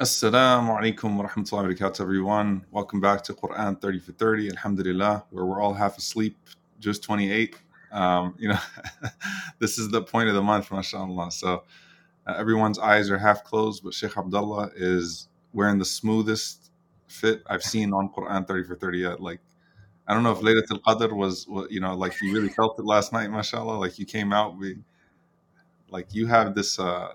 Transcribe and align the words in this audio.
Assalamu 0.00 0.78
alaikum 0.78 1.16
wa 1.16 1.26
rahmatullahi 1.26 1.76
wa 1.80 1.88
barakatuh, 1.88 2.00
everyone. 2.02 2.64
Welcome 2.70 3.00
back 3.00 3.20
to 3.24 3.34
Quran 3.34 3.80
30 3.80 3.98
for 3.98 4.12
30, 4.12 4.50
Alhamdulillah, 4.50 5.24
where 5.30 5.44
we're 5.44 5.60
all 5.60 5.74
half 5.74 5.98
asleep, 5.98 6.36
Juz 6.78 7.00
28. 7.00 7.56
Um, 7.90 8.32
you 8.38 8.48
know, 8.48 8.60
this 9.58 9.76
is 9.76 9.88
the 9.88 10.00
point 10.00 10.28
of 10.28 10.36
the 10.36 10.40
month, 10.40 10.70
mashallah. 10.70 11.32
So 11.32 11.64
uh, 12.28 12.34
everyone's 12.38 12.78
eyes 12.78 13.10
are 13.10 13.18
half 13.18 13.42
closed, 13.42 13.82
but 13.82 13.92
Sheikh 13.92 14.16
Abdullah 14.16 14.70
is 14.76 15.26
wearing 15.52 15.80
the 15.80 15.84
smoothest 15.84 16.70
fit 17.08 17.42
I've 17.48 17.64
seen 17.64 17.92
on 17.92 18.08
Quran 18.10 18.46
30 18.46 18.68
for 18.68 18.76
30 18.76 18.98
yet. 18.98 19.20
Like, 19.20 19.40
I 20.06 20.14
don't 20.14 20.22
know 20.22 20.30
if 20.30 20.38
Laylatul 20.38 20.80
Qadr 20.82 21.10
was, 21.10 21.44
you 21.70 21.80
know, 21.80 21.96
like 21.96 22.14
you 22.22 22.32
really 22.32 22.50
felt 22.50 22.78
it 22.78 22.84
last 22.84 23.12
night, 23.12 23.32
mashallah. 23.32 23.76
Like 23.76 23.98
you 23.98 24.06
came 24.06 24.32
out, 24.32 24.56
we, 24.56 24.78
like 25.90 26.14
you 26.14 26.28
have 26.28 26.54
this, 26.54 26.78
uh, 26.78 27.14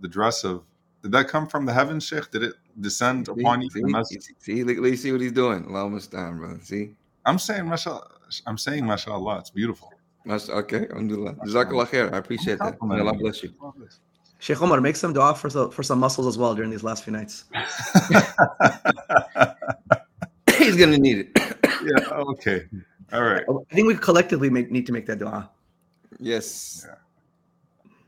the 0.00 0.08
dress 0.08 0.42
of 0.42 0.64
did 1.04 1.12
that 1.12 1.28
come 1.28 1.46
from 1.46 1.66
the 1.66 1.72
heavens, 1.72 2.06
Sheikh? 2.06 2.30
Did 2.30 2.44
it 2.44 2.54
descend 2.80 3.26
See, 3.26 3.32
upon 3.32 3.60
you? 3.60 3.68
see, 3.68 3.82
from 3.82 3.94
us? 3.94 4.16
see, 4.38 4.64
look, 4.64 4.78
look, 4.78 4.94
see 4.96 5.12
what 5.12 5.20
he's 5.20 5.32
doing. 5.32 5.66
Allah 5.66 5.90
Mustaan, 5.90 6.38
brother. 6.38 6.58
See? 6.62 6.94
I'm 7.26 7.38
saying, 7.38 7.68
mashallah. 7.68 8.08
I'm 8.46 8.56
saying, 8.56 8.86
mashallah. 8.86 9.40
It's 9.40 9.50
beautiful. 9.50 9.92
Mas- 10.24 10.48
Okay, 10.48 10.86
alhamdulillah. 10.90 11.34
Jazakallah 11.46 11.86
khair. 11.88 12.10
I 12.14 12.16
appreciate 12.16 12.58
that. 12.58 12.82
May 12.82 13.00
Allah 13.00 13.12
bless 13.12 13.42
you. 13.42 13.52
Sheikh 14.38 14.62
Omar, 14.62 14.80
make 14.80 14.96
some 14.96 15.12
dua 15.12 15.34
for 15.34 15.50
some, 15.50 15.70
for 15.70 15.82
some 15.82 15.98
muscles 16.00 16.26
as 16.26 16.38
well 16.38 16.54
during 16.54 16.70
these 16.70 16.82
last 16.82 17.04
few 17.04 17.12
nights. 17.12 17.44
he's 20.56 20.76
going 20.76 20.92
to 20.92 20.98
need 20.98 21.18
it. 21.18 21.28
yeah. 21.84 22.08
Okay. 22.32 22.64
All 23.12 23.22
right. 23.24 23.44
I 23.70 23.74
think 23.74 23.88
we 23.88 23.94
collectively 23.94 24.48
make, 24.48 24.70
need 24.70 24.86
to 24.86 24.92
make 24.92 25.04
that 25.06 25.18
dua. 25.18 25.50
yes. 26.18 26.86
Yeah. 26.88 26.94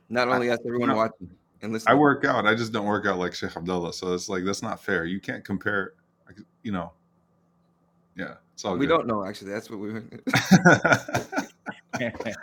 Not 0.08 0.28
only 0.28 0.48
us, 0.50 0.60
everyone 0.60 0.80
you 0.88 0.94
know, 0.94 0.96
watching 0.96 1.28
and 1.62 1.72
listening. 1.72 1.96
I 1.96 1.98
work 1.98 2.24
out. 2.24 2.46
I 2.46 2.54
just 2.54 2.72
don't 2.72 2.86
work 2.86 3.06
out 3.06 3.18
like 3.18 3.34
Sheikh 3.34 3.56
Abdullah. 3.56 3.92
So 3.92 4.14
it's 4.14 4.28
like 4.28 4.44
that's 4.44 4.62
not 4.62 4.82
fair. 4.82 5.04
You 5.04 5.20
can't 5.20 5.44
compare. 5.44 5.94
You 6.62 6.72
know. 6.72 6.92
Yeah. 8.16 8.34
It's 8.54 8.64
all 8.64 8.76
we 8.76 8.86
good. 8.86 8.96
don't 8.96 9.06
know, 9.06 9.24
actually. 9.24 9.50
That's 9.50 9.68
what 9.68 9.78
we 9.78 9.92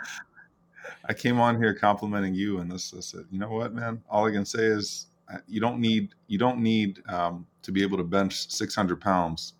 I 1.06 1.12
came 1.12 1.40
on 1.40 1.56
here 1.56 1.74
complimenting 1.74 2.34
you, 2.34 2.58
and 2.58 2.70
this. 2.70 2.94
I 2.96 3.00
said, 3.00 3.24
you 3.30 3.38
know 3.38 3.50
what, 3.50 3.74
man? 3.74 4.00
All 4.08 4.26
I 4.26 4.30
can 4.30 4.44
say 4.44 4.64
is 4.64 5.08
uh, 5.32 5.38
you 5.48 5.60
don't 5.60 5.80
need 5.80 6.10
you 6.28 6.38
don't 6.38 6.60
need 6.60 7.02
um, 7.08 7.46
to 7.62 7.72
be 7.72 7.82
able 7.82 7.96
to 7.96 8.04
bench 8.04 8.50
600 8.50 9.00
pounds 9.00 9.54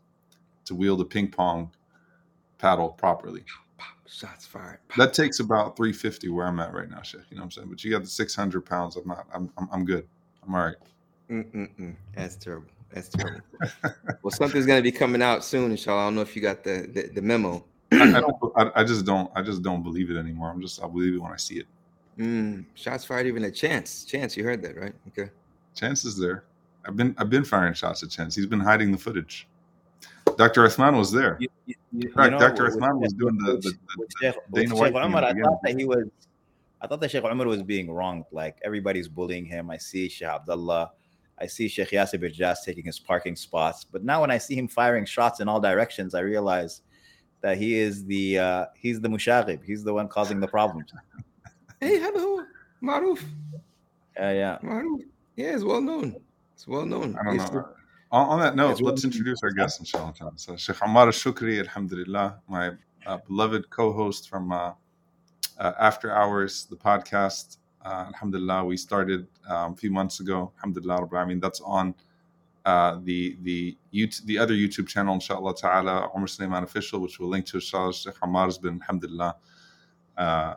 to 0.67 0.75
wield 0.75 1.01
a 1.01 1.05
ping 1.05 1.29
pong 1.29 1.71
paddle 2.59 2.91
properly. 2.91 3.45
Shots 4.15 4.47
fired. 4.47 4.79
That 4.97 5.13
takes 5.13 5.41
about 5.41 5.77
350 5.77 6.29
where 6.29 6.47
I'm 6.47 6.61
at 6.61 6.73
right 6.73 6.89
now, 6.89 7.03
Sheikh. 7.03 7.23
You 7.31 7.37
know 7.37 7.43
what 7.43 7.47
I'm 7.47 7.51
saying? 7.51 7.69
But 7.69 7.83
you 7.83 7.91
got 7.91 8.03
the 8.03 8.09
600 8.09 8.61
pounds. 8.65 8.95
I'm 8.95 9.09
not. 9.09 9.27
I'm. 9.35 9.51
I'm, 9.59 9.69
I'm 9.73 9.85
good. 9.85 10.07
I'm 10.47 10.55
all 10.55 10.65
right. 10.65 10.77
Mm-mm-mm. 11.31 11.97
That's 12.15 12.37
terrible. 12.37 12.69
That's 12.93 13.09
terrible. 13.17 13.41
well, 14.23 14.31
something's 14.31 14.67
going 14.67 14.79
to 14.79 14.83
be 14.85 14.93
coming 14.93 15.21
out 15.21 15.45
soon, 15.45 15.73
inshallah. 15.73 16.03
I 16.03 16.05
don't 16.05 16.15
know 16.15 16.21
if 16.21 16.37
you 16.37 16.43
got 16.43 16.63
the, 16.63 16.89
the, 16.93 17.09
the 17.09 17.23
memo. 17.23 17.65
I, 17.91 18.03
I 18.03 18.21
don't. 18.21 18.37
I, 18.57 18.71
I 18.77 18.85
just 18.85 19.05
don't. 19.05 19.29
I 19.35 19.43
just 19.43 19.63
don't 19.63 19.83
believe 19.83 20.13
it 20.13 20.17
anymore. 20.17 20.49
I'm 20.49 20.61
just. 20.61 20.81
I 20.81 20.87
believe 20.87 21.15
it 21.15 21.19
when 21.19 21.33
I 21.33 21.37
see 21.37 21.57
it. 21.57 21.67
Mm, 22.17 22.67
shots 22.75 23.05
fired, 23.05 23.27
even 23.27 23.43
a 23.45 23.51
chance. 23.51 24.05
Chance, 24.05 24.37
you 24.37 24.45
heard 24.45 24.63
that, 24.63 24.77
right? 24.77 24.95
Okay. 25.09 25.29
Chance 25.75 26.05
is 26.05 26.17
there. 26.17 26.45
I've 26.87 26.97
been. 26.97 27.17
I've 27.19 27.31
been 27.31 27.45
firing 27.45 27.75
shots 27.75 28.05
at 28.05 28.11
Chance. 28.11 28.37
He's 28.37 28.47
been 28.47 28.61
hiding 28.61 28.93
the 28.93 28.99
footage. 28.99 29.49
Dr. 30.37 30.63
Uthman 30.67 30.97
was 30.99 31.13
there. 31.13 31.37
You, 31.41 31.49
you, 31.67 31.75
you 31.93 32.09
Correct. 32.11 32.33
know, 32.33 32.39
Dr. 32.39 32.65
with- 32.65 32.75
Uthman 32.77 33.01
was 33.01 33.13
doing 33.13 33.37
the, 33.39 33.53
the, 33.55 33.61
the, 33.61 33.73
the 33.93 34.07
Sheikh, 34.21 34.35
Dana 34.53 34.75
White 34.75 34.93
thing 34.95 35.03
Omar, 35.03 35.25
I 35.25 35.33
thought 35.35 35.61
that 35.63 35.79
he 35.79 35.85
was, 35.85 36.05
I 36.81 36.87
thought 36.87 37.01
that 37.01 37.11
Sheikh 37.11 37.25
Omar 37.25 37.47
was 37.47 37.63
being 37.63 37.91
wronged. 37.91 38.25
Like 38.33 38.59
everybody's 38.65 39.07
bullying 39.09 39.45
him. 39.45 39.71
I 39.71 39.77
see 39.79 40.09
Sheikh 40.09 40.27
Abdullah, 40.29 40.91
I 41.39 41.47
see 41.47 41.69
Sheikh 41.69 41.91
Yasir 41.91 42.21
Birjas 42.23 42.65
taking 42.65 42.85
his 42.85 42.99
parking 42.99 43.37
spots. 43.37 43.85
But 43.85 44.03
now 44.05 44.21
when 44.23 44.31
I 44.31 44.39
see 44.39 44.57
him 44.57 44.67
firing 44.69 45.05
shots 45.05 45.41
in 45.41 45.49
all 45.49 45.61
directions, 45.61 46.15
I 46.15 46.21
realize 46.21 46.83
that 47.41 47.59
he 47.59 47.75
is 47.79 48.05
the 48.07 48.39
uh, 48.39 48.65
he's 48.75 49.01
the 49.01 49.09
musharib. 49.09 49.63
He's 49.65 49.85
the 49.85 49.93
one 49.95 50.09
causing 50.09 50.41
the 50.41 50.49
problems. 50.49 50.93
Hey, 51.81 51.99
hello. 52.01 52.45
Maruf. 52.83 53.23
Yeah, 54.17 54.33
yeah. 54.33 54.59
Maruf. 54.63 55.01
Yeah, 55.37 55.55
it's 55.55 55.65
well 55.65 55.81
known. 55.81 56.17
It's 56.55 56.67
well 56.67 56.87
known. 56.87 57.17
I 57.21 57.25
don't 57.25 57.35
It's- 57.35 57.53
know. 57.53 57.59
On, 57.59 57.65
on 58.15 58.41
that 58.41 58.55
note, 58.55 58.81
let's 58.81 59.05
introduce 59.05 59.43
our 59.43 59.51
guest, 59.51 59.81
inshallah. 59.81 60.15
So, 60.37 60.57
Sheikh 60.57 60.77
Ammar 60.77 61.09
Alshukry, 61.09 61.59
alhamdulillah, 61.59 62.41
my 62.49 62.73
uh, 63.07 63.19
beloved 63.27 63.69
co-host 63.71 64.29
from 64.29 64.53
uh, 64.53 64.73
uh, 65.59 65.73
After 65.81 66.13
Hours, 66.13 66.67
the 66.67 66.77
podcast. 66.77 67.59
Uh, 67.85 68.07
alhamdulillah, 68.09 68.65
we 68.65 68.77
started 68.77 69.27
um, 69.49 69.73
a 69.73 69.77
few 69.77 69.91
months 69.91 70.21
ago. 70.21 70.53
Alhamdulillah, 70.59 71.09
I 71.15 71.25
mean, 71.25 71.41
that's 71.41 71.61
on 71.61 71.95
uh, 72.65 72.99
the 73.03 73.37
the 73.43 73.77
YouTube, 73.93 74.25
the 74.27 74.39
other 74.39 74.55
YouTube 74.55 74.87
channel, 74.89 75.15
inshallah 75.15 75.55
ta'ala, 75.57 76.11
Omar 76.15 76.29
Suleiman 76.29 76.63
Official, 76.63 77.01
which 77.01 77.19
we'll 77.19 77.29
link 77.29 77.47
to, 77.47 77.57
inshallah. 77.57 77.93
Sheikh 77.93 78.15
Ammar 78.21 78.47
has 78.47 78.59
been, 78.59 78.81
alhamdulillah, 78.81 79.37
uh, 80.17 80.55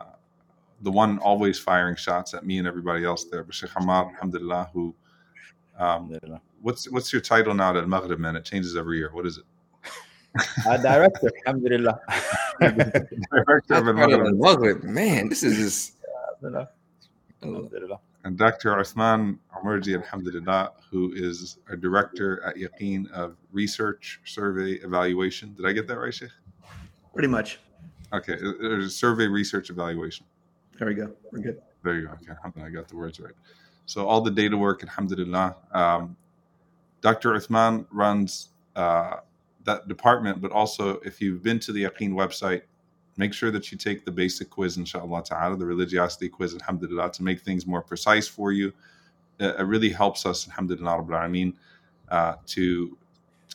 the 0.82 0.90
one 0.90 1.18
always 1.18 1.58
firing 1.58 1.96
shots 1.96 2.34
at 2.34 2.46
me 2.46 2.58
and 2.58 2.66
everybody 2.68 3.04
else 3.04 3.24
there. 3.24 3.42
But 3.42 3.54
Sheikh 3.54 3.70
Ammar, 3.70 4.14
alhamdulillah, 4.14 4.70
who 4.72 4.94
um, 5.78 6.12
Alhamdulillah. 6.12 6.40
What's 6.62 6.90
what's 6.90 7.12
your 7.12 7.22
title 7.22 7.54
now 7.54 7.76
at 7.76 7.88
Maghrib, 7.88 8.18
man? 8.18 8.36
It 8.36 8.44
changes 8.44 8.76
every 8.76 8.98
year. 8.98 9.10
What 9.12 9.26
is 9.26 9.38
it? 9.38 9.44
Uh, 10.66 10.76
director, 10.76 11.30
alhamdulillah. 11.46 11.98
Director 12.60 13.74
of 13.74 13.84
part 13.84 13.98
Al-Maghrib. 13.98 14.24
the 14.26 14.32
Maghrib. 14.34 14.82
Man, 14.84 15.28
this 15.28 15.42
is 15.42 15.56
just. 15.56 15.94
Alhamdulillah. 16.42 16.68
Alhamdulillah. 17.42 18.00
And 18.24 18.36
Dr. 18.36 18.74
Uthman 18.74 19.38
Umarji, 19.56 19.94
alhamdulillah, 19.96 20.72
who 20.90 21.12
is 21.14 21.58
a 21.70 21.76
director 21.76 22.42
at 22.44 22.56
Yaqeen 22.56 23.10
of 23.12 23.36
Research, 23.52 24.20
Survey, 24.24 24.72
Evaluation. 24.72 25.54
Did 25.54 25.66
I 25.66 25.72
get 25.72 25.86
that 25.88 25.98
right, 25.98 26.12
Sheikh? 26.12 26.30
Pretty 27.14 27.28
much. 27.28 27.58
Okay, 28.12 28.34
it- 28.34 28.56
it's 28.60 28.94
Survey, 28.94 29.26
Research, 29.28 29.70
Evaluation. 29.70 30.26
There 30.78 30.88
we 30.88 30.94
go. 30.94 31.12
We're 31.32 31.40
good. 31.40 31.62
There 31.84 31.94
you 31.94 32.06
go. 32.06 32.12
Okay, 32.14 32.32
alhamdulillah, 32.32 32.70
I 32.70 32.74
got 32.74 32.88
the 32.88 32.96
words 32.96 33.18
right. 33.20 33.34
So 33.86 34.06
all 34.06 34.20
the 34.20 34.30
data 34.30 34.56
work, 34.56 34.82
alhamdulillah. 34.82 35.56
Um, 35.72 36.16
Dr. 37.00 37.32
Uthman 37.32 37.86
runs 37.90 38.50
uh, 38.76 39.18
that 39.64 39.88
department, 39.88 40.40
but 40.40 40.50
also 40.52 40.98
if 41.00 41.20
you've 41.20 41.42
been 41.42 41.58
to 41.60 41.72
the 41.72 41.84
Yaqeen 41.84 42.12
website, 42.12 42.62
make 43.16 43.32
sure 43.32 43.50
that 43.50 43.70
you 43.70 43.78
take 43.78 44.04
the 44.04 44.10
basic 44.10 44.50
quiz, 44.50 44.76
inshallah 44.76 45.24
ta'ala, 45.24 45.56
the 45.56 45.66
religiosity 45.66 46.28
quiz, 46.28 46.54
alhamdulillah, 46.54 47.10
to 47.12 47.22
make 47.22 47.40
things 47.40 47.66
more 47.66 47.82
precise 47.82 48.28
for 48.28 48.52
you. 48.52 48.72
It, 49.38 49.56
it 49.58 49.64
really 49.64 49.90
helps 49.90 50.26
us, 50.26 50.48
alhamdulillah, 50.48 51.02
Rabbil 51.02 51.52
uh, 52.10 52.34
to 52.46 52.96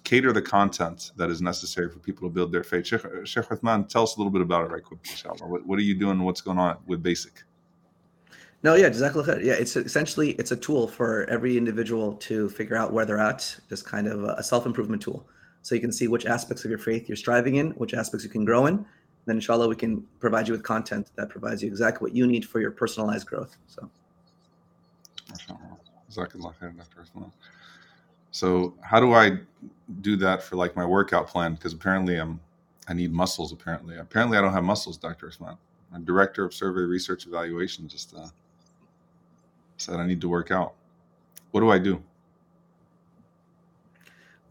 cater 0.03 0.33
the 0.33 0.41
content 0.41 1.11
that 1.15 1.29
is 1.29 1.41
necessary 1.41 1.89
for 1.89 1.99
people 1.99 2.27
to 2.27 2.33
build 2.33 2.51
their 2.51 2.63
faith. 2.63 2.85
Sheikh, 2.85 3.01
Sheikh 3.23 3.45
Uthman, 3.45 3.87
tell 3.87 4.03
us 4.03 4.15
a 4.15 4.19
little 4.19 4.31
bit 4.31 4.41
about 4.41 4.65
it 4.65 4.71
right 4.71 4.83
quick, 4.83 4.99
inshallah. 5.09 5.47
What, 5.47 5.65
what 5.65 5.79
are 5.79 5.83
you 5.83 5.95
doing? 5.95 6.21
What's 6.21 6.41
going 6.41 6.59
on 6.59 6.77
with 6.85 7.01
basic? 7.01 7.43
No, 8.63 8.75
yeah, 8.75 8.87
exactly. 8.87 9.23
Yeah, 9.45 9.53
it's 9.53 9.75
essentially 9.75 10.31
it's 10.31 10.51
a 10.51 10.55
tool 10.55 10.87
for 10.87 11.25
every 11.29 11.57
individual 11.57 12.13
to 12.13 12.49
figure 12.49 12.77
out 12.77 12.93
where 12.93 13.05
they're 13.05 13.19
at. 13.19 13.57
Just 13.67 13.85
kind 13.85 14.07
of 14.07 14.23
a 14.23 14.41
self 14.41 14.65
improvement 14.65 15.01
tool, 15.01 15.27
so 15.61 15.75
you 15.75 15.81
can 15.81 15.91
see 15.91 16.07
which 16.07 16.25
aspects 16.25 16.63
of 16.63 16.71
your 16.71 16.79
faith 16.79 17.09
you're 17.09 17.17
striving 17.17 17.55
in, 17.55 17.71
which 17.71 17.93
aspects 17.93 18.23
you 18.23 18.29
can 18.29 18.45
grow 18.45 18.67
in. 18.67 18.85
Then, 19.25 19.35
inshallah, 19.35 19.67
we 19.67 19.75
can 19.75 20.01
provide 20.19 20.47
you 20.47 20.53
with 20.53 20.63
content 20.63 21.11
that 21.15 21.29
provides 21.29 21.61
you 21.61 21.67
exactly 21.67 22.05
what 22.05 22.15
you 22.15 22.25
need 22.25 22.45
for 22.45 22.61
your 22.61 22.71
personalized 22.71 23.27
growth. 23.27 23.55
So. 23.67 23.89
So 28.31 28.75
how 28.81 28.99
do 28.99 29.13
I 29.13 29.39
do 30.01 30.15
that 30.17 30.41
for 30.41 30.55
like 30.55 30.75
my 30.75 30.85
workout 30.85 31.27
plan? 31.27 31.55
Because 31.55 31.73
apparently 31.73 32.17
I'm 32.17 32.39
I 32.87 32.93
need 32.93 33.11
muscles. 33.11 33.51
Apparently, 33.51 33.97
apparently 33.97 34.37
I 34.37 34.41
don't 34.41 34.53
have 34.53 34.63
muscles, 34.63 34.97
Dr. 34.97 35.27
Uthman. 35.27 35.57
I'm 35.93 36.03
director 36.03 36.45
of 36.45 36.53
survey 36.53 36.81
research 36.81 37.27
evaluation. 37.27 37.87
Just 37.87 38.15
uh, 38.15 38.27
said 39.77 39.95
I 39.95 40.05
need 40.05 40.21
to 40.21 40.29
work 40.29 40.51
out. 40.51 40.73
What 41.51 41.61
do 41.61 41.69
I 41.69 41.79
do? 41.79 42.01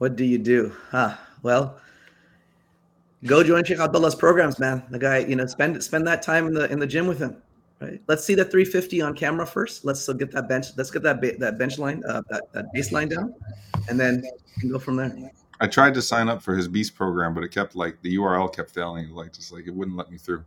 what 0.03 0.17
do 0.17 0.25
you 0.25 0.37
do? 0.37 0.75
Ah, 0.93 1.17
well, 1.45 1.77
go 3.25 3.45
join 3.45 3.63
Sheikh 3.63 3.79
Abdullah's 3.79 4.17
programs, 4.17 4.59
man. 4.59 4.83
The 4.91 4.99
guy, 4.99 5.19
you 5.19 5.37
know, 5.37 5.47
spend 5.47 5.81
spend 5.81 6.05
that 6.09 6.23
time 6.23 6.49
in 6.49 6.55
the 6.55 6.69
in 6.73 6.81
the 6.81 6.89
gym 6.89 7.07
with 7.07 7.21
him. 7.21 7.37
Right. 7.81 8.03
Let's 8.09 8.25
see 8.25 8.35
the 8.35 8.45
350 8.45 9.01
on 9.01 9.15
camera 9.15 9.47
first. 9.47 9.85
Let's 9.85 10.09
uh, 10.09 10.15
get 10.15 10.33
that 10.33 10.49
bench. 10.49 10.77
Let's 10.77 10.91
get 10.91 11.05
that 11.05 11.21
ba- 11.21 11.37
that 11.39 11.57
bench 11.57 11.79
line, 11.79 12.03
uh, 12.05 12.23
that, 12.31 12.53
that 12.53 12.65
baseline 12.75 13.11
down, 13.11 13.33
and 13.89 13.99
then 13.99 14.25
go 14.69 14.81
from 14.81 14.97
there. 14.97 15.31
I 15.61 15.69
tried 15.69 15.95
to 15.95 16.03
sign 16.03 16.29
up 16.29 16.43
for 16.43 16.57
his 16.57 16.67
Beast 16.67 16.97
program, 16.97 17.33
but 17.33 17.45
it 17.45 17.53
kept 17.53 17.77
like 17.77 18.03
the 18.03 18.17
URL 18.17 18.53
kept 18.53 18.73
failing. 18.73 19.09
Like 19.11 19.33
just 19.33 19.53
like 19.53 19.69
it 19.69 19.75
wouldn't 19.75 19.97
let 19.97 20.11
me 20.11 20.19
through. 20.19 20.45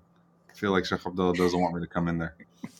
I 0.49 0.53
feel 0.53 0.71
like 0.71 0.83
Sheikh 0.83 1.05
Abdullah 1.05 1.33
doesn't 1.33 1.61
want 1.61 1.73
me 1.73 1.79
to 1.79 1.87
come 1.87 2.09
in 2.09 2.17
there. 2.17 2.35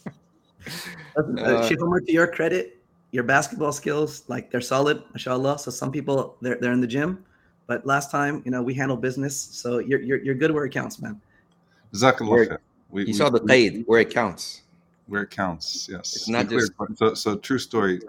Listen, 0.65 1.39
uh, 1.39 1.41
Uh, 1.44 1.69
to 1.69 2.12
your 2.12 2.27
credit, 2.27 2.81
your 3.12 3.23
basketball 3.23 3.71
skills, 3.71 4.23
like 4.27 4.51
they're 4.51 4.62
solid, 4.62 5.03
mashallah. 5.13 5.57
So 5.59 5.71
some 5.71 5.91
people 5.91 6.38
they're 6.41 6.57
they're 6.59 6.73
in 6.73 6.81
the 6.81 6.88
gym, 6.88 7.23
but 7.67 7.85
last 7.85 8.12
time, 8.12 8.41
you 8.45 8.51
know, 8.51 8.62
we 8.62 8.73
handle 8.73 8.97
business. 8.97 9.35
So 9.38 9.79
you're 9.79 10.01
you're, 10.01 10.17
you're 10.23 10.35
good 10.35 10.51
where 10.51 10.65
it 10.65 10.71
counts, 10.73 11.01
man. 11.01 11.19
Jazakallah 11.94 12.29
Where- 12.29 12.59
We, 12.91 13.01
You 13.01 13.07
we- 13.07 13.13
saw 13.13 13.29
the 13.29 13.41
we- 13.44 13.83
where 13.88 14.00
it 14.01 14.09
counts. 14.13 14.62
where 15.07 15.23
it 15.23 15.29
counts. 15.31 15.89
Yes, 15.91 16.15
It's 16.15 16.27
not 16.29 16.47
clear. 16.47 16.59
just- 16.62 16.97
so. 16.97 17.13
So 17.13 17.35
true 17.38 17.59
story. 17.59 18.00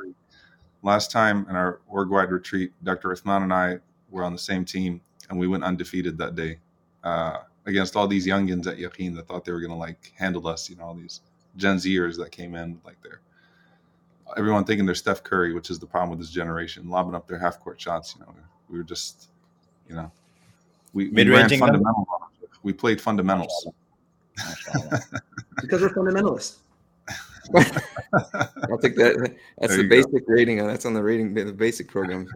last 0.82 1.10
time 1.10 1.46
in 1.50 1.56
our 1.56 1.80
org 1.88 2.08
wide 2.10 2.30
retreat, 2.30 2.72
Dr. 2.84 3.08
Uthman 3.08 3.42
and 3.42 3.52
I 3.52 3.78
were 4.10 4.22
on 4.22 4.32
the 4.32 4.38
same 4.38 4.64
team, 4.64 5.00
and 5.28 5.38
we 5.38 5.48
went 5.48 5.64
undefeated 5.64 6.16
that 6.18 6.36
day 6.36 6.58
uh, 7.02 7.38
against 7.64 7.96
all 7.96 8.06
these 8.06 8.26
youngins 8.26 8.66
at 8.68 8.76
Yaqeen 8.78 9.14
that 9.16 9.26
thought 9.26 9.44
they 9.44 9.50
were 9.52 9.60
gonna 9.60 9.76
like 9.76 10.12
handle 10.16 10.46
us. 10.46 10.70
You 10.70 10.76
know, 10.76 10.84
all 10.84 10.94
these 10.94 11.20
Gen 11.56 11.76
Zers 11.76 12.16
that 12.18 12.30
came 12.32 12.54
in 12.54 12.80
like 12.84 12.96
they're 13.02 13.20
everyone 14.36 14.64
thinking 14.64 14.86
they're 14.86 14.94
Steph 14.94 15.22
Curry, 15.22 15.52
which 15.54 15.70
is 15.70 15.78
the 15.78 15.86
problem 15.86 16.10
with 16.10 16.18
this 16.18 16.30
generation, 16.30 16.88
lobbing 16.88 17.14
up 17.14 17.26
their 17.28 17.38
half 17.38 17.60
court 17.60 17.80
shots. 17.80 18.14
You 18.18 18.24
know, 18.26 18.34
we 18.68 18.78
were 18.78 18.84
just, 18.84 19.28
you 19.88 19.94
know, 19.94 20.10
we, 20.92 21.04
we 21.04 21.10
ran 21.10 21.28
Mid-ranging 21.28 21.60
fundamentals. 21.60 22.06
We 22.62 22.72
played 22.72 23.00
fundamentals. 23.00 23.68
Because 25.60 25.80
we're 25.82 25.90
fundamentalists. 25.90 26.56
I'll 27.54 28.78
take 28.78 28.96
that. 28.96 29.34
That's 29.58 29.76
There 29.76 29.76
the 29.76 29.82
you 29.84 30.02
go. 30.02 30.10
basic 30.10 30.24
rating. 30.26 30.60
uh, 30.60 30.66
That's 30.66 30.84
on 30.84 30.94
the 30.94 31.02
rating, 31.02 31.32
the 31.32 31.52
basic 31.52 31.88
program. 31.88 32.26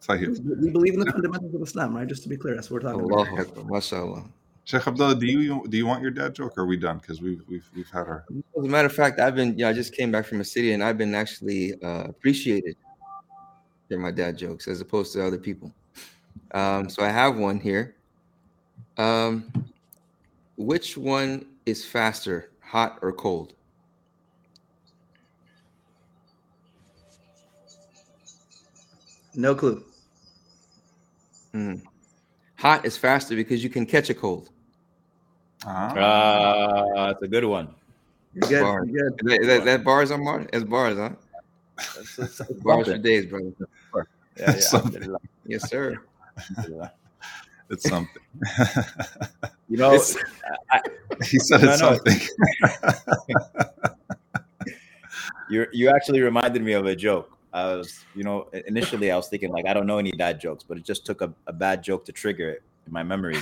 Sahih. 0.00 0.38
We 0.60 0.70
believe 0.70 0.94
in 0.94 1.00
the 1.00 1.12
fundamentals 1.12 1.54
of 1.54 1.60
Islam, 1.62 1.94
right? 1.94 2.06
Just 2.08 2.22
to 2.22 2.28
be 2.30 2.36
clear, 2.38 2.54
that's 2.54 2.70
what 2.70 2.82
we're 2.82 2.90
talking 2.92 3.10
Allahu 3.10 3.34
about. 3.34 3.46
Akbar, 3.48 3.64
mashallah. 3.64 4.24
Sheikh 4.64 4.86
Abdullah, 4.86 5.16
do 5.16 5.26
you 5.26 5.66
do 5.68 5.76
you 5.76 5.86
want 5.86 6.00
your 6.00 6.10
dad 6.10 6.34
joke 6.34 6.56
or 6.56 6.62
are 6.62 6.66
we 6.66 6.78
done? 6.78 6.96
Because 6.98 7.20
we've 7.20 7.42
we've 7.48 7.68
we've 7.76 7.90
had 7.90 8.06
our 8.06 8.24
As 8.58 8.64
a 8.64 8.68
matter 8.68 8.86
of 8.86 8.94
fact, 8.94 9.20
I've 9.20 9.34
been, 9.34 9.58
yeah, 9.58 9.68
I 9.68 9.74
just 9.74 9.94
came 9.94 10.10
back 10.10 10.24
from 10.24 10.40
a 10.40 10.44
city 10.44 10.72
and 10.72 10.82
I've 10.82 10.96
been 10.96 11.14
actually 11.14 11.74
uh, 11.82 12.04
appreciated 12.04 12.76
for 13.88 13.98
my 13.98 14.10
dad 14.10 14.38
jokes 14.38 14.66
as 14.66 14.80
opposed 14.80 15.12
to 15.12 15.26
other 15.26 15.36
people. 15.36 15.70
Um, 16.52 16.88
so 16.88 17.04
I 17.04 17.10
have 17.10 17.36
one 17.36 17.60
here. 17.60 17.96
Um, 18.96 19.52
which 20.56 20.96
one 20.96 21.44
is 21.66 21.84
faster, 21.84 22.50
hot 22.60 22.98
or 23.02 23.12
cold? 23.12 23.52
No 29.34 29.54
clue. 29.54 29.84
Hmm. 31.52 31.74
Hot 32.56 32.86
is 32.86 32.96
faster 32.96 33.36
because 33.36 33.62
you 33.62 33.68
can 33.68 33.84
catch 33.84 34.08
a 34.08 34.14
cold. 34.14 34.50
Ah, 35.66 35.94
Ah, 35.96 37.06
that's 37.08 37.22
a 37.22 37.28
good 37.28 37.44
one. 37.44 37.74
You're 38.34 38.48
good. 38.48 38.62
Bar. 38.62 38.84
You're 38.86 39.10
good. 39.10 39.40
Is 39.42 39.46
that, 39.46 39.58
that, 39.58 39.64
that 39.64 39.84
bars 39.84 40.10
on 40.10 40.22
Mar? 40.24 40.46
That's 40.52 40.64
bars, 40.64 40.96
huh? 40.98 41.10
That's- 41.76 42.16
that's- 42.16 42.38
that's 42.38 42.52
Bars 42.62 42.86
for 42.88 42.98
days, 42.98 43.26
brother. 43.26 43.52
Yeah, 44.38 44.56
yeah, 44.56 45.16
Yes, 45.46 45.68
sir. 45.68 45.96
it's 47.70 47.88
something. 47.88 48.22
You 49.70 49.78
know, 49.78 49.94
It's- 49.94 50.14
he 51.30 51.38
said 51.38 51.62
No, 51.62 51.72
it's 51.72 51.80
no. 51.80 51.94
something. 51.94 52.20
you 55.48 55.66
you 55.72 55.88
actually 55.88 56.20
reminded 56.20 56.62
me 56.62 56.72
of 56.74 56.84
a 56.86 56.94
joke. 56.94 57.30
I 57.52 57.74
was, 57.76 58.04
you 58.14 58.24
know, 58.24 58.48
initially 58.66 59.10
I 59.10 59.16
was 59.16 59.28
thinking 59.28 59.50
like 59.52 59.66
I 59.66 59.72
don't 59.72 59.86
know 59.86 59.98
any 59.98 60.12
dad 60.12 60.38
jokes, 60.40 60.64
but 60.64 60.76
it 60.76 60.84
just 60.84 61.06
took 61.06 61.22
a, 61.22 61.32
a 61.46 61.52
bad 61.52 61.82
joke 61.82 62.04
to 62.06 62.12
trigger 62.12 62.50
it 62.50 62.62
in 62.86 62.92
my 62.92 63.02
memory. 63.02 63.38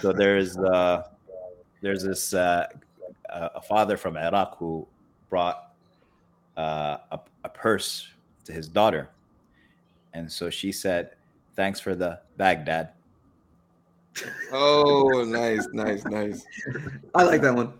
So 0.00 0.12
there's 0.12 0.56
uh 0.56 1.02
there's 1.84 2.02
this 2.02 2.32
uh, 2.34 2.66
a 3.30 3.50
a 3.56 3.60
father 3.62 3.96
from 3.96 4.16
Iraq 4.16 4.58
who 4.58 4.86
brought 5.30 5.72
uh, 6.56 6.96
a, 7.12 7.20
a 7.44 7.48
purse 7.48 8.08
to 8.44 8.52
his 8.52 8.68
daughter, 8.68 9.08
and 10.14 10.30
so 10.30 10.50
she 10.50 10.72
said, 10.72 11.10
"Thanks 11.56 11.78
for 11.80 11.94
the 11.94 12.20
bag, 12.36 12.64
Dad." 12.64 12.90
Oh, 14.52 15.24
nice, 15.26 15.66
nice, 15.72 16.04
nice. 16.04 16.44
I 17.14 17.24
like 17.24 17.42
that 17.42 17.54
one. 17.54 17.72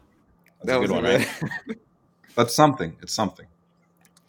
That's 0.62 0.66
That 0.66 0.76
a 0.76 0.80
was 0.80 0.90
good 0.90 0.94
one, 1.02 1.04
a 1.06 1.18
right? 1.18 1.78
That's 2.34 2.54
something. 2.54 2.96
It's 3.02 3.12
something. 3.14 3.46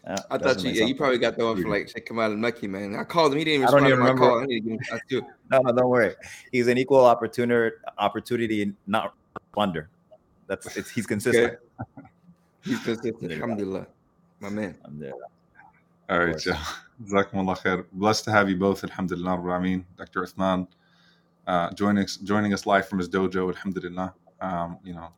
Yeah, 0.06 0.16
I 0.30 0.38
thought 0.38 0.60
you, 0.62 0.70
nice. 0.70 0.78
yeah, 0.80 0.86
you 0.86 0.96
probably 0.96 1.18
got 1.18 1.36
that 1.36 1.44
one 1.44 1.60
from 1.60 1.72
like 1.72 1.90
Sheikh 1.90 2.06
Kamal 2.06 2.26
El-Mekki, 2.32 2.70
man. 2.70 2.96
I 2.96 3.04
called 3.04 3.32
him. 3.32 3.40
He 3.40 3.46
didn't 3.46 3.64
even 3.64 3.68
I 3.68 3.72
don't 3.72 3.84
respond 3.84 3.88
to 3.88 3.94
even 3.94 4.00
my 4.00 4.06
remember- 4.06 4.30
call. 4.30 4.42
I 4.42 4.46
need 4.46 4.64
to 4.64 5.00
give 5.10 5.24
him. 5.24 5.30
No, 5.52 5.60
no, 5.66 5.72
don't 5.74 5.90
worry. 5.90 6.14
He's 6.52 6.68
an 6.68 6.78
equal 6.78 7.04
opportunity 7.06 7.76
opportunity 7.98 8.72
not 8.86 9.16
wonder. 9.56 9.90
That's 10.48 10.78
it's, 10.78 10.90
he's 10.90 11.08
consistent. 11.08 11.58
He's 12.64 12.80
consistent. 12.80 13.32
Alhamdulillah. 13.32 13.86
My 14.40 14.50
man. 14.50 14.76
Alhamdulillah. 14.84 15.28
All 16.10 16.18
right, 16.20 16.30
course. 16.32 16.44
Joe. 16.46 16.54
Jazakumullah 17.04 17.58
khair. 17.60 17.86
Blessed 17.94 18.24
to 18.26 18.32
have 18.32 18.50
you 18.50 18.56
both. 18.56 18.84
Alhamdulillah. 18.84 19.38
Rabbil 19.38 19.60
Alameen. 19.60 19.84
Dr. 19.98 20.24
Uthman 20.24 20.68
uh, 21.48 21.72
joining 21.74 22.04
us, 22.04 22.18
joining 22.18 22.54
us 22.54 22.66
live 22.66 22.88
from 22.88 23.00
his 23.00 23.10
dojo. 23.10 23.50
Alhamdulillah. 23.50 24.14
Um, 24.42 24.80
you 24.84 24.94
know, 24.94 25.10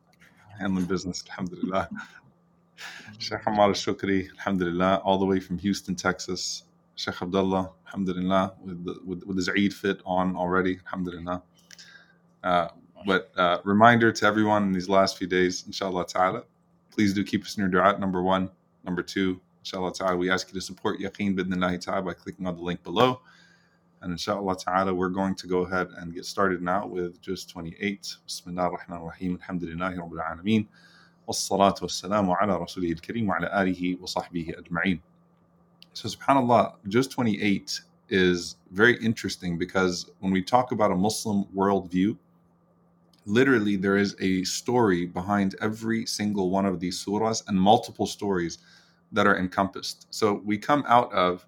handling 0.60 0.86
business. 0.86 1.24
Alhamdulillah. 1.30 1.90
Sheikh 3.18 3.42
Ammar 3.42 3.70
Alshukry. 3.70 4.30
Alhamdulillah. 4.38 5.02
All 5.04 5.18
the 5.18 5.26
way 5.26 5.40
from 5.40 5.58
Houston, 5.60 5.96
Texas. 5.96 6.64
Sheikh 6.96 7.22
Abdullah. 7.22 7.72
Alhamdulillah. 7.88 8.54
With, 8.64 8.86
the, 8.86 9.00
with, 9.06 9.24
with 9.24 9.38
his 9.38 9.50
Eid 9.50 9.74
fit 9.74 10.02
on 10.06 10.36
already. 10.36 10.80
Alhamdulillah. 10.86 11.42
Uh, 12.44 12.68
but 13.06 13.32
uh, 13.38 13.60
reminder 13.64 14.12
to 14.12 14.26
everyone 14.26 14.64
in 14.64 14.72
these 14.72 14.90
last 14.90 15.18
few 15.18 15.28
days, 15.28 15.64
inshallah 15.68 16.08
ta'ala, 16.08 16.44
please 16.92 17.14
do 17.14 17.24
keep 17.24 17.44
us 17.44 17.58
in 17.58 17.62
your 17.62 17.70
dua, 17.70 17.98
number 18.00 18.22
one. 18.22 18.50
Number 18.84 19.04
two, 19.04 19.40
inshallah 19.62 19.94
ta'ala, 19.94 20.18
we 20.18 20.30
ask 20.30 20.48
you 20.48 20.54
to 20.54 20.62
support 20.62 21.00
Yaqeen 21.00 21.38
bidnillahi 21.38 21.80
ta'ala 21.80 22.02
by 22.02 22.14
clicking 22.14 22.48
on 22.48 22.56
the 22.56 22.62
link 22.62 22.84
below. 22.84 23.22
And 24.02 24.12
inshallah 24.12 24.58
ta'ala, 24.58 24.94
we're 24.94 25.10
going 25.10 25.36
to 25.36 25.48
go 25.48 25.60
ahead 25.60 25.88
and 25.98 26.14
get 26.14 26.26
started 26.26 26.62
now 26.62 26.88
with 26.88 27.22
Juz 27.22 27.46
28. 27.46 28.16
Bismillah 28.26 28.64
ar-Rahman 28.64 29.00
ar-Rahim. 29.00 29.40
Alhamdulillahi 29.40 29.98
Rabbil 29.98 30.24
Alameen. 30.24 30.68
والصلاة 31.28 31.76
والسلام 31.82 32.32
على 32.32 32.58
رسوله 32.58 32.92
الكريم 32.92 33.30
وعلى 33.30 33.62
آله 33.62 33.98
وصحبه 34.02 34.54
أجمعين. 34.58 35.00
So 35.94 36.08
subhanAllah, 36.08 36.76
Juz 36.88 37.08
28 37.08 37.82
is 38.10 38.56
very 38.72 38.96
interesting 39.04 39.58
because 39.58 40.10
when 40.20 40.32
we 40.32 40.42
talk 40.42 40.72
about 40.72 40.92
a 40.92 40.96
Muslim 40.96 41.44
worldview, 41.56 42.16
literally 43.28 43.76
there 43.76 43.98
is 43.98 44.16
a 44.22 44.44
story 44.46 45.06
behind 45.06 45.56
every 45.62 46.06
single 46.06 46.50
one 46.50 46.66
of 46.66 46.80
these 46.80 47.04
surahs 47.04 47.44
and 47.48 47.60
multiple 47.60 48.08
stories 48.08 48.60
that 49.12 49.28
are 49.28 49.38
encompassed. 49.38 50.08
So 50.10 50.42
we 50.46 50.58
come 50.58 50.84
out 50.88 51.12
of, 51.12 51.46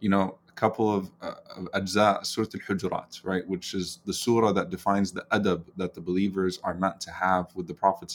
you 0.00 0.10
know, 0.10 0.38
a 0.48 0.52
couple 0.52 0.94
of, 0.94 1.10
uh, 1.22 1.34
of 1.56 1.64
ajza, 1.72 2.24
Surah 2.24 2.46
Al-Hujurat, 2.54 3.24
right, 3.24 3.48
which 3.48 3.72
is 3.72 4.00
the 4.04 4.12
surah 4.12 4.52
that 4.52 4.68
defines 4.68 5.10
the 5.10 5.24
adab 5.32 5.64
that 5.78 5.94
the 5.94 6.00
believers 6.02 6.60
are 6.62 6.74
meant 6.74 7.00
to 7.00 7.10
have 7.10 7.46
with 7.56 7.66
the 7.66 7.74
Prophet 7.74 8.14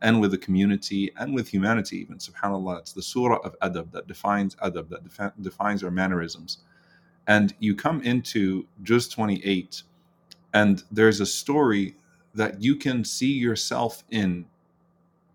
and 0.00 0.20
with 0.20 0.30
the 0.30 0.38
community 0.38 1.10
and 1.18 1.34
with 1.34 1.48
humanity 1.48 1.98
even. 1.98 2.16
SubhanAllah, 2.16 2.78
it's 2.78 2.92
the 2.92 3.02
surah 3.02 3.38
of 3.44 3.58
adab 3.60 3.92
that 3.92 4.06
defines 4.06 4.54
adab, 4.56 4.88
that 4.88 5.04
defi- 5.04 5.42
defines 5.42 5.84
our 5.84 5.90
mannerisms. 5.90 6.58
And 7.26 7.54
you 7.58 7.74
come 7.74 8.00
into 8.02 8.66
Juz 8.82 9.08
28 9.08 9.82
and 10.58 10.82
there's 10.90 11.20
a 11.20 11.26
story 11.26 11.94
that 12.34 12.60
you 12.60 12.74
can 12.74 13.04
see 13.04 13.32
yourself 13.32 14.02
in 14.10 14.46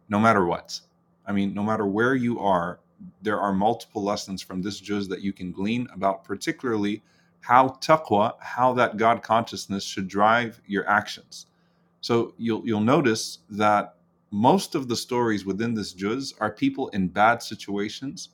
no 0.09 0.19
matter 0.19 0.45
what. 0.45 0.81
I 1.25 1.31
mean, 1.31 1.53
no 1.53 1.63
matter 1.63 1.85
where 1.85 2.15
you 2.15 2.39
are, 2.39 2.79
there 3.21 3.39
are 3.39 3.53
multiple 3.53 4.03
lessons 4.03 4.41
from 4.41 4.61
this 4.61 4.79
juz 4.79 5.07
that 5.07 5.21
you 5.21 5.31
can 5.31 5.51
glean 5.51 5.87
about, 5.93 6.25
particularly 6.25 7.01
how 7.39 7.69
taqwa, 7.81 8.33
how 8.39 8.73
that 8.73 8.97
God 8.97 9.23
consciousness 9.23 9.83
should 9.83 10.07
drive 10.07 10.61
your 10.67 10.87
actions. 10.89 11.47
So 12.01 12.33
you'll 12.37 12.65
you'll 12.67 12.91
notice 12.97 13.39
that 13.49 13.95
most 14.31 14.75
of 14.75 14.87
the 14.89 14.95
stories 14.95 15.45
within 15.45 15.73
this 15.73 15.93
juz 15.93 16.33
are 16.39 16.51
people 16.51 16.89
in 16.89 17.07
bad 17.07 17.41
situations 17.41 18.29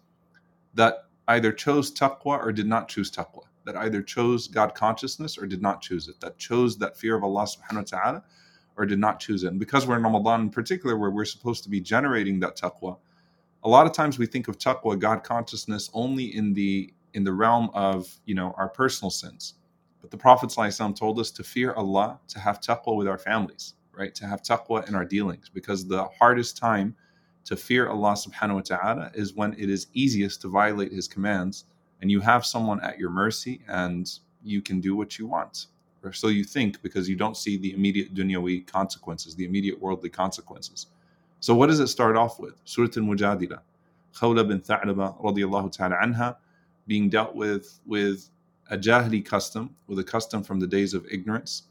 that 0.73 0.93
either 1.27 1.51
chose 1.51 1.91
taqwa 1.91 2.43
or 2.43 2.51
did 2.51 2.67
not 2.67 2.87
choose 2.87 3.11
taqwa, 3.11 3.45
that 3.69 3.77
either 3.77 4.01
chose 4.01 4.47
God 4.47 4.73
consciousness 4.73 5.37
or 5.37 5.45
did 5.45 5.61
not 5.61 5.79
choose 5.79 6.07
it, 6.07 6.19
that 6.21 6.39
chose 6.39 6.75
that 6.79 6.97
fear 6.97 7.15
of 7.15 7.23
Allah 7.23 7.43
subhanahu 7.43 7.91
wa 7.91 7.99
ta'ala 7.99 8.23
or 8.75 8.87
did 8.87 8.97
not 8.97 9.19
choose 9.19 9.43
it. 9.43 9.49
And 9.49 9.59
because 9.59 9.85
we're 9.85 9.97
in 9.97 10.01
Ramadan 10.01 10.41
in 10.41 10.49
particular, 10.49 10.97
where 10.97 11.11
we're 11.11 11.23
supposed 11.25 11.63
to 11.65 11.69
be 11.69 11.79
generating 11.79 12.39
that 12.39 12.57
taqwa, 12.57 12.97
a 13.63 13.69
lot 13.69 13.85
of 13.85 13.93
times 13.93 14.17
we 14.17 14.25
think 14.25 14.47
of 14.47 14.57
taqwa, 14.57 14.97
God 14.97 15.23
consciousness, 15.23 15.91
only 15.93 16.35
in 16.35 16.53
the 16.53 16.91
in 17.13 17.23
the 17.23 17.31
realm 17.31 17.69
of 17.75 18.19
you 18.25 18.33
know 18.33 18.55
our 18.57 18.69
personal 18.69 19.11
sins. 19.11 19.53
But 20.01 20.09
the 20.09 20.17
Prophet 20.17 20.49
ﷺ 20.49 20.95
told 20.95 21.19
us 21.19 21.29
to 21.31 21.43
fear 21.43 21.73
Allah, 21.73 22.19
to 22.29 22.39
have 22.39 22.61
taqwa 22.61 22.95
with 22.95 23.07
our 23.07 23.17
families, 23.19 23.75
right? 23.91 24.15
To 24.15 24.25
have 24.25 24.41
taqwa 24.41 24.87
in 24.87 24.95
our 24.95 25.05
dealings, 25.05 25.47
because 25.49 25.85
the 25.85 26.05
hardest 26.17 26.57
time 26.57 26.95
to 27.45 27.55
fear 27.55 27.87
Allah 27.89 28.13
subhanahu 28.13 28.55
wa 28.55 28.61
ta'ala 28.61 29.11
is 29.13 29.35
when 29.35 29.53
it 29.53 29.69
is 29.69 29.87
easiest 29.93 30.41
to 30.41 30.47
violate 30.47 30.91
his 30.91 31.07
commands 31.07 31.65
and 32.01 32.09
you 32.09 32.19
have 32.19 32.45
someone 32.45 32.81
at 32.81 32.97
your 32.97 33.09
mercy 33.09 33.61
and 33.67 34.19
you 34.43 34.61
can 34.61 34.79
do 34.79 34.95
what 34.95 35.19
you 35.19 35.27
want 35.27 35.67
or 36.03 36.13
so 36.13 36.27
you 36.27 36.43
think 36.43 36.81
because 36.81 37.09
you 37.09 37.15
don't 37.15 37.37
see 37.37 37.57
the 37.57 37.73
immediate 37.73 38.13
dunyawi 38.13 38.65
consequences, 38.65 39.35
the 39.35 39.45
immediate 39.45 39.79
worldly 39.81 40.09
consequences. 40.09 40.87
So 41.39 41.53
what 41.53 41.67
does 41.67 41.79
it 41.79 41.87
start 41.87 42.15
off 42.15 42.39
with? 42.39 42.55
Surah 42.65 42.87
Al-Mujadila. 42.95 43.59
Khawla 44.15 44.47
bin 44.47 44.59
Tha'laba 44.59 45.21
radiallahu 45.21 45.71
ta'ala 45.71 45.95
anha 46.01 46.35
being 46.87 47.09
dealt 47.09 47.35
with 47.35 47.79
with 47.85 48.29
a 48.71 48.77
jahili 48.77 49.23
custom, 49.23 49.75
with 49.87 49.99
a 49.99 50.03
custom 50.03 50.43
from 50.43 50.59
the 50.59 50.67
days 50.67 50.93
of 50.93 51.05
ignorance, 51.11 51.63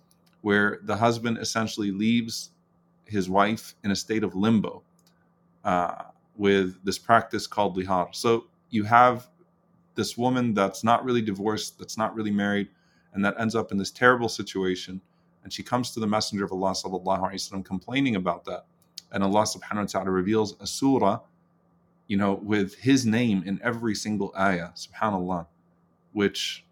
where 0.43 0.81
the 0.85 0.97
husband 0.97 1.39
essentially 1.39 1.91
leaves 1.91 2.51
his 3.05 3.29
wife 3.29 3.75
in 3.85 3.91
a 3.91 3.97
state 3.97 4.23
of 4.23 4.35
limbo, 4.35 4.83
uh, 5.65 6.05
with 6.37 6.83
this 6.85 6.99
practice 6.99 7.47
called 7.47 7.77
zihar. 7.77 8.15
So 8.15 8.45
you 8.71 8.85
have 8.85 9.29
this 9.99 10.17
woman 10.17 10.55
that's 10.55 10.85
not 10.85 11.05
really 11.05 11.21
divorced, 11.21 11.77
that's 11.77 11.99
not 11.99 12.15
really 12.15 12.31
married, 12.31 12.69
and 13.15 13.25
that 13.25 13.35
ends 13.41 13.57
up 13.57 13.73
in 13.73 13.79
this 13.79 13.91
terrible 13.91 14.29
situation. 14.29 15.01
And 15.43 15.53
she 15.53 15.65
comes 15.65 15.91
to 15.91 16.01
the 16.01 16.07
Messenger 16.07 16.45
of 16.45 16.53
Allah 16.53 16.71
sallallahu 16.71 17.05
alaihi 17.05 17.35
wasallam 17.35 17.65
complaining 17.65 18.15
about 18.15 18.45
that. 18.45 18.65
And 19.11 19.25
Allah 19.25 19.43
subhanahu 19.43 19.77
wa 19.77 19.85
ta'ala 19.87 20.11
reveals 20.11 20.55
a 20.61 20.67
surah, 20.69 21.19
you 22.07 22.17
know, 22.17 22.35
with 22.35 22.77
his 22.77 23.05
name 23.05 23.43
in 23.45 23.59
every 23.61 23.97
single 23.97 24.33
ayah, 24.39 24.69
subhanallah, 24.77 25.47
which 26.13 26.65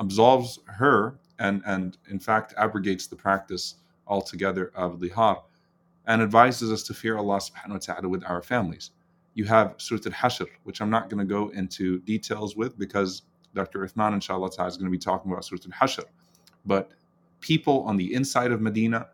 absolves 0.00 0.60
her 0.64 1.18
and, 1.38 1.62
and 1.66 1.98
in 2.08 2.18
fact 2.18 2.54
abrogates 2.56 3.06
the 3.06 3.16
practice 3.16 3.74
altogether 4.06 4.72
of 4.74 4.98
zihar 4.98 5.42
and 6.06 6.22
advises 6.22 6.72
us 6.72 6.82
to 6.84 6.94
fear 6.94 7.18
Allah 7.18 7.38
subhanahu 7.38 7.72
wa 7.72 7.78
ta'ala 7.78 8.08
with 8.08 8.24
our 8.24 8.40
families. 8.40 8.92
You 9.34 9.44
have 9.44 9.74
Surah 9.78 10.00
Al-Hashr, 10.06 10.46
which 10.64 10.80
I'm 10.80 10.90
not 10.90 11.08
going 11.08 11.18
to 11.18 11.24
go 11.24 11.48
into 11.50 12.00
details 12.00 12.56
with 12.56 12.78
because 12.78 13.22
Dr. 13.54 13.80
Uthman, 13.80 14.14
inshallah 14.14 14.48
is 14.48 14.76
going 14.76 14.84
to 14.84 14.90
be 14.90 14.98
talking 14.98 15.30
about 15.30 15.44
Surah 15.44 15.60
Al-Hashr. 15.66 16.04
But 16.66 16.90
people 17.40 17.82
on 17.84 17.96
the 17.96 18.12
inside 18.14 18.52
of 18.52 18.60
Medina 18.60 19.08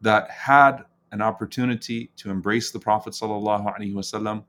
that 0.00 0.30
had 0.30 0.84
an 1.12 1.22
opportunity 1.22 2.10
to 2.16 2.30
embrace 2.30 2.70
the 2.70 2.78
Prophet 2.78 3.12
wasallam, 3.12 4.44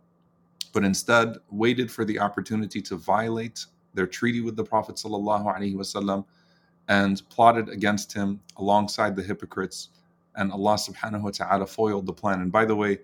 but 0.73 0.83
instead 0.83 1.37
waited 1.49 1.91
for 1.91 2.03
the 2.05 2.19
opportunity 2.19 2.81
to 2.81 2.95
violate 2.95 3.65
their 3.93 4.07
treaty 4.07 4.41
with 4.41 4.55
the 4.55 4.63
Prophet 4.63 4.95
wasallam 4.95 6.25
and 6.89 7.21
plotted 7.29 7.69
against 7.69 8.13
him 8.13 8.39
alongside 8.57 9.15
the 9.15 9.23
hypocrites 9.23 9.89
and 10.37 10.51
Allah 10.51 10.75
subhanahu 10.75 11.21
wa 11.23 11.31
ta'ala 11.31 11.65
foiled 11.65 12.05
the 12.05 12.13
plan. 12.13 12.41
And 12.41 12.51
by 12.51 12.63
the 12.63 12.75
way, 12.75 12.99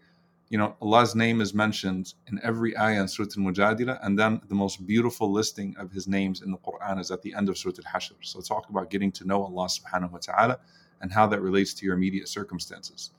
you 0.49 0.57
know, 0.57 0.75
Allah's 0.81 1.15
name 1.15 1.41
is 1.41 1.53
mentioned 1.53 2.13
in 2.27 2.39
every 2.43 2.77
ayah 2.77 3.01
in 3.01 3.07
Surah 3.07 3.29
Al-Mujadila, 3.37 3.99
and 4.03 4.17
then 4.17 4.41
the 4.49 4.55
most 4.55 4.85
beautiful 4.85 5.31
listing 5.31 5.75
of 5.77 5.91
His 5.91 6.07
names 6.07 6.41
in 6.41 6.51
the 6.51 6.57
Quran 6.57 6.99
is 6.99 7.11
at 7.11 7.21
the 7.21 7.33
end 7.33 7.49
of 7.49 7.57
Surah 7.57 7.73
Al-Hashr. 7.85 8.13
So 8.21 8.41
talk 8.41 8.69
about 8.69 8.89
getting 8.89 9.11
to 9.13 9.25
know 9.25 9.43
Allah 9.43 9.67
subhanahu 9.67 10.11
wa 10.11 10.19
ta'ala 10.19 10.59
and 11.01 11.11
how 11.11 11.25
that 11.27 11.41
relates 11.41 11.73
to 11.75 11.85
your 11.85 11.95
immediate 11.95 12.27
circumstances. 12.27 13.11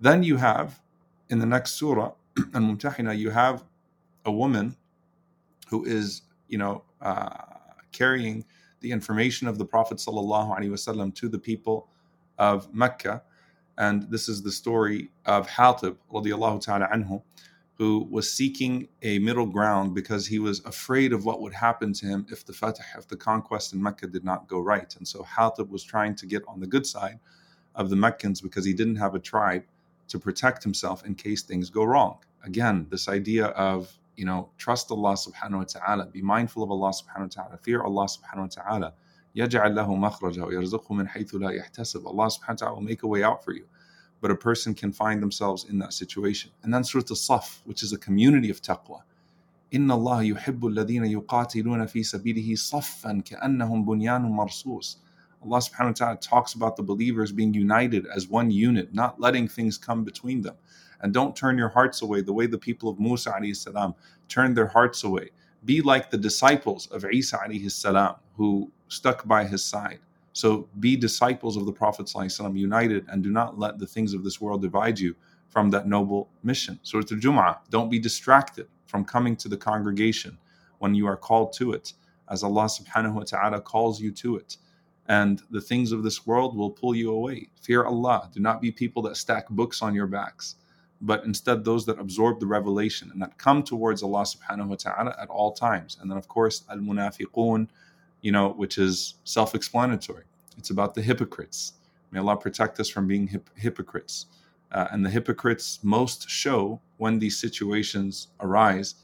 Then 0.00 0.22
you 0.22 0.36
have, 0.36 0.80
in 1.30 1.38
the 1.38 1.46
next 1.46 1.72
surah, 1.72 2.12
Al-Mumtahina, 2.54 3.16
you 3.16 3.30
have 3.30 3.64
a 4.24 4.32
woman 4.32 4.76
who 5.68 5.84
is, 5.84 6.22
you 6.48 6.58
know, 6.58 6.82
uh, 7.00 7.28
carrying 7.92 8.44
the 8.80 8.92
information 8.92 9.48
of 9.48 9.56
the 9.56 9.64
Prophet 9.64 9.98
sallallahu 9.98 10.58
alaihi 10.58 10.70
wasallam 10.70 11.14
to 11.14 11.28
the 11.28 11.38
people 11.38 11.88
of 12.38 12.72
Mecca 12.74 13.22
and 13.78 14.04
this 14.10 14.28
is 14.28 14.42
the 14.42 14.52
story 14.52 15.10
of 15.26 15.48
Hatib 15.48 15.96
ta'ala 16.10 16.88
anhu, 16.88 17.22
who 17.76 18.06
was 18.10 18.32
seeking 18.32 18.88
a 19.02 19.18
middle 19.18 19.46
ground 19.46 19.94
because 19.94 20.26
he 20.26 20.38
was 20.38 20.64
afraid 20.64 21.12
of 21.12 21.24
what 21.24 21.40
would 21.40 21.52
happen 21.52 21.92
to 21.92 22.06
him 22.06 22.26
if 22.30 22.44
the 22.44 22.52
fatah, 22.52 22.84
if 22.96 23.08
the 23.08 23.16
conquest 23.16 23.72
in 23.72 23.82
Mecca 23.82 24.06
did 24.06 24.24
not 24.24 24.46
go 24.46 24.60
right. 24.60 24.94
And 24.96 25.06
so 25.06 25.24
Hatib 25.24 25.70
was 25.70 25.82
trying 25.82 26.14
to 26.16 26.26
get 26.26 26.42
on 26.46 26.60
the 26.60 26.66
good 26.66 26.86
side 26.86 27.18
of 27.74 27.90
the 27.90 27.96
Meccans 27.96 28.40
because 28.40 28.64
he 28.64 28.72
didn't 28.72 28.96
have 28.96 29.16
a 29.16 29.18
tribe 29.18 29.64
to 30.06 30.18
protect 30.18 30.62
himself 30.62 31.04
in 31.04 31.14
case 31.16 31.42
things 31.42 31.68
go 31.68 31.82
wrong. 31.82 32.18
Again, 32.44 32.86
this 32.90 33.08
idea 33.08 33.46
of, 33.46 33.92
you 34.16 34.24
know, 34.24 34.50
trust 34.56 34.92
Allah 34.92 35.14
subhanahu 35.14 35.58
wa 35.58 35.64
ta'ala, 35.64 36.06
be 36.06 36.22
mindful 36.22 36.62
of 36.62 36.70
Allah 36.70 36.90
subhanahu 36.90 37.36
wa 37.36 37.42
ta'ala, 37.42 37.58
fear 37.58 37.82
Allah 37.82 38.06
subhanahu 38.06 38.56
wa 38.56 38.62
ta'ala 38.62 38.92
يجعل 39.35 39.75
له 39.75 39.95
مخرجا 39.95 40.43
ويرزقه 40.43 40.93
من 40.93 41.07
حيث 41.07 41.35
لا 41.35 41.49
يحتسب. 41.49 42.05
Allah 42.05 42.27
subhanahu 42.27 42.49
wa 42.49 42.55
ta'ala 42.55 42.75
will 42.75 42.81
make 42.81 43.03
a 43.03 43.07
way 43.07 43.23
out 43.23 43.43
for 43.43 43.53
you. 43.53 43.65
But 44.21 44.31
a 44.31 44.35
person 44.35 44.73
can 44.73 44.91
find 44.91 45.21
themselves 45.21 45.65
in 45.69 45.79
that 45.79 45.93
situation. 45.93 46.51
And 46.63 46.73
then 46.73 46.83
Surah 46.83 47.03
Al-Saf, 47.09 47.61
which 47.65 47.83
is 47.83 47.93
a 47.93 47.97
community 47.97 48.49
of 48.49 48.61
taqwa. 48.61 49.01
إن 49.73 49.91
الله 49.91 50.35
يحب 50.35 50.65
الذين 50.65 51.05
يقاتلون 51.05 51.85
في 51.85 52.03
سبيله 52.03 52.55
صفا 52.55 53.21
كأنهم 53.23 53.85
بنيان 53.85 54.21
مرصوص. 54.23 54.97
Allah 55.41 55.59
subhanahu 55.59 55.85
wa 55.85 55.91
ta'ala 55.93 56.17
talks 56.17 56.53
about 56.53 56.75
the 56.75 56.83
believers 56.83 57.31
being 57.31 57.53
united 57.53 58.05
as 58.13 58.27
one 58.27 58.51
unit, 58.51 58.93
not 58.93 59.21
letting 59.21 59.47
things 59.47 59.77
come 59.77 60.03
between 60.03 60.41
them. 60.41 60.55
And 61.01 61.13
don't 61.13 61.33
turn 61.33 61.57
your 61.57 61.69
hearts 61.69 62.01
away 62.01 62.21
the 62.21 62.33
way 62.33 62.45
the 62.45 62.57
people 62.57 62.89
of 62.89 62.99
Musa 62.99 63.31
alayhi 63.31 63.55
salam 63.55 63.95
turned 64.27 64.57
their 64.57 64.67
hearts 64.67 65.05
away. 65.05 65.29
Be 65.63 65.81
like 65.81 66.09
the 66.09 66.17
disciples 66.17 66.87
of 66.87 67.05
Isa 67.05 67.37
alayhi 67.37 67.71
salam 67.71 68.15
who 68.35 68.71
stuck 68.94 69.26
by 69.26 69.44
his 69.44 69.64
side. 69.64 70.00
So 70.32 70.68
be 70.80 70.96
disciples 70.96 71.56
of 71.56 71.66
the 71.66 71.72
Prophet 71.72 72.06
ﷺ, 72.06 72.58
united, 72.58 73.06
and 73.08 73.22
do 73.22 73.30
not 73.30 73.58
let 73.58 73.78
the 73.78 73.86
things 73.86 74.14
of 74.14 74.24
this 74.24 74.40
world 74.40 74.62
divide 74.62 74.98
you 74.98 75.14
from 75.48 75.70
that 75.70 75.86
noble 75.86 76.28
mission. 76.42 76.80
Surah 76.82 77.04
Al-Jum'ah, 77.12 77.58
don't 77.70 77.90
be 77.90 78.00
distracted 78.00 78.66
from 78.86 79.04
coming 79.04 79.36
to 79.36 79.48
the 79.48 79.56
congregation 79.56 80.36
when 80.78 80.94
you 80.94 81.06
are 81.06 81.16
called 81.16 81.52
to 81.52 81.72
it, 81.72 81.92
as 82.28 82.42
Allah 82.42 82.64
subhanahu 82.64 83.14
wa 83.14 83.22
ta'ala 83.22 83.60
calls 83.60 84.00
you 84.00 84.10
to 84.12 84.36
it. 84.36 84.56
And 85.06 85.40
the 85.50 85.60
things 85.60 85.92
of 85.92 86.02
this 86.02 86.26
world 86.26 86.56
will 86.56 86.70
pull 86.70 86.96
you 86.96 87.12
away. 87.12 87.50
Fear 87.60 87.84
Allah. 87.84 88.30
Do 88.32 88.40
not 88.40 88.60
be 88.60 88.72
people 88.72 89.02
that 89.02 89.16
stack 89.16 89.48
books 89.50 89.82
on 89.82 89.94
your 89.94 90.06
backs, 90.06 90.56
but 91.00 91.24
instead 91.24 91.64
those 91.64 91.84
that 91.86 92.00
absorb 92.00 92.40
the 92.40 92.46
revelation 92.46 93.10
and 93.12 93.20
that 93.22 93.38
come 93.38 93.62
towards 93.62 94.02
Allah 94.02 94.22
subhanahu 94.22 94.68
wa 94.68 94.76
ta'ala 94.76 95.14
at 95.20 95.28
all 95.28 95.52
times. 95.52 95.98
And 96.00 96.10
then, 96.10 96.18
of 96.18 96.26
course, 96.26 96.64
al-munafiqun, 96.70 97.68
you 98.24 98.32
know, 98.32 98.48
which 98.48 98.78
is 98.78 99.16
self 99.24 99.54
explanatory. 99.54 100.24
It's 100.56 100.70
about 100.70 100.94
the 100.94 101.02
hypocrites. 101.02 101.74
May 102.10 102.20
Allah 102.20 102.38
protect 102.38 102.80
us 102.80 102.88
from 102.88 103.06
being 103.06 103.26
hip- 103.26 103.50
hypocrites. 103.54 104.26
Uh, 104.72 104.88
and 104.90 105.04
the 105.04 105.10
hypocrites 105.10 105.78
most 105.82 106.28
show 106.30 106.80
when 106.96 107.18
these 107.18 107.38
situations 107.38 108.28
arise, 108.40 108.94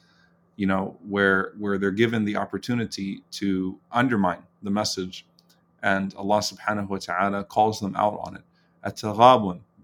you 0.56 0.66
know, 0.66 0.96
where 1.06 1.52
where 1.58 1.76
they're 1.76 1.90
given 1.90 2.24
the 2.24 2.34
opportunity 2.36 3.22
to 3.32 3.78
undermine 3.92 4.42
the 4.62 4.70
message, 4.70 5.26
and 5.82 6.14
Allah 6.14 6.38
Subhanahu 6.38 6.88
wa 6.88 6.96
Taala 6.96 7.46
calls 7.46 7.78
them 7.78 7.94
out 7.96 8.18
on 8.22 8.36
it. 8.36 8.42
At 8.82 9.02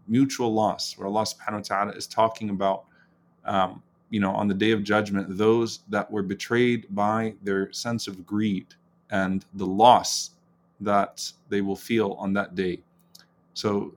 mutual 0.09 0.55
loss, 0.55 0.97
where 0.97 1.09
Allah 1.09 1.27
Subhanahu 1.27 1.71
wa 1.71 1.77
Taala 1.77 1.97
is 1.97 2.07
talking 2.07 2.49
about, 2.49 2.85
um, 3.45 3.83
you 4.09 4.19
know, 4.19 4.31
on 4.31 4.49
the 4.49 4.55
day 4.55 4.71
of 4.71 4.83
judgment, 4.83 5.37
those 5.37 5.81
that 5.91 6.11
were 6.11 6.23
betrayed 6.23 6.87
by 6.89 7.35
their 7.43 7.71
sense 7.71 8.07
of 8.07 8.27
greed 8.27 8.75
and 9.11 9.45
the 9.55 9.67
loss 9.67 10.31
that 10.81 11.31
they 11.49 11.61
will 11.61 11.77
feel 11.77 12.13
on 12.19 12.33
that 12.35 12.55
day. 12.55 12.81
So, 13.55 13.95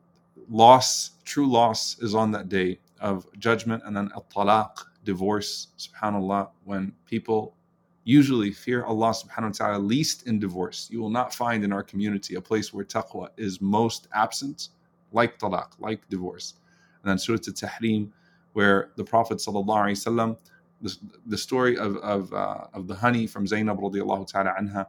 loss, 0.49 1.11
true 1.25 1.49
loss, 1.49 1.99
is 1.99 2.15
on 2.15 2.31
that 2.31 2.49
day 2.49 2.79
of 3.01 3.27
judgment, 3.39 3.83
and 3.85 3.95
then 3.95 4.09
at-talaq, 4.15 4.85
divorce. 5.03 5.67
Subhanallah, 5.77 6.49
when 6.63 6.93
people 7.05 7.53
usually 8.03 8.51
fear 8.51 8.85
Allah 8.85 9.11
subhanahu 9.11 9.59
wa 9.59 9.67
ta'ala 9.67 9.79
least 9.79 10.25
in 10.25 10.39
divorce. 10.39 10.89
You 10.91 10.99
will 10.99 11.11
not 11.11 11.33
find 11.33 11.63
in 11.63 11.71
our 11.71 11.83
community 11.83 12.35
a 12.35 12.41
place 12.41 12.73
where 12.73 12.83
taqwa 12.83 13.29
is 13.37 13.61
most 13.61 14.07
absent, 14.13 14.69
like 15.11 15.37
talaq, 15.37 15.73
like 15.79 16.07
divorce. 16.09 16.55
And 17.03 17.09
then 17.09 17.19
Surah 17.19 17.37
Al-Tahrim, 17.47 18.09
where 18.53 18.89
the 18.95 19.03
Prophet 19.03 19.37
sallallahu 19.37 19.65
alaihi 19.85 19.99
wasallam 20.01 20.37
the, 20.81 20.95
the 21.25 21.37
story 21.37 21.77
of 21.77 21.97
of, 21.97 22.33
uh, 22.33 22.67
of 22.73 22.87
the 22.87 22.95
honey 22.95 23.27
from 23.27 23.45
Zainab 23.47 23.79
radiallahu 23.79 24.27
ta'ala 24.27 24.53
anha 24.59 24.85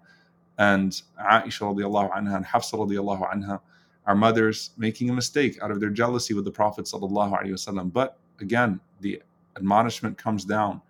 and 0.58 1.02
Aisha 1.18 1.62
radiallahu 1.74 2.12
anha 2.12 2.36
and 2.36 2.44
Hafsa 2.44 2.76
radiallahu 2.76 3.32
anha, 3.32 3.60
our 4.06 4.14
mothers 4.14 4.70
making 4.76 5.10
a 5.10 5.12
mistake 5.12 5.58
out 5.62 5.70
of 5.70 5.80
their 5.80 5.90
jealousy 5.90 6.34
with 6.34 6.44
the 6.44 6.50
Prophet 6.50 6.84
sallallahu 6.84 7.32
alaihi 7.32 7.52
wasallam. 7.52 7.92
But 7.92 8.18
again, 8.40 8.80
the 9.00 9.22
admonishment 9.56 10.18
comes 10.18 10.44
down 10.44 10.82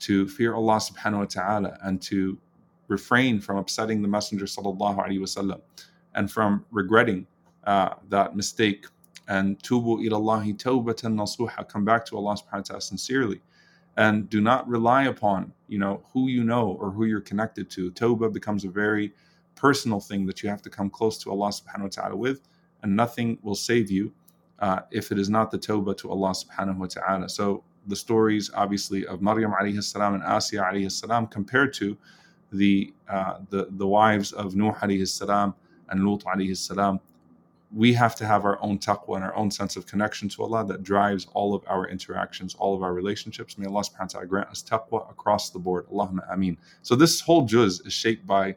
to 0.00 0.26
fear 0.28 0.54
Allah 0.54 0.76
subhanahu 0.76 1.18
wa 1.18 1.24
ta'ala 1.24 1.78
and 1.82 2.00
to 2.02 2.38
refrain 2.88 3.40
from 3.40 3.58
upsetting 3.58 4.00
the 4.00 4.08
Messenger 4.08 4.46
sallallahu 4.46 4.96
alaihi 4.98 5.20
wasallam 5.20 5.60
and 6.14 6.30
from 6.30 6.64
regretting 6.70 7.26
uh, 7.64 7.90
that 8.08 8.34
mistake 8.34 8.86
and 9.28 9.58
tubu 9.62 10.02
ilallahi 10.06 10.56
tawbatan 10.56 11.14
nasuha 11.14 11.68
come 11.68 11.84
back 11.84 12.04
to 12.06 12.16
Allah 12.16 12.34
subhanahu 12.34 12.52
wa 12.54 12.60
ta'ala 12.62 12.80
sincerely 12.80 13.40
and 13.98 14.30
do 14.30 14.40
not 14.40 14.66
rely 14.68 15.04
upon 15.04 15.52
you 15.66 15.78
know 15.78 16.02
who 16.12 16.28
you 16.28 16.44
know 16.44 16.78
or 16.80 16.90
who 16.90 17.04
you're 17.04 17.20
connected 17.20 17.68
to. 17.70 17.90
Toba 17.90 18.30
becomes 18.30 18.64
a 18.64 18.70
very 18.70 19.12
personal 19.54 20.00
thing 20.00 20.24
that 20.26 20.42
you 20.42 20.48
have 20.48 20.62
to 20.62 20.70
come 20.70 20.88
close 20.88 21.18
to 21.18 21.30
Allah 21.30 21.48
subhanahu 21.48 21.82
wa 21.82 21.88
ta'ala 21.88 22.16
with 22.16 22.40
and 22.82 22.94
nothing 22.94 23.38
will 23.42 23.56
save 23.56 23.90
you 23.90 24.12
uh, 24.60 24.80
if 24.90 25.10
it 25.12 25.18
is 25.18 25.28
not 25.28 25.50
the 25.50 25.58
Toba 25.58 25.94
to 25.96 26.10
Allah 26.10 26.30
subhanahu 26.30 26.78
wa 26.78 26.86
ta'ala. 26.86 27.28
So 27.28 27.64
the 27.88 27.96
stories 27.96 28.50
obviously 28.54 29.04
of 29.06 29.20
Maryam 29.20 29.52
alayhi 29.52 29.82
salam 29.82 30.14
and 30.14 30.22
Asiya 30.22 30.72
alayhi 30.72 30.90
salam 30.90 31.26
compared 31.26 31.74
to 31.74 31.96
the 32.52 32.94
uh, 33.08 33.38
the 33.50 33.66
the 33.72 33.86
wives 33.86 34.32
of 34.32 34.54
Nuh 34.54 34.72
alayhi 34.80 35.08
salam 35.08 35.54
and 35.90 36.06
Lut 36.06 36.22
alayhi 36.24 36.56
salam 36.56 37.00
we 37.74 37.92
have 37.92 38.14
to 38.16 38.26
have 38.26 38.44
our 38.44 38.60
own 38.62 38.78
taqwa 38.78 39.16
and 39.16 39.24
our 39.24 39.34
own 39.36 39.50
sense 39.50 39.76
of 39.76 39.86
connection 39.86 40.28
to 40.30 40.42
Allah 40.42 40.66
that 40.66 40.82
drives 40.82 41.26
all 41.34 41.54
of 41.54 41.62
our 41.66 41.86
interactions, 41.88 42.54
all 42.54 42.74
of 42.74 42.82
our 42.82 42.94
relationships. 42.94 43.58
May 43.58 43.66
Allah 43.66 43.82
subhanahu 43.82 44.00
wa 44.00 44.06
ta'ala 44.06 44.26
grant 44.26 44.48
us 44.48 44.62
taqwa 44.62 45.10
across 45.10 45.50
the 45.50 45.58
board. 45.58 45.86
Allahumma 45.88 46.32
ameen. 46.32 46.56
So 46.82 46.96
this 46.96 47.20
whole 47.20 47.44
juz 47.44 47.80
is 47.80 47.92
shaped 47.92 48.26
by 48.26 48.56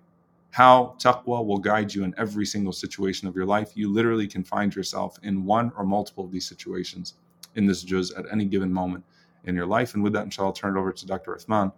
how 0.52 0.96
taqwa 0.98 1.46
will 1.46 1.58
guide 1.58 1.94
you 1.94 2.04
in 2.04 2.14
every 2.18 2.46
single 2.46 2.74
situation 2.74 3.28
of 3.28 3.36
your 3.36 3.46
life. 3.46 3.72
You 3.76 3.92
literally 3.92 4.28
can 4.28 4.44
find 4.44 4.74
yourself 4.74 5.18
in 5.24 5.46
one 5.46 5.72
or 5.78 5.84
multiple 5.84 6.26
of 6.26 6.32
these 6.32 6.48
situations 6.48 7.16
in 7.56 7.66
this 7.66 7.84
juz 7.84 8.12
at 8.12 8.26
any 8.32 8.46
given 8.46 8.72
moment. 8.72 9.04
in 9.46 9.56
your 9.56 9.66
life. 9.66 9.94
And 9.94 10.04
with 10.04 10.14
that, 10.14 10.24
inshallah, 10.24 10.50
I'll 10.50 10.54
turn 10.54 10.78
it 10.78 10.80
over 10.80 10.92
to 10.92 11.06
Dr. 11.06 11.36
Uthman, 11.36 11.72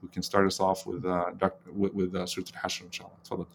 who 0.00 0.08
can 0.08 0.22
start 0.22 0.46
us 0.46 0.60
off 0.60 0.86
with 0.86 1.04
uh, 1.04 1.30
Dr. 1.36 1.72
with, 1.72 1.92
with 1.94 2.14
uh, 2.14 2.26
Surah 2.26 2.46
Al-Hashr, 2.54 2.82
inshallah. 2.82 3.46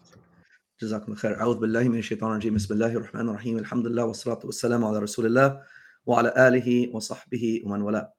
تفضل. 0.79 0.87
جزاكم 0.87 1.05
الله 1.05 1.15
خير 1.15 1.39
أعوذ 1.39 1.57
بالله 1.57 1.83
من 1.83 1.99
الشيطان 1.99 2.31
الرجيم 2.31 2.55
بسم 2.55 2.73
الله 2.73 2.87
الرحمن 2.87 3.29
الرحيم 3.29 3.57
الحمد 3.57 3.87
لله 3.87 4.05
والصلاة 4.05 4.39
والسلام 4.43 4.85
على 4.85 4.99
رسول 4.99 5.25
الله 5.25 5.61
وعلى 6.05 6.33
آله 6.37 6.95
وصحبه 6.95 7.61
ومن 7.65 7.81
والاه 7.81 8.13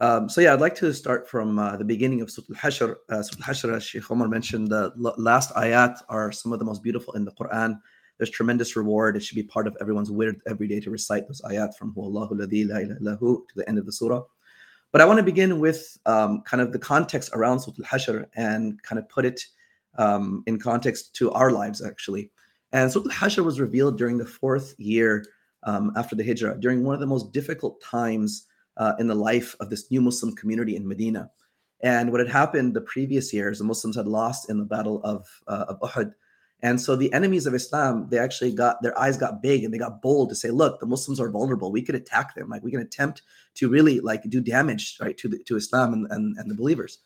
um, 0.00 0.28
so 0.28 0.40
yeah, 0.40 0.52
I'd 0.54 0.60
like 0.60 0.76
to 0.76 0.94
start 0.94 1.28
from 1.28 1.58
uh, 1.58 1.76
the 1.76 1.84
beginning 1.84 2.20
of 2.20 2.30
Surah 2.30 2.46
Al-Hashr. 2.54 2.94
Uh, 3.08 3.20
Surah 3.20 3.48
Al-Hashr, 3.48 3.74
as 3.74 3.82
Sheikh 3.82 4.08
Omar 4.12 4.28
mentioned, 4.28 4.68
the 4.68 4.92
l- 5.04 5.14
last 5.18 5.52
ayat 5.54 5.96
are 6.08 6.30
some 6.30 6.52
of 6.52 6.60
the 6.60 6.64
most 6.64 6.84
beautiful 6.84 7.14
in 7.14 7.24
the 7.24 7.32
Quran. 7.32 7.80
There's 8.16 8.30
tremendous 8.30 8.76
reward. 8.76 9.16
It 9.16 9.24
should 9.24 9.34
be 9.34 9.42
part 9.42 9.66
of 9.66 9.76
everyone's 9.80 10.12
wird 10.12 10.40
every 10.46 10.68
day 10.68 10.78
to 10.78 10.90
recite 10.92 11.26
those 11.26 11.42
ayat 11.42 11.76
from 11.76 11.92
Allahu 11.98 12.36
ladhi 12.36 12.68
la 12.68 12.76
ilaha 12.76 13.00
illahu 13.00 13.48
to 13.48 13.54
the 13.56 13.68
end 13.68 13.76
of 13.76 13.86
the 13.86 13.92
surah. 13.92 14.22
But 14.92 15.00
I 15.00 15.04
want 15.04 15.18
to 15.18 15.24
begin 15.24 15.58
with 15.58 15.98
um, 16.06 16.42
kind 16.42 16.60
of 16.60 16.72
the 16.72 16.78
context 16.78 17.30
around 17.34 17.58
Surah 17.58 17.74
Al-Hashr 17.80 18.26
and 18.36 18.80
kind 18.84 19.00
of 19.00 19.08
put 19.08 19.24
it 19.24 19.44
um, 19.97 20.43
in 20.47 20.59
context 20.59 21.15
to 21.15 21.31
our 21.31 21.51
lives, 21.51 21.81
actually. 21.81 22.31
And 22.71 22.91
Surah 22.91 23.05
Al-Hashr 23.05 23.43
was 23.43 23.59
revealed 23.59 23.97
during 23.97 24.17
the 24.17 24.25
fourth 24.25 24.73
year 24.77 25.25
um, 25.63 25.91
after 25.95 26.15
the 26.15 26.23
Hijrah, 26.23 26.59
during 26.59 26.83
one 26.83 26.95
of 26.95 26.99
the 26.99 27.07
most 27.07 27.31
difficult 27.31 27.81
times 27.81 28.47
uh, 28.77 28.93
in 28.99 29.07
the 29.07 29.15
life 29.15 29.55
of 29.59 29.69
this 29.69 29.91
new 29.91 30.01
Muslim 30.01 30.35
community 30.35 30.75
in 30.75 30.87
Medina. 30.87 31.29
And 31.81 32.11
what 32.11 32.19
had 32.19 32.29
happened 32.29 32.73
the 32.73 32.81
previous 32.81 33.33
years, 33.33 33.59
the 33.59 33.65
Muslims 33.65 33.95
had 33.95 34.07
lost 34.07 34.49
in 34.49 34.57
the 34.57 34.65
Battle 34.65 35.01
of, 35.03 35.27
uh, 35.47 35.65
of 35.67 35.79
Uhud. 35.81 36.13
And 36.61 36.79
so 36.79 36.95
the 36.95 37.11
enemies 37.11 37.45
of 37.45 37.53
Islam, 37.53 38.07
they 38.09 38.17
actually 38.17 38.53
got 38.53 38.81
their 38.81 38.97
eyes 38.97 39.17
got 39.17 39.41
big 39.41 39.65
and 39.65 39.73
they 39.73 39.77
got 39.77 40.01
bold 40.01 40.29
to 40.29 40.35
say, 40.35 40.49
look, 40.49 40.79
the 40.79 40.85
Muslims 40.85 41.19
are 41.19 41.29
vulnerable. 41.29 41.73
We 41.73 41.81
could 41.81 41.95
attack 41.95 42.35
them. 42.35 42.49
Like 42.49 42.63
we 42.63 42.71
can 42.71 42.79
attempt 42.79 43.21
to 43.55 43.67
really 43.67 43.99
like 43.99 44.23
do 44.29 44.39
damage 44.39 44.97
right 45.01 45.17
to 45.17 45.27
the, 45.27 45.39
to 45.39 45.57
Islam 45.57 45.91
and, 45.91 46.07
and, 46.09 46.37
and 46.37 46.49
the 46.49 46.55
believers. 46.55 46.99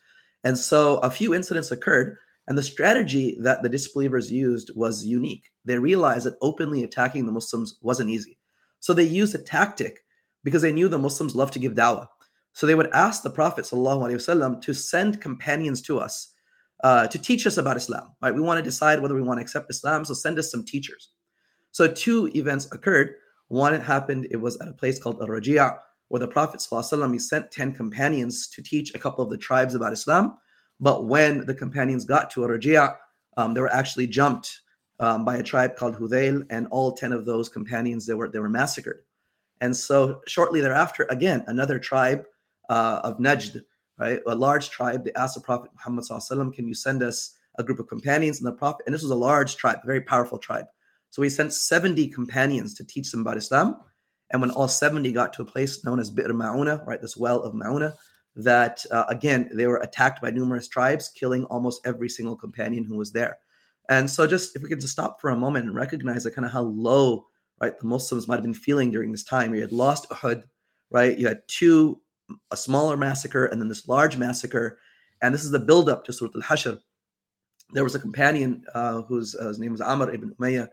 And 0.43 0.55
so 0.55 0.97
a 0.99 1.09
few 1.09 1.33
incidents 1.33 1.71
occurred. 1.71 2.17
And 2.48 2.58
the 2.58 2.62
strategy 2.62 3.36
that 3.40 3.62
the 3.62 3.68
disbelievers 3.68 4.30
used 4.30 4.70
was 4.74 5.04
unique. 5.04 5.44
They 5.64 5.78
realized 5.78 6.26
that 6.26 6.38
openly 6.42 6.84
attacking 6.84 7.24
the 7.24 7.32
Muslims 7.32 7.78
wasn't 7.82 8.10
easy. 8.10 8.38
So 8.80 8.92
they 8.92 9.04
used 9.04 9.34
a 9.34 9.38
tactic 9.38 10.00
because 10.42 10.62
they 10.62 10.72
knew 10.72 10.88
the 10.88 10.98
Muslims 10.98 11.36
love 11.36 11.52
to 11.52 11.60
give 11.60 11.74
dawah. 11.74 12.08
So 12.52 12.66
they 12.66 12.74
would 12.74 12.90
ask 12.92 13.22
the 13.22 13.30
Prophet 13.30 13.64
وسلم, 13.64 14.60
to 14.60 14.74
send 14.74 15.20
companions 15.20 15.80
to 15.82 15.98
us 15.98 16.32
uh, 16.82 17.06
to 17.06 17.18
teach 17.18 17.46
us 17.46 17.58
about 17.58 17.76
Islam. 17.76 18.10
Right? 18.20 18.34
We 18.34 18.40
want 18.40 18.58
to 18.58 18.62
decide 18.62 19.00
whether 19.00 19.14
we 19.14 19.22
want 19.22 19.38
to 19.38 19.42
accept 19.42 19.70
Islam, 19.70 20.04
so 20.04 20.14
send 20.14 20.38
us 20.38 20.50
some 20.50 20.64
teachers. 20.64 21.10
So 21.70 21.86
two 21.88 22.30
events 22.34 22.66
occurred. 22.72 23.14
One 23.48 23.78
happened, 23.80 24.26
it 24.30 24.36
was 24.36 24.56
at 24.60 24.68
a 24.68 24.72
place 24.72 24.98
called 24.98 25.20
Al-Raji'a, 25.20 25.78
where 26.08 26.20
the 26.20 26.28
Prophet 26.28 26.60
وسلم, 26.60 27.12
he 27.12 27.18
sent 27.18 27.50
10 27.50 27.72
companions 27.72 28.48
to 28.48 28.62
teach 28.62 28.94
a 28.94 28.98
couple 28.98 29.24
of 29.24 29.30
the 29.30 29.38
tribes 29.38 29.74
about 29.74 29.92
Islam. 29.92 30.38
But 30.79 31.05
when 31.05 31.45
the 31.45 31.55
companions 31.55 32.05
got 32.05 32.29
to 32.31 32.43
Al-Raji'a, 32.43 32.95
um, 33.37 33.53
they 33.53 33.61
were 33.61 33.73
actually 33.73 34.07
jumped 34.07 34.61
um, 34.99 35.25
by 35.25 35.37
a 35.37 35.43
tribe 35.43 35.75
called 35.75 35.95
Hudayl, 35.95 36.45
and 36.49 36.67
all 36.67 36.91
10 36.91 37.11
of 37.13 37.25
those 37.25 37.49
companions, 37.49 38.05
they 38.05 38.13
were, 38.13 38.29
they 38.29 38.39
were 38.39 38.49
massacred. 38.49 38.99
And 39.61 39.75
so 39.75 40.21
shortly 40.27 40.61
thereafter, 40.61 41.07
again, 41.09 41.43
another 41.47 41.79
tribe 41.79 42.25
uh, 42.69 43.01
of 43.03 43.17
Najd, 43.17 43.61
right, 43.97 44.19
a 44.27 44.35
large 44.35 44.69
tribe, 44.69 45.03
they 45.03 45.13
asked 45.13 45.35
the 45.35 45.41
Prophet 45.41 45.71
Muhammad 45.75 46.05
Sallallahu 46.05 46.53
can 46.53 46.67
you 46.67 46.73
send 46.73 47.01
us 47.01 47.35
a 47.57 47.63
group 47.63 47.79
of 47.79 47.87
companions? 47.87 48.39
And 48.39 48.47
the 48.47 48.51
Prophet, 48.51 48.83
and 48.85 48.93
this 48.93 49.01
was 49.01 49.11
a 49.11 49.15
large 49.15 49.55
tribe, 49.55 49.79
a 49.83 49.87
very 49.87 50.01
powerful 50.01 50.37
tribe. 50.37 50.65
So 51.09 51.21
he 51.21 51.29
sent 51.29 51.53
70 51.53 52.07
companions 52.09 52.73
to 52.75 52.83
teach 52.83 53.11
them 53.11 53.21
about 53.21 53.37
Islam. 53.37 53.77
And 54.31 54.41
when 54.41 54.51
all 54.51 54.67
70 54.67 55.11
got 55.13 55.31
to 55.33 55.41
a 55.41 55.45
place 55.45 55.83
known 55.85 55.99
as 55.99 56.11
Bi'r 56.11 56.27
Ma'una, 56.27 56.85
right, 56.85 57.01
this 57.01 57.15
well 57.15 57.41
of 57.41 57.53
Ma'una, 57.53 57.93
that 58.37 58.85
uh, 58.91 59.05
again, 59.09 59.49
they 59.53 59.67
were 59.67 59.77
attacked 59.77 60.21
by 60.21 60.31
numerous 60.31 60.67
tribes, 60.67 61.09
killing 61.09 61.43
almost 61.45 61.85
every 61.85 62.07
single 62.09 62.35
companion 62.35 62.83
who 62.83 62.95
was 62.95 63.11
there. 63.11 63.37
And 63.89 64.09
so 64.09 64.27
just 64.27 64.55
if 64.55 64.61
we 64.61 64.69
could 64.69 64.81
just 64.81 64.93
stop 64.93 65.19
for 65.19 65.31
a 65.31 65.35
moment 65.35 65.65
and 65.65 65.75
recognize 65.75 66.25
like 66.25 66.35
kind 66.35 66.45
of 66.45 66.51
how 66.51 66.63
low 66.63 67.25
right, 67.61 67.77
the 67.79 67.87
Muslims 67.87 68.27
might 68.27 68.35
have 68.35 68.43
been 68.43 68.53
feeling 68.53 68.91
during 68.91 69.11
this 69.11 69.23
time. 69.23 69.53
You 69.53 69.61
had 69.61 69.71
lost 69.71 70.09
Uhud, 70.09 70.43
right? 70.91 71.17
You 71.17 71.27
had 71.27 71.41
two, 71.47 71.99
a 72.51 72.57
smaller 72.57 72.97
massacre 72.97 73.45
and 73.45 73.59
then 73.59 73.67
this 73.67 73.87
large 73.87 74.17
massacre. 74.17 74.79
And 75.21 75.33
this 75.33 75.43
is 75.43 75.51
the 75.51 75.59
build-up 75.59 76.05
to 76.05 76.13
Surah 76.13 76.31
Al-Hashr. 76.35 76.79
There 77.73 77.83
was 77.83 77.95
a 77.95 77.99
companion 77.99 78.63
uh, 78.73 79.01
whose 79.01 79.35
uh, 79.35 79.47
his 79.47 79.59
name 79.59 79.71
was 79.71 79.81
Amr 79.81 80.13
ibn 80.13 80.35
Umayyah, 80.39 80.67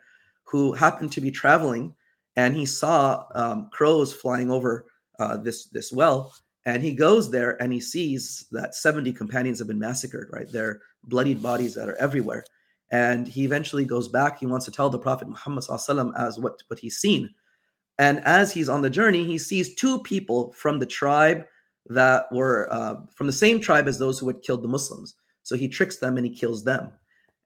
who 0.45 0.73
happened 0.73 1.11
to 1.13 1.21
be 1.21 1.31
traveling 1.31 1.95
and 2.37 2.55
he 2.57 2.67
saw 2.67 3.25
um, 3.35 3.71
crows 3.73 4.13
flying 4.13 4.51
over 4.51 4.87
uh, 5.19 5.37
this, 5.37 5.67
this 5.67 5.93
well. 5.93 6.35
And 6.67 6.83
he 6.83 6.95
goes 6.95 7.31
there 7.31 7.61
and 7.63 7.73
he 7.73 7.81
sees 7.81 8.47
that 8.53 8.75
70 8.75 9.13
companions 9.13 9.59
have 9.59 9.69
been 9.69 9.79
massacred, 9.79 10.29
right? 10.33 10.51
Their 10.51 10.81
bloodied 11.05 11.43
bodies 11.43 11.75
that 11.75 11.89
are 11.89 11.97
everywhere 11.97 12.45
and 12.95 13.27
he 13.27 13.45
eventually 13.45 13.85
goes 13.85 14.07
back. 14.07 14.39
He 14.39 14.47
wants 14.47 14.65
to 14.67 14.71
tell 14.71 14.89
the 14.89 14.99
Prophet 14.99 15.29
Muhammad 15.29 15.65
as 16.17 16.39
what, 16.39 16.63
what 16.69 16.79
he's 16.79 16.99
seen. 16.99 17.29
And 17.99 18.21
as 18.25 18.53
he's 18.53 18.69
on 18.69 18.83
the 18.83 18.91
journey, 18.91 19.25
he 19.25 19.37
sees 19.37 19.75
two 19.75 20.01
people 20.03 20.53
from 20.53 20.79
the 20.79 20.87
tribe 20.87 21.45
that 21.87 22.27
were 22.31 22.73
uh, 22.73 22.97
from 23.15 23.27
the 23.27 23.33
same 23.33 23.61
tribe 23.61 23.89
as 23.89 23.99
those 23.99 24.19
who 24.19 24.29
had 24.29 24.43
killed 24.43 24.63
the 24.63 24.69
Muslims. 24.69 25.17
So 25.43 25.57
he 25.57 25.67
tricks 25.67 25.97
them 25.97 26.17
and 26.17 26.27
he 26.27 26.33
kills 26.33 26.63
them. 26.63 26.93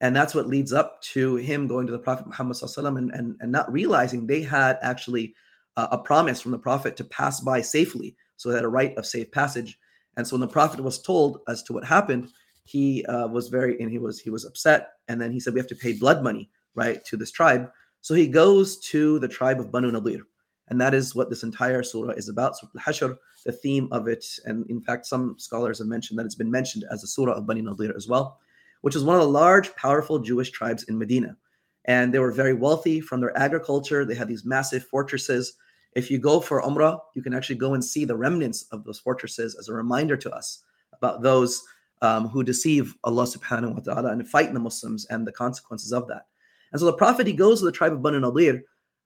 And 0.02 0.14
that's 0.14 0.34
what 0.34 0.46
leads 0.46 0.74
up 0.74 1.00
to 1.14 1.36
him 1.36 1.66
going 1.66 1.86
to 1.86 1.92
the 1.92 1.98
Prophet 1.98 2.26
Muhammad 2.26 2.56
and, 2.76 3.10
and, 3.12 3.36
and 3.40 3.50
not 3.50 3.72
realizing 3.72 4.26
they 4.26 4.42
had 4.42 4.78
actually 4.82 5.34
uh, 5.78 5.88
a 5.90 5.98
promise 5.98 6.42
from 6.42 6.52
the 6.52 6.58
Prophet 6.58 6.94
to 6.98 7.04
pass 7.04 7.40
by 7.40 7.62
safely. 7.62 8.16
So 8.38 8.48
they 8.48 8.54
had 8.54 8.64
a 8.64 8.68
right 8.68 8.96
of 8.96 9.04
safe 9.04 9.30
passage. 9.30 9.78
And 10.16 10.26
so 10.26 10.34
when 10.34 10.40
the 10.40 10.48
Prophet 10.48 10.80
was 10.80 11.02
told 11.02 11.40
as 11.46 11.62
to 11.64 11.74
what 11.74 11.84
happened, 11.84 12.30
he 12.64 13.04
uh, 13.04 13.28
was 13.28 13.48
very 13.48 13.78
and 13.80 13.90
he 13.90 13.98
was 13.98 14.18
he 14.18 14.30
was 14.30 14.46
upset. 14.46 14.92
And 15.08 15.20
then 15.20 15.30
he 15.30 15.38
said 15.38 15.52
we 15.52 15.60
have 15.60 15.68
to 15.68 15.76
pay 15.76 15.92
blood 15.92 16.22
money 16.22 16.48
right 16.74 17.04
to 17.04 17.18
this 17.18 17.30
tribe. 17.30 17.70
So 18.00 18.14
he 18.14 18.26
goes 18.26 18.78
to 18.92 19.18
the 19.18 19.28
tribe 19.28 19.60
of 19.60 19.70
banu 19.70 19.92
nadir. 19.92 20.22
And 20.68 20.80
that 20.80 20.94
is 20.94 21.14
what 21.14 21.28
this 21.28 21.42
entire 21.42 21.82
surah 21.82 22.12
is 22.12 22.30
about. 22.30 22.56
Surah 22.56 22.72
al-hashr 22.74 23.18
the 23.44 23.52
theme 23.52 23.88
of 23.92 24.08
it. 24.08 24.24
And 24.46 24.68
in 24.70 24.80
fact 24.80 25.04
some 25.04 25.36
scholars 25.38 25.78
have 25.78 25.88
mentioned 25.88 26.18
that 26.18 26.26
it's 26.26 26.34
been 26.34 26.50
mentioned 26.50 26.84
as 26.90 27.04
a 27.04 27.06
surah 27.06 27.34
of 27.34 27.46
banu 27.46 27.62
nadir 27.62 27.94
as 27.94 28.08
well 28.08 28.38
which 28.80 28.96
is 28.96 29.04
one 29.04 29.16
of 29.16 29.22
the 29.22 29.28
large 29.28 29.74
powerful 29.76 30.18
jewish 30.18 30.50
tribes 30.50 30.84
in 30.84 30.98
medina. 30.98 31.36
And 31.84 32.12
they 32.12 32.18
were 32.18 32.32
very 32.32 32.52
wealthy 32.52 33.00
from 33.00 33.20
their 33.20 33.36
agriculture. 33.36 34.04
They 34.04 34.14
had 34.14 34.28
these 34.28 34.44
massive 34.44 34.84
fortresses 34.84 35.54
if 35.94 36.10
you 36.10 36.18
go 36.18 36.40
for 36.40 36.62
umrah 36.62 36.98
you 37.14 37.22
can 37.22 37.34
actually 37.34 37.56
go 37.56 37.74
and 37.74 37.84
see 37.84 38.04
the 38.04 38.16
remnants 38.16 38.66
of 38.72 38.84
those 38.84 38.98
fortresses 38.98 39.56
as 39.58 39.68
a 39.68 39.72
reminder 39.72 40.16
to 40.16 40.30
us 40.30 40.62
about 40.92 41.22
those 41.22 41.62
um, 42.02 42.28
who 42.28 42.44
deceive 42.44 42.94
Allah 43.04 43.24
subhanahu 43.24 43.74
wa 43.74 43.80
ta'ala 43.80 44.12
and 44.12 44.28
fight 44.28 44.52
the 44.52 44.60
Muslims 44.60 45.06
and 45.06 45.26
the 45.26 45.32
consequences 45.32 45.92
of 45.92 46.06
that. 46.08 46.26
And 46.72 46.80
so 46.80 46.86
the 46.86 46.92
Prophet, 46.92 47.26
he 47.26 47.32
goes 47.32 47.60
to 47.60 47.64
the 47.64 47.72
tribe 47.72 47.92
of 47.92 48.02
Banu 48.02 48.20
Nadir 48.20 48.62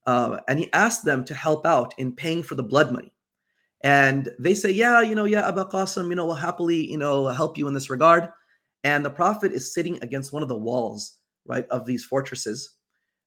uh, 0.07 0.39
and 0.49 0.59
he 0.59 0.73
asks 0.73 1.05
them 1.05 1.25
to 1.25 1.35
help 1.35 1.65
out 1.65 1.95
in 1.99 2.13
paying 2.13 2.43
for 2.43 2.55
the 2.55 2.63
blood 2.63 2.93
money. 2.93 3.13
And 3.85 4.31
they 4.39 4.55
say, 4.55 4.71
yeah, 4.71 5.01
you 5.01 5.15
know, 5.15 5.25
yeah, 5.25 5.49
Abu 5.49 5.65
Qasim, 5.65 6.09
you 6.09 6.15
know, 6.15 6.27
we'll 6.27 6.35
happily, 6.35 6.91
you 6.91 6.99
know, 6.99 7.27
help 7.27 7.59
you 7.59 7.67
in 7.67 7.75
this 7.75 7.91
regard. 7.91 8.29
And 8.85 9.05
the 9.05 9.11
Prophet 9.11 9.53
is 9.53 9.75
sitting 9.75 9.99
against 10.03 10.33
one 10.33 10.43
of 10.43 10.49
the 10.49 10.59
walls, 10.59 11.19
right, 11.47 11.67
of 11.69 11.85
these 11.87 12.05
fortresses 12.05 12.77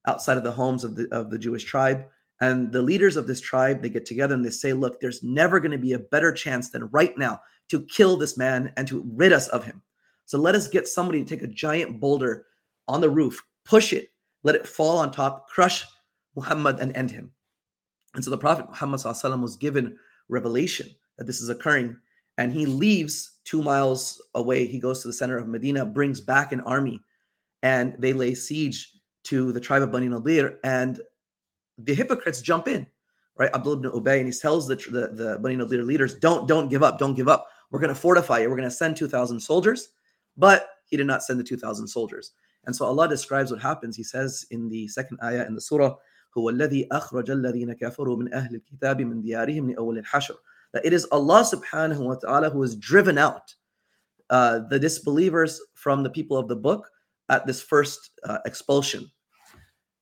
outside 0.07 0.37
of 0.37 0.43
the 0.43 0.51
homes 0.51 0.83
of 0.83 0.95
the, 0.95 1.07
of 1.13 1.29
the 1.29 1.39
Jewish 1.39 1.63
tribe. 1.63 2.05
And 2.41 2.71
the 2.71 2.81
leaders 2.81 3.15
of 3.15 3.27
this 3.27 3.39
tribe, 3.39 3.81
they 3.81 3.89
get 3.89 4.05
together 4.05 4.35
and 4.35 4.43
they 4.43 4.49
say, 4.49 4.73
look, 4.73 4.99
there's 4.99 5.23
never 5.23 5.59
going 5.59 5.71
to 5.71 5.77
be 5.77 5.93
a 5.93 5.99
better 5.99 6.31
chance 6.31 6.69
than 6.69 6.87
right 6.87 7.17
now 7.17 7.39
to 7.69 7.81
kill 7.83 8.17
this 8.17 8.37
man 8.37 8.73
and 8.77 8.87
to 8.87 9.03
rid 9.15 9.31
us 9.31 9.47
of 9.49 9.63
him. 9.63 9.81
So 10.25 10.37
let 10.37 10.55
us 10.55 10.67
get 10.67 10.87
somebody 10.87 11.23
to 11.23 11.29
take 11.29 11.43
a 11.43 11.47
giant 11.47 11.99
boulder 11.99 12.45
on 12.87 13.01
the 13.01 13.09
roof, 13.09 13.41
push 13.63 13.93
it, 13.93 14.09
let 14.43 14.55
it 14.55 14.67
fall 14.67 14.97
on 14.97 15.11
top, 15.11 15.47
crush 15.49 15.85
Muhammad 16.35 16.79
and 16.79 16.95
end 16.95 17.11
him. 17.11 17.31
And 18.15 18.23
so 18.23 18.31
the 18.31 18.37
Prophet 18.37 18.67
Muhammad 18.67 19.03
was 19.41 19.55
given 19.55 19.97
revelation 20.29 20.89
that 21.17 21.27
this 21.27 21.41
is 21.41 21.49
occurring. 21.49 21.97
And 22.37 22.51
he 22.51 22.65
leaves 22.65 23.37
two 23.45 23.63
miles 23.63 24.21
away. 24.33 24.65
He 24.67 24.79
goes 24.79 25.01
to 25.01 25.07
the 25.07 25.13
center 25.13 25.37
of 25.37 25.47
Medina, 25.47 25.85
brings 25.85 26.19
back 26.19 26.51
an 26.51 26.61
army, 26.61 26.99
and 27.63 27.95
they 27.97 28.13
lay 28.13 28.35
siege 28.35 28.91
to 29.23 29.51
the 29.53 29.59
tribe 29.59 29.83
of 29.83 29.91
Bani 29.91 30.09
Nadir. 30.09 30.59
And 30.63 30.99
the 31.78 31.94
hypocrites 31.94 32.40
jump 32.40 32.68
in, 32.68 32.86
right? 33.38 33.50
Abdullah 33.54 33.78
ibn 33.78 33.90
Ubay, 33.90 34.18
and 34.18 34.26
he 34.26 34.38
tells 34.38 34.66
the, 34.66 34.76
the, 34.76 35.08
the 35.12 35.38
Bani 35.40 35.56
Nadir 35.56 35.82
leaders, 35.82 36.14
don't, 36.14 36.46
don't 36.46 36.68
give 36.68 36.82
up, 36.82 36.98
don't 36.98 37.14
give 37.14 37.28
up. 37.28 37.48
We're 37.70 37.80
going 37.80 37.94
to 37.94 38.00
fortify 38.00 38.40
it. 38.40 38.50
We're 38.50 38.56
going 38.56 38.68
to 38.68 38.74
send 38.74 38.96
2,000 38.96 39.40
soldiers. 39.40 39.90
But 40.36 40.68
he 40.86 40.96
did 40.96 41.06
not 41.06 41.22
send 41.22 41.38
the 41.38 41.44
2,000 41.44 41.86
soldiers. 41.86 42.32
And 42.66 42.74
so 42.74 42.84
Allah 42.84 43.08
describes 43.08 43.50
what 43.50 43.60
happens. 43.60 43.96
He 43.96 44.02
says 44.02 44.46
in 44.50 44.68
the 44.68 44.88
second 44.88 45.18
ayah 45.22 45.46
in 45.46 45.54
the 45.54 45.60
surah, 45.60 45.96
هو 46.38 46.50
الذي 46.50 46.88
أخرج 46.92 47.30
الذين 47.30 47.72
كفروا 47.72 48.16
من 48.16 48.34
أهل 48.34 48.54
الكتاب 48.54 49.00
من 49.00 49.22
ديارهم 49.22 49.70
لأول 49.70 49.98
الحشر. 49.98 50.34
That 50.72 50.84
it 50.84 50.92
is 50.92 51.04
Allah 51.06 51.42
subhanahu 51.42 51.98
wa 51.98 52.14
ta'ala 52.14 52.50
who 52.50 52.62
has 52.62 52.76
driven 52.76 53.18
out 53.18 53.52
uh, 54.28 54.60
the 54.70 54.78
disbelievers 54.78 55.60
from 55.74 56.04
the 56.04 56.10
people 56.10 56.36
of 56.36 56.46
the 56.46 56.54
book 56.54 56.88
at 57.28 57.46
this 57.46 57.60
first 57.60 58.10
uh, 58.24 58.38
expulsion. 58.46 59.10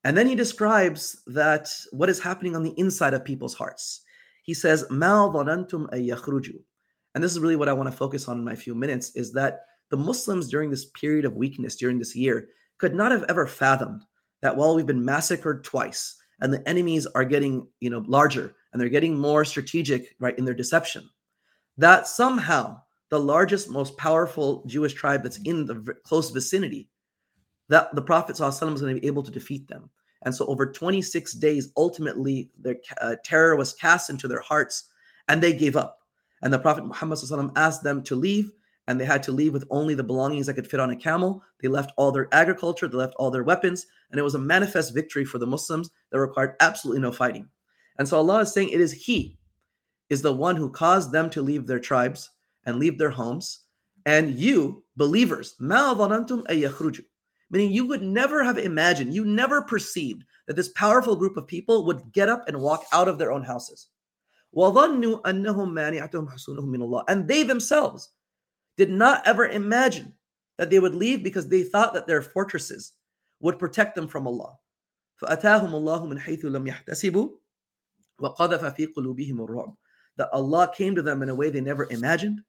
And 0.04 0.16
then 0.16 0.26
he 0.26 0.34
describes 0.34 1.22
that 1.26 1.74
what 1.90 2.10
is 2.10 2.20
happening 2.20 2.54
on 2.54 2.62
the 2.62 2.74
inside 2.76 3.14
of 3.14 3.24
people's 3.24 3.54
hearts. 3.54 4.02
He 4.42 4.52
says, 4.52 4.84
"Mal 4.90 5.32
dhanantum. 5.32 5.88
And 7.14 7.24
this 7.24 7.32
is 7.32 7.40
really 7.40 7.56
what 7.56 7.68
I 7.68 7.72
want 7.72 7.90
to 7.90 7.96
focus 7.96 8.28
on 8.28 8.38
in 8.38 8.44
my 8.44 8.54
few 8.54 8.74
minutes 8.74 9.12
is 9.14 9.32
that 9.32 9.60
the 9.90 9.96
Muslims 9.96 10.48
during 10.48 10.70
this 10.70 10.86
period 10.86 11.24
of 11.24 11.36
weakness 11.36 11.76
during 11.76 11.98
this 11.98 12.14
year 12.14 12.48
could 12.78 12.94
not 12.94 13.12
have 13.12 13.24
ever 13.28 13.46
fathomed 13.46 14.02
that 14.42 14.56
while 14.56 14.74
we've 14.74 14.86
been 14.86 15.04
massacred 15.04 15.64
twice 15.64 16.16
and 16.40 16.52
the 16.52 16.68
enemies 16.68 17.06
are 17.06 17.24
getting, 17.24 17.66
you 17.80 17.88
know, 17.88 18.04
larger 18.06 18.56
and 18.72 18.80
they're 18.80 18.88
getting 18.88 19.16
more 19.16 19.44
strategic 19.44 20.14
right 20.18 20.36
in 20.36 20.44
their 20.44 20.54
deception, 20.54 21.08
that 21.78 22.06
somehow 22.08 22.80
the 23.08 23.18
largest 23.18 23.70
most 23.70 23.96
powerful 23.96 24.64
Jewish 24.66 24.92
tribe 24.92 25.22
that's 25.22 25.38
in 25.44 25.64
the 25.64 25.94
close 26.04 26.30
vicinity 26.30 26.88
that 27.74 27.92
the 27.92 28.02
Prophet 28.02 28.38
was 28.38 28.60
going 28.60 28.94
to 28.94 29.00
be 29.00 29.06
able 29.06 29.24
to 29.24 29.32
defeat 29.32 29.66
them. 29.66 29.90
And 30.22 30.32
so, 30.32 30.46
over 30.46 30.64
26 30.64 31.32
days, 31.34 31.72
ultimately, 31.76 32.48
their 32.56 32.76
uh, 33.00 33.16
terror 33.24 33.56
was 33.56 33.74
cast 33.74 34.10
into 34.10 34.28
their 34.28 34.40
hearts 34.40 34.90
and 35.26 35.42
they 35.42 35.52
gave 35.52 35.74
up. 35.76 35.98
And 36.42 36.52
the 36.52 36.58
Prophet 36.58 36.86
Muhammad 36.86 37.18
asked 37.56 37.82
them 37.82 38.02
to 38.04 38.14
leave, 38.14 38.52
and 38.86 39.00
they 39.00 39.04
had 39.04 39.24
to 39.24 39.32
leave 39.32 39.52
with 39.52 39.66
only 39.70 39.94
the 39.96 40.04
belongings 40.04 40.46
that 40.46 40.54
could 40.54 40.70
fit 40.70 40.78
on 40.78 40.90
a 40.90 40.96
camel. 40.96 41.42
They 41.60 41.66
left 41.66 41.90
all 41.96 42.12
their 42.12 42.28
agriculture, 42.30 42.86
they 42.86 42.96
left 42.96 43.14
all 43.16 43.32
their 43.32 43.42
weapons, 43.42 43.86
and 44.10 44.20
it 44.20 44.22
was 44.22 44.36
a 44.36 44.38
manifest 44.38 44.94
victory 44.94 45.24
for 45.24 45.38
the 45.38 45.46
Muslims 45.46 45.90
that 46.10 46.20
required 46.20 46.54
absolutely 46.60 47.02
no 47.02 47.10
fighting. 47.10 47.48
And 47.98 48.08
so, 48.08 48.18
Allah 48.18 48.42
is 48.42 48.52
saying 48.52 48.68
it 48.68 48.80
is 48.80 48.92
He 48.92 49.36
is 50.10 50.22
the 50.22 50.32
one 50.32 50.54
who 50.54 50.70
caused 50.70 51.10
them 51.10 51.28
to 51.30 51.42
leave 51.42 51.66
their 51.66 51.80
tribes 51.80 52.30
and 52.66 52.78
leave 52.78 52.98
their 52.98 53.10
homes. 53.10 53.62
And 54.06 54.38
you, 54.38 54.84
believers, 54.96 55.56
meaning 57.49 57.71
you 57.71 57.85
would 57.87 58.01
never 58.01 58.43
have 58.43 58.57
imagined, 58.57 59.13
you 59.13 59.25
never 59.25 59.61
perceived 59.61 60.23
that 60.47 60.55
this 60.55 60.69
powerful 60.69 61.15
group 61.15 61.37
of 61.37 61.47
people 61.47 61.85
would 61.85 62.11
get 62.11 62.29
up 62.29 62.47
and 62.47 62.59
walk 62.59 62.83
out 62.91 63.07
of 63.07 63.17
their 63.17 63.31
own 63.31 63.43
houses. 63.43 63.87
And 64.53 65.03
they 67.27 67.43
themselves 67.43 68.09
did 68.77 68.89
not 68.89 69.27
ever 69.27 69.47
imagine 69.47 70.13
that 70.57 70.69
they 70.69 70.79
would 70.79 70.95
leave 70.95 71.23
because 71.23 71.47
they 71.47 71.63
thought 71.63 71.93
that 71.93 72.07
their 72.07 72.21
fortresses 72.21 72.93
would 73.39 73.59
protect 73.59 73.95
them 73.95 74.07
from 74.07 74.27
Allah. 74.27 74.57
فأتاهم 75.21 75.75
الله 75.75 76.05
من 76.05 76.19
حيث 76.19 76.45
لم 76.45 76.67
يحتسبوا 76.67 77.29
وقذف 78.19 78.65
في 78.75 78.85
قلوبهم 78.85 79.41
الرعب 79.41 79.75
that 80.17 80.29
Allah 80.33 80.71
came 80.75 80.95
to 80.95 81.01
them 81.01 81.23
in 81.23 81.29
a 81.29 81.35
way 81.35 81.49
they 81.49 81.61
never 81.61 81.87
imagined, 81.89 82.41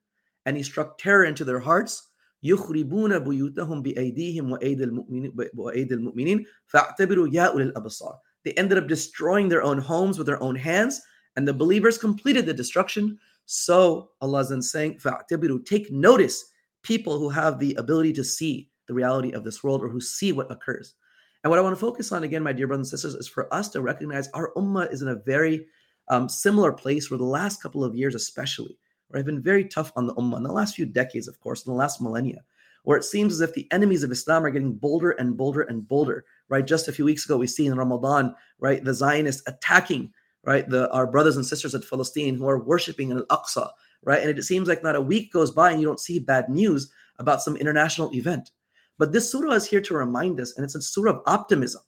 and 0.45 0.57
He 0.57 0.63
struck 0.63 0.99
terror 0.99 1.25
into 1.25 1.45
their 1.45 1.61
hearts. 1.61 2.09
يخربون 2.45 3.19
بيوتهم 3.19 3.83
بأيديهم 3.83 4.53
وأيدي 4.53 5.95
المؤمنين 5.95 6.47
فاعتبروا 6.67 7.29
يا 7.33 7.43
أولي 7.43 7.65
الأبصار. 7.65 8.19
They 8.45 8.53
ended 8.53 8.79
up 8.79 8.87
destroying 8.89 9.49
their 9.49 9.63
own 9.63 9.79
homes 9.79 10.17
with 10.17 10.27
their 10.27 10.43
own 10.43 10.57
hands, 10.57 11.01
and 11.37 11.47
the 11.47 11.53
believers 11.53 11.99
completed 11.99 12.47
the 12.47 12.55
destruction. 12.55 13.19
So 13.47 14.11
Allah 14.21 14.41
is 14.41 14.49
then 14.49 14.63
saying, 14.63 14.99
فاعتبروا, 14.99 15.67
take 15.67 15.91
notice, 15.91 16.45
people 16.83 17.19
who 17.19 17.29
have 17.29 17.59
the 17.59 17.75
ability 17.75 18.13
to 18.15 18.25
see 18.25 18.71
the 18.89 18.95
reality 18.95 19.33
of 19.33 19.45
this 19.45 19.63
world 19.63 19.83
or 19.83 19.89
who 19.89 20.01
see 20.01 20.33
what 20.33 20.51
occurs. 20.51 20.95
And 21.43 21.51
what 21.51 21.59
I 21.59 21.63
want 21.63 21.75
to 21.75 21.81
focus 21.81 22.13
on 22.13 22.25
again, 22.25 22.43
my 22.43 22.53
dear 22.53 22.67
brothers 22.67 22.93
and 22.93 23.01
sisters, 23.01 23.15
is 23.15 23.29
for 23.29 23.53
us 23.53 23.69
to 23.71 23.83
recognize 23.83 24.29
our 24.31 24.53
ummah 24.57 24.93
is 24.93 25.03
in 25.03 25.09
a 25.09 25.15
very 25.15 25.67
um, 26.09 26.29
similar 26.29 26.73
place 26.73 27.11
where 27.11 27.19
the 27.19 27.25
last 27.25 27.63
couple 27.63 27.85
of 27.85 27.95
years, 27.95 28.15
especially, 28.15 28.77
where 29.16 29.20
have 29.20 29.26
been 29.26 29.42
very 29.42 29.64
tough 29.64 29.94
on 29.96 30.06
the 30.06 30.14
ummah 30.16 30.36
in 30.36 30.44
the 30.44 30.52
last 30.52 30.76
few 30.76 30.86
decades, 30.86 31.30
of 31.30 31.40
course, 31.40 31.66
in 31.66 31.72
the 31.72 31.78
last 31.78 32.02
millennia, 32.02 32.44
where 32.84 32.98
it 32.98 33.06
seems 33.06 33.32
as 33.32 33.40
if 33.40 33.54
the 33.54 33.66
enemies 33.72 34.04
of 34.04 34.12
Islam 34.12 34.46
are 34.46 34.50
getting 34.50 34.74
bolder 34.74 35.12
and 35.12 35.38
bolder 35.38 35.62
and 35.62 35.88
bolder. 35.88 36.26
Right, 36.50 36.68
just 36.68 36.90
a 36.90 36.92
few 36.92 37.06
weeks 37.06 37.24
ago, 37.24 37.38
we 37.38 37.48
see 37.48 37.66
in 37.66 37.78
Ramadan, 37.78 38.36
right, 38.60 38.84
the 38.84 38.94
Zionists 38.94 39.42
attacking, 39.48 40.12
right, 40.44 40.68
the 40.68 40.92
our 40.92 41.08
brothers 41.08 41.38
and 41.38 41.46
sisters 41.46 41.74
at 41.74 41.90
Palestine 41.90 42.36
who 42.36 42.46
are 42.50 42.60
worshiping 42.60 43.10
in 43.10 43.20
Al-Aqsa, 43.20 43.70
right, 44.04 44.22
and 44.22 44.38
it 44.38 44.44
seems 44.44 44.68
like 44.68 44.84
not 44.84 44.98
a 44.98 45.02
week 45.02 45.32
goes 45.32 45.52
by 45.52 45.72
and 45.72 45.80
you 45.80 45.88
don't 45.88 46.02
see 46.02 46.20
bad 46.20 46.50
news 46.50 46.92
about 47.18 47.42
some 47.42 47.56
international 47.56 48.14
event. 48.14 48.52
But 48.98 49.14
this 49.14 49.32
surah 49.32 49.54
is 49.54 49.66
here 49.66 49.82
to 49.82 49.94
remind 49.94 50.42
us, 50.42 50.58
and 50.58 50.66
it's 50.66 50.76
a 50.76 50.82
surah 50.82 51.12
of 51.12 51.22
optimism, 51.26 51.84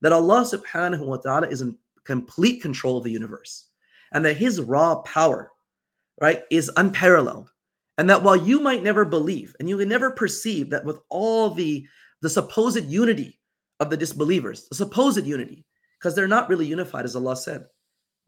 that 0.00 0.12
Allah 0.12 0.42
subhanahu 0.42 1.06
wa 1.06 1.16
ta'ala 1.16 1.48
is 1.48 1.60
in 1.60 1.76
complete 2.04 2.62
control 2.62 2.98
of 2.98 3.02
the 3.04 3.10
universe 3.10 3.66
and 4.12 4.24
that 4.24 4.36
his 4.36 4.60
raw 4.60 4.96
power 5.02 5.51
right 6.22 6.44
is 6.50 6.70
unparalleled. 6.76 7.50
And 7.98 8.08
that 8.08 8.22
while 8.22 8.36
you 8.36 8.60
might 8.60 8.82
never 8.82 9.04
believe 9.04 9.54
and 9.58 9.68
you 9.68 9.76
can 9.76 9.88
never 9.88 10.10
perceive 10.10 10.70
that 10.70 10.84
with 10.84 10.98
all 11.10 11.50
the 11.50 11.86
the 12.22 12.30
supposed 12.30 12.84
unity 12.86 13.38
of 13.80 13.90
the 13.90 13.96
disbelievers 13.96 14.68
the 14.68 14.76
supposed 14.76 15.26
unity 15.26 15.66
because 15.98 16.14
they're 16.14 16.28
not 16.28 16.48
really 16.48 16.66
unified 16.66 17.04
as 17.04 17.16
allah 17.16 17.36
said. 17.36 17.66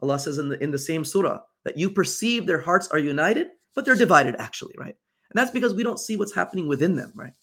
Allah 0.01 0.19
says 0.19 0.37
in 0.37 0.49
the 0.49 0.61
in 0.61 0.69
the 0.69 0.77
same 0.77 1.03
surah 1.03 1.39
that 1.63 1.77
you 1.77 1.89
perceive 1.89 2.45
their 2.45 2.61
hearts 2.61 2.89
are 2.89 2.99
united 2.99 3.47
but 3.73 3.85
they're 3.85 3.95
divided 3.95 4.35
actually 4.37 4.75
right? 4.77 4.95
And 5.31 5.39
that's 5.39 5.51
because 5.51 5.73
we 5.73 5.83
don't 5.83 5.99
see 5.99 6.17
what's 6.17 6.35
happening 6.35 6.67
within 6.67 6.95
them 6.95 7.11
right? 7.15 7.33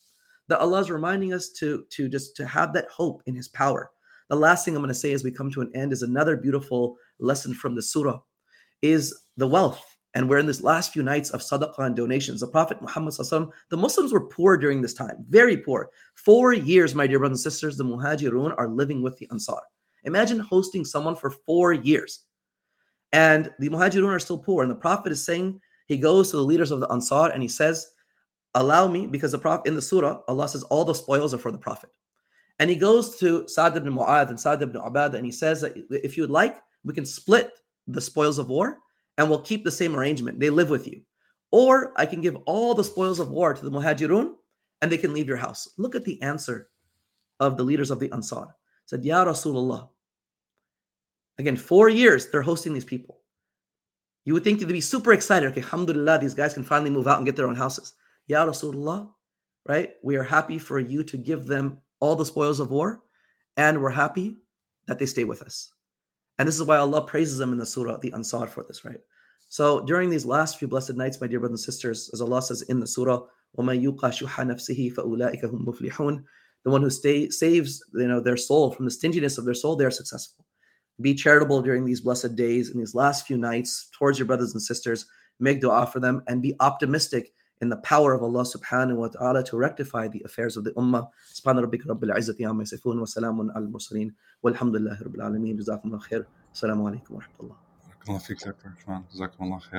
That 0.49 0.61
allah 0.61 0.81
is 0.81 0.91
reminding 0.91 1.33
us 1.33 1.49
to 1.61 1.85
to 1.91 2.09
just 2.09 2.37
to 2.37 2.47
have 2.47 2.73
that 2.75 2.89
hope 2.89 3.23
in 3.27 3.35
his 3.35 3.49
power. 3.49 3.91
The 4.29 4.37
last 4.37 4.65
thing 4.65 4.77
I'm 4.77 4.83
going 4.83 4.89
to 4.89 4.95
say 4.95 5.13
as 5.13 5.25
we 5.25 5.31
come 5.31 5.51
to 5.51 5.63
an 5.63 5.73
end 5.75 5.93
is 5.93 6.03
another 6.03 6.37
beautiful 6.37 6.97
lesson 7.19 7.53
from 7.53 7.75
the 7.75 7.83
surah 7.83 8.21
is 8.83 9.15
the 9.37 9.49
wealth. 9.49 9.85
And 10.15 10.29
we're 10.29 10.39
in 10.39 10.47
this 10.47 10.63
last 10.63 10.93
few 10.93 11.03
nights 11.03 11.31
of 11.31 11.41
sadaqah 11.41 11.79
and 11.79 11.97
donations. 11.97 12.41
The 12.41 12.47
Prophet 12.47 12.81
Muhammad, 12.83 13.15
the 13.15 13.77
Muslims 13.77 14.13
were 14.13 14.27
poor 14.27 14.57
during 14.57 14.83
this 14.83 14.95
time, 14.95 15.25
very 15.29 15.57
poor. 15.57 15.91
Four 16.15 16.53
years, 16.53 16.95
my 16.95 17.07
dear 17.07 17.19
brothers 17.19 17.45
and 17.45 17.53
sisters, 17.53 17.77
the 17.77 17.85
Muhajirun 17.85 18.55
are 18.59 18.69
living 18.69 19.03
with 19.03 19.17
the 19.19 19.29
Ansar. 19.31 19.63
Imagine 20.05 20.39
hosting 20.39 20.85
someone 20.85 21.17
for 21.17 21.31
four 21.31 21.73
years. 21.73 22.21
And 23.13 23.51
the 23.59 23.71
Muhajirun 23.71 24.09
are 24.09 24.19
still 24.19 24.39
poor. 24.39 24.63
And 24.63 24.71
the 24.71 24.77
Prophet 24.77 25.13
is 25.13 25.25
saying, 25.25 25.61
he 25.87 25.97
goes 25.97 26.31
to 26.31 26.37
the 26.37 26.45
leaders 26.45 26.71
of 26.71 26.81
the 26.81 26.89
Ansar 26.89 27.31
and 27.31 27.43
he 27.43 27.49
says, 27.49 27.89
Allow 28.55 28.87
me, 28.87 29.07
because 29.07 29.33
the 29.33 29.39
Prophet 29.39 29.67
in 29.67 29.75
the 29.75 29.81
surah, 29.81 30.21
Allah 30.29 30.47
says 30.47 30.63
all 30.65 30.85
the 30.85 30.95
spoils 30.95 31.33
are 31.33 31.39
for 31.39 31.51
the 31.51 31.59
Prophet. 31.59 31.89
And 32.59 32.69
he 32.69 32.77
goes 32.77 33.17
to 33.19 33.49
Sa'd 33.49 33.77
ibn 33.79 33.95
Mu'adh 33.95 34.29
and 34.29 34.39
Sa'd 34.39 34.61
ibn 34.61 34.79
Ubadah 34.79 35.15
and 35.15 35.25
he 35.25 35.33
says 35.33 35.63
that 35.63 35.75
if 35.91 36.19
you'd 36.19 36.31
like, 36.31 36.59
we 36.85 36.93
can 36.93 37.07
split 37.07 37.51
the 37.87 38.01
spoils 38.01 38.39
of 38.39 38.51
war 38.51 38.79
and 39.19 39.29
we'll 39.29 39.41
keep 39.41 39.65
the 39.65 39.71
same 39.71 39.95
arrangement. 39.95 40.41
They 40.41 40.51
live 40.51 40.71
with 40.71 40.87
you. 40.87 41.03
Or 41.51 41.93
I 41.97 42.07
can 42.07 42.21
give 42.21 42.37
all 42.47 42.75
the 42.75 42.85
spoils 42.85 43.21
of 43.21 43.31
war 43.31 43.53
to 43.53 43.65
the 43.65 43.71
Muhajirun 43.71 44.35
and 44.81 44.91
they 44.91 44.99
can 44.99 45.13
leave 45.13 45.29
your 45.29 45.37
house. 45.37 45.69
Look 45.77 45.95
at 45.95 46.05
the 46.05 46.21
answer 46.23 46.69
of 47.41 47.57
the 47.57 47.63
leaders 47.63 47.91
of 47.91 48.01
the 48.01 48.11
Ansar. 48.13 48.55
Said, 48.87 49.05
Ya 49.05 49.25
Rasulullah. 49.25 49.89
Again, 51.39 51.57
four 51.57 51.89
years 51.89 52.29
they're 52.29 52.43
hosting 52.43 52.73
these 52.73 52.85
people. 52.85 53.21
You 54.25 54.35
would 54.35 54.45
think 54.45 54.61
they'd 54.61 54.69
be 54.69 54.81
super 54.81 55.13
excited. 55.13 55.51
Okay, 55.51 55.61
alhamdulillah, 55.61 56.19
these 56.19 56.35
guys 56.35 56.55
can 56.55 56.63
finally 56.63 56.91
move 56.91 57.09
out 57.09 57.17
and 57.17 57.27
get 57.27 57.37
their 57.37 57.49
own 57.49 57.57
houses. 57.57 57.95
Ya 58.29 58.47
Rasulullah, 58.47 59.11
right? 59.67 59.95
We 60.03 60.17
are 60.17 60.23
happy 60.23 60.59
for 60.59 60.79
you 60.79 61.03
to 61.05 61.17
give 61.17 61.47
them 61.47 61.79
all 62.01 62.17
the 62.17 62.25
spoils 62.25 62.61
of 62.61 62.71
war, 62.71 63.03
and 63.57 63.81
we're 63.81 63.91
happy 63.91 64.39
that 64.87 64.99
they 64.99 65.07
stay 65.07 65.25
with 65.25 65.43
us. 65.43 65.73
And 66.39 66.49
this 66.49 66.57
is 66.57 66.65
why 66.65 66.79
Allah 66.79 67.07
praises 67.07 67.39
them 67.39 67.53
in 67.53 67.59
the 67.59 67.67
surah, 67.67 67.99
the 67.99 68.13
Ansar, 68.13 68.47
for 68.47 68.65
this, 68.65 68.85
right? 68.85 69.01
So 69.49 69.85
during 69.85 70.09
these 70.09 70.25
last 70.25 70.59
few 70.59 70.67
blessed 70.67 70.95
nights, 70.95 71.21
my 71.21 71.27
dear 71.27 71.41
brothers 71.41 71.61
and 71.61 71.75
sisters, 71.75 72.11
as 72.15 72.21
Allah 72.23 72.41
says 72.41 72.63
in 72.63 72.81
the 72.81 72.87
surah, 72.87 73.21
The 73.55 73.67
one 76.65 76.83
who 76.83 76.91
stay, 76.91 77.29
saves 77.29 77.85
you 77.95 78.09
know, 78.09 78.21
their 78.21 78.37
soul 78.37 78.71
from 78.73 78.87
the 78.87 78.91
stinginess 78.91 79.37
of 79.37 79.45
their 79.45 79.55
soul, 79.55 79.77
they 79.77 79.85
are 79.85 79.91
successful. 79.91 80.47
Be 81.01 81.15
charitable 81.15 81.61
during 81.61 81.85
these 81.85 82.01
blessed 82.01 82.35
days 82.35 82.71
and 82.71 82.81
these 82.81 82.95
last 82.95 83.27
few 83.27 83.37
nights 83.37 83.91
towards 83.99 84.19
your 84.19 84.27
brothers 84.27 84.53
and 84.53 84.63
sisters. 84.63 85.07
Make 85.39 85.61
dua 85.61 85.87
for 85.87 86.01
them 86.01 86.23
and 86.29 86.41
be 86.41 86.55
optimistic 86.61 87.35
in 87.63 87.69
the 87.69 87.77
power 87.79 88.13
of 88.13 88.23
Allah 88.25 88.43
subhanahu 88.43 88.97
wa 88.97 89.07
ta'ala 89.07 89.45
to 89.45 89.57
rectify 89.57 90.09
the 90.09 90.21
affairs 90.25 90.57
of 90.57 90.65
the 90.65 90.73
ummah. 90.73 91.09
Subhana 91.33 91.65
rabbika 91.65 91.87
rabbil 91.87 92.11
izzati 92.19 92.47
amma 92.47 92.65
yasifun 92.65 92.99
wa 92.99 93.07
salamun 93.07 93.55
al 93.57 93.69
mursaleen 93.69 94.13
walhamdulillahi 94.45 95.01
rabbil 95.07 95.23
alameen. 95.27 95.57
Jazakumullah 95.63 96.03
khair. 96.09 96.27
Assalamu 96.53 96.91
alaikum 96.91 97.11
wa 97.11 97.21
rahmatullah. 97.23 97.57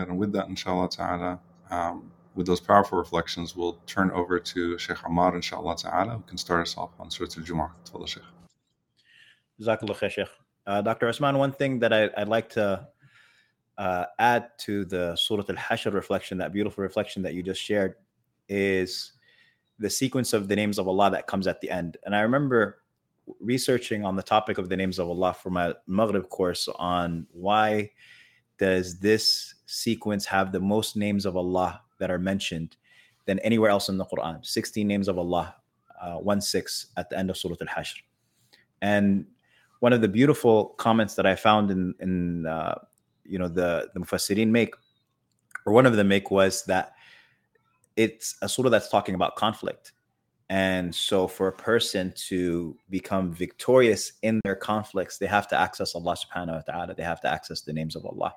And 0.09 0.17
with 0.17 0.31
that, 0.31 0.47
inshallah 0.47 0.89
ta'ala, 0.89 1.39
um, 1.71 2.09
with 2.35 2.47
those 2.47 2.61
powerful 2.61 2.97
reflections, 2.97 3.53
we'll 3.53 3.77
turn 3.85 4.11
over 4.11 4.39
to 4.39 4.77
Sheikh 4.77 4.99
Ammar, 4.99 5.35
inshallah 5.35 5.75
ta'ala, 5.75 6.13
who 6.15 6.23
can 6.23 6.37
start 6.37 6.61
us 6.61 6.77
off 6.77 6.91
on 7.01 7.11
Surah 7.11 7.27
Al 7.37 7.43
Jumu'ah. 7.43 7.71
Tafadal, 7.85 8.07
Sheikh. 8.07 8.23
Jazakallah 9.61 9.97
khair, 9.99 10.09
Sheikh. 10.09 10.29
Uh, 10.65 10.81
Dr. 10.81 11.09
Osman, 11.09 11.37
one 11.37 11.51
thing 11.51 11.79
that 11.79 11.91
I, 11.91 12.09
would 12.17 12.29
like 12.29 12.47
to 12.51 12.87
uh, 13.77 14.05
add 14.19 14.49
to 14.59 14.85
the 14.85 15.15
Surah 15.15 15.43
Al 15.49 15.55
Hashr 15.55 15.93
reflection, 15.93 16.37
that 16.37 16.53
beautiful 16.53 16.83
reflection 16.83 17.21
that 17.23 17.33
you 17.33 17.43
just 17.43 17.61
shared, 17.61 17.95
is 18.49 19.13
the 19.79 19.89
sequence 19.89 20.33
of 20.33 20.47
the 20.47 20.55
names 20.55 20.77
of 20.77 20.87
Allah 20.87 21.11
that 21.11 21.27
comes 21.27 21.47
at 21.47 21.61
the 21.61 21.69
end. 21.69 21.97
And 22.05 22.15
I 22.15 22.21
remember 22.21 22.79
researching 23.39 24.05
on 24.05 24.15
the 24.15 24.23
topic 24.23 24.57
of 24.57 24.69
the 24.69 24.77
names 24.77 24.99
of 24.99 25.07
Allah 25.07 25.33
for 25.33 25.49
my 25.49 25.73
Maghrib 25.87 26.29
course 26.29 26.67
on 26.75 27.25
why 27.31 27.91
does 28.57 28.99
this 28.99 29.55
sequence 29.65 30.25
have 30.25 30.51
the 30.51 30.59
most 30.59 30.95
names 30.95 31.25
of 31.25 31.35
Allah 31.35 31.81
that 31.99 32.11
are 32.11 32.19
mentioned 32.19 32.77
than 33.25 33.39
anywhere 33.39 33.69
else 33.69 33.89
in 33.89 33.97
the 33.97 34.05
Quran? 34.05 34.45
16 34.45 34.87
names 34.87 35.07
of 35.07 35.17
Allah, 35.17 35.55
uh, 36.01 36.17
1 36.17 36.41
6 36.41 36.87
at 36.97 37.09
the 37.09 37.17
end 37.17 37.29
of 37.29 37.37
Surah 37.37 37.55
Al 37.61 37.67
Hashr. 37.67 38.01
And 38.81 39.25
one 39.79 39.93
of 39.93 40.01
the 40.01 40.07
beautiful 40.07 40.67
comments 40.77 41.15
that 41.15 41.25
I 41.25 41.35
found 41.35 41.71
in, 41.71 41.93
in 41.99 42.45
uh, 42.45 42.75
you 43.24 43.38
know 43.38 43.48
the 43.48 43.88
the 43.94 44.00
mufassirin 44.00 44.48
make 44.48 44.74
or 45.66 45.72
one 45.72 45.86
of 45.86 45.96
the 45.96 46.04
make 46.04 46.30
was 46.30 46.64
that 46.64 46.94
it's 47.96 48.36
a 48.42 48.48
surah 48.48 48.70
that's 48.70 48.88
talking 48.88 49.14
about 49.14 49.36
conflict. 49.36 49.92
And 50.48 50.94
so, 50.94 51.28
for 51.28 51.48
a 51.48 51.52
person 51.52 52.12
to 52.28 52.74
become 52.88 53.34
victorious 53.34 54.12
in 54.22 54.40
their 54.44 54.54
conflicts, 54.54 55.18
they 55.18 55.26
have 55.26 55.46
to 55.48 55.60
access 55.60 55.94
Allah 55.94 56.16
subhanahu 56.16 56.54
wa 56.54 56.60
ta'ala. 56.60 56.94
They 56.94 57.02
have 57.02 57.20
to 57.20 57.28
access 57.28 57.60
the 57.60 57.72
names 57.74 57.96
of 57.96 58.06
Allah. 58.06 58.32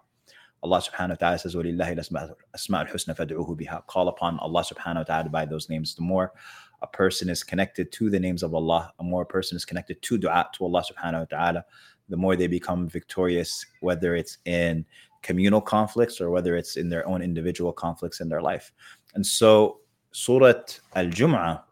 Allah 0.62 0.82
subhanahu 0.82 1.10
wa 1.12 1.16
ta'ala 1.16 1.40
says, 1.40 1.56
وَلِلَّهِ 1.56 1.98
الْأَسْمَاءُ 1.98 2.36
الْحُسْنَى 2.54 3.16
فَادْعُوهُ 3.16 3.60
بِهَا 3.62 3.88
Call 3.88 4.10
upon 4.10 4.40
Allah 4.40 4.64
subhanahu 4.64 4.98
wa 4.98 5.04
ta'ala 5.04 5.30
by 5.30 5.46
those 5.46 5.70
names. 5.70 5.96
The 5.96 6.02
more 6.02 6.34
a 6.82 6.88
person 6.88 7.30
is 7.30 7.44
connected 7.44 7.94
to 7.94 8.10
the 8.10 8.20
names 8.20 8.44
of 8.44 8.54
Allah, 8.54 8.92
the 8.98 9.06
more 9.06 9.22
a 9.22 9.26
person 9.26 9.56
is 9.56 9.64
connected 9.64 10.02
to 10.02 10.18
dua 10.18 10.50
to 10.56 10.66
Allah 10.66 10.84
subhanahu 10.84 11.20
wa 11.20 11.26
ta'ala, 11.26 11.66
the 12.09 12.17
more 12.17 12.37
they 12.37 12.47
become 12.47 12.89
victorious, 12.89 13.65
whether 13.81 14.15
it's 14.15 14.39
in 14.45 14.85
communal 15.23 15.61
conflicts 15.61 16.21
or 16.21 16.31
whether 16.31 16.57
it's 16.57 16.77
in 16.77 16.89
their 16.89 17.07
own 17.07 17.21
individual 17.21 17.73
conflicts 17.73 18.21
in 18.21 18.29
their 18.29 18.43
life. 18.43 18.73
And 19.15 19.27
so, 19.27 19.81
Surah 20.13 20.63
Al 20.95 21.07
Jum'ah, 21.07 21.63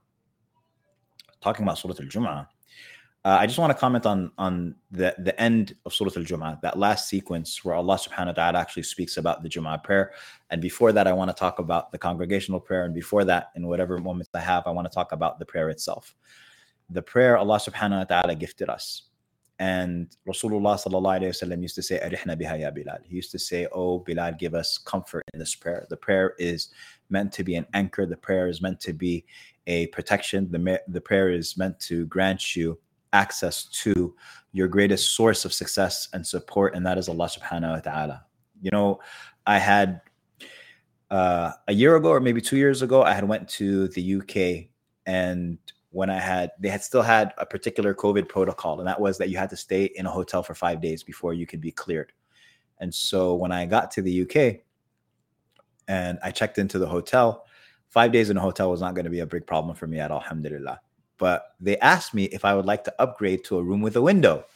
talking 1.40 1.62
about 1.64 1.78
Surah 1.78 1.94
Al 2.00 2.06
Jum'ah, 2.06 2.48
uh, 3.26 3.38
I 3.40 3.46
just 3.46 3.58
want 3.58 3.70
to 3.70 3.78
comment 3.78 4.04
on 4.04 4.32
on 4.36 4.74
the, 4.90 5.14
the 5.18 5.38
end 5.40 5.76
of 5.86 5.94
Surah 5.94 6.10
Al 6.16 6.24
Jum'ah, 6.24 6.60
that 6.62 6.78
last 6.78 7.08
sequence 7.08 7.64
where 7.64 7.74
Allah 7.74 7.96
subhanahu 7.96 8.26
wa 8.26 8.32
ta'ala 8.32 8.58
actually 8.58 8.82
speaks 8.82 9.16
about 9.16 9.42
the 9.42 9.48
Jum'ah 9.48 9.82
prayer. 9.82 10.12
And 10.50 10.60
before 10.60 10.92
that, 10.92 11.06
I 11.06 11.12
want 11.12 11.30
to 11.30 11.34
talk 11.34 11.58
about 11.58 11.92
the 11.92 11.98
congregational 11.98 12.60
prayer. 12.60 12.84
And 12.84 12.94
before 12.94 13.24
that, 13.24 13.50
in 13.54 13.66
whatever 13.66 13.98
moments 13.98 14.30
I 14.34 14.40
have, 14.40 14.66
I 14.66 14.70
want 14.70 14.90
to 14.90 14.94
talk 14.94 15.12
about 15.12 15.38
the 15.38 15.46
prayer 15.46 15.70
itself. 15.70 16.14
The 16.90 17.02
prayer 17.02 17.38
Allah 17.38 17.56
subhanahu 17.56 17.98
wa 17.98 18.04
ta'ala 18.04 18.34
gifted 18.34 18.68
us. 18.68 19.02
And 19.58 20.14
Rasulullah 20.26 20.76
sallallahu 20.76 21.22
wasallam 21.22 21.62
used 21.62 21.76
to 21.76 21.82
say, 21.82 22.00
Arihna 22.00 22.40
biha 22.40 22.60
ya 22.60 22.70
Bilal. 22.70 22.98
He 23.04 23.16
used 23.16 23.30
to 23.32 23.38
say, 23.38 23.68
Oh, 23.72 24.00
Bilal, 24.00 24.32
give 24.38 24.54
us 24.54 24.78
comfort 24.78 25.22
in 25.32 25.38
this 25.38 25.54
prayer. 25.54 25.86
The 25.88 25.96
prayer 25.96 26.34
is 26.38 26.68
meant 27.08 27.32
to 27.32 27.44
be 27.44 27.54
an 27.54 27.66
anchor. 27.72 28.06
The 28.06 28.16
prayer 28.16 28.48
is 28.48 28.60
meant 28.60 28.80
to 28.80 28.92
be 28.92 29.24
a 29.66 29.86
protection. 29.88 30.50
The, 30.50 30.80
the 30.88 31.00
prayer 31.00 31.30
is 31.30 31.56
meant 31.56 31.78
to 31.80 32.06
grant 32.06 32.56
you 32.56 32.78
access 33.12 33.64
to 33.66 34.14
your 34.52 34.66
greatest 34.66 35.14
source 35.14 35.44
of 35.44 35.52
success 35.52 36.08
and 36.12 36.26
support, 36.26 36.74
and 36.74 36.84
that 36.84 36.98
is 36.98 37.08
Allah 37.08 37.28
subhanahu 37.28 37.74
wa 37.74 37.80
ta'ala. 37.80 38.24
You 38.60 38.70
know, 38.72 39.00
I 39.46 39.58
had 39.58 40.00
uh, 41.10 41.52
a 41.68 41.72
year 41.72 41.96
ago 41.96 42.08
or 42.08 42.20
maybe 42.20 42.40
two 42.40 42.56
years 42.56 42.82
ago, 42.82 43.02
I 43.02 43.12
had 43.12 43.26
went 43.26 43.48
to 43.50 43.88
the 43.88 44.16
UK 44.16 44.68
and 45.06 45.58
when 45.94 46.10
I 46.10 46.18
had 46.18 46.50
they 46.58 46.68
had 46.68 46.82
still 46.82 47.02
had 47.02 47.32
a 47.38 47.46
particular 47.46 47.94
COVID 47.94 48.28
protocol, 48.28 48.80
and 48.80 48.88
that 48.88 49.00
was 49.00 49.16
that 49.18 49.28
you 49.28 49.38
had 49.38 49.50
to 49.50 49.56
stay 49.56 49.84
in 49.94 50.06
a 50.06 50.10
hotel 50.10 50.42
for 50.42 50.52
five 50.52 50.80
days 50.82 51.04
before 51.04 51.34
you 51.34 51.46
could 51.46 51.60
be 51.60 51.70
cleared. 51.70 52.12
And 52.80 52.92
so 52.92 53.34
when 53.36 53.52
I 53.52 53.64
got 53.64 53.92
to 53.92 54.02
the 54.02 54.22
UK 54.22 54.62
and 55.86 56.18
I 56.20 56.32
checked 56.32 56.58
into 56.58 56.80
the 56.80 56.86
hotel, 56.88 57.46
five 57.90 58.10
days 58.10 58.28
in 58.28 58.36
a 58.36 58.40
hotel 58.40 58.72
was 58.72 58.80
not 58.80 58.94
going 58.94 59.04
to 59.04 59.10
be 59.10 59.20
a 59.20 59.26
big 59.26 59.46
problem 59.46 59.76
for 59.76 59.86
me 59.86 60.00
at 60.00 60.10
all, 60.10 60.20
alhamdulillah. 60.20 60.80
But 61.16 61.54
they 61.60 61.78
asked 61.78 62.12
me 62.12 62.24
if 62.24 62.44
I 62.44 62.54
would 62.54 62.66
like 62.66 62.82
to 62.84 62.94
upgrade 62.98 63.44
to 63.44 63.58
a 63.58 63.62
room 63.62 63.80
with 63.80 63.94
a 63.94 64.02
window. 64.02 64.46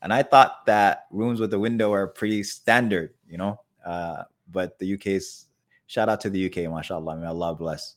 And 0.00 0.10
I 0.10 0.22
thought 0.22 0.64
that 0.64 1.04
rooms 1.10 1.38
with 1.38 1.52
a 1.52 1.58
window 1.58 1.92
are 1.92 2.06
pretty 2.06 2.42
standard, 2.44 3.12
you 3.28 3.36
know. 3.36 3.60
Uh, 3.84 4.22
but 4.50 4.78
the 4.78 4.94
UK's 4.94 5.48
shout 5.86 6.08
out 6.08 6.22
to 6.22 6.30
the 6.30 6.46
UK, 6.46 6.72
mashallah, 6.72 7.16
may 7.16 7.26
Allah 7.26 7.54
bless. 7.54 7.96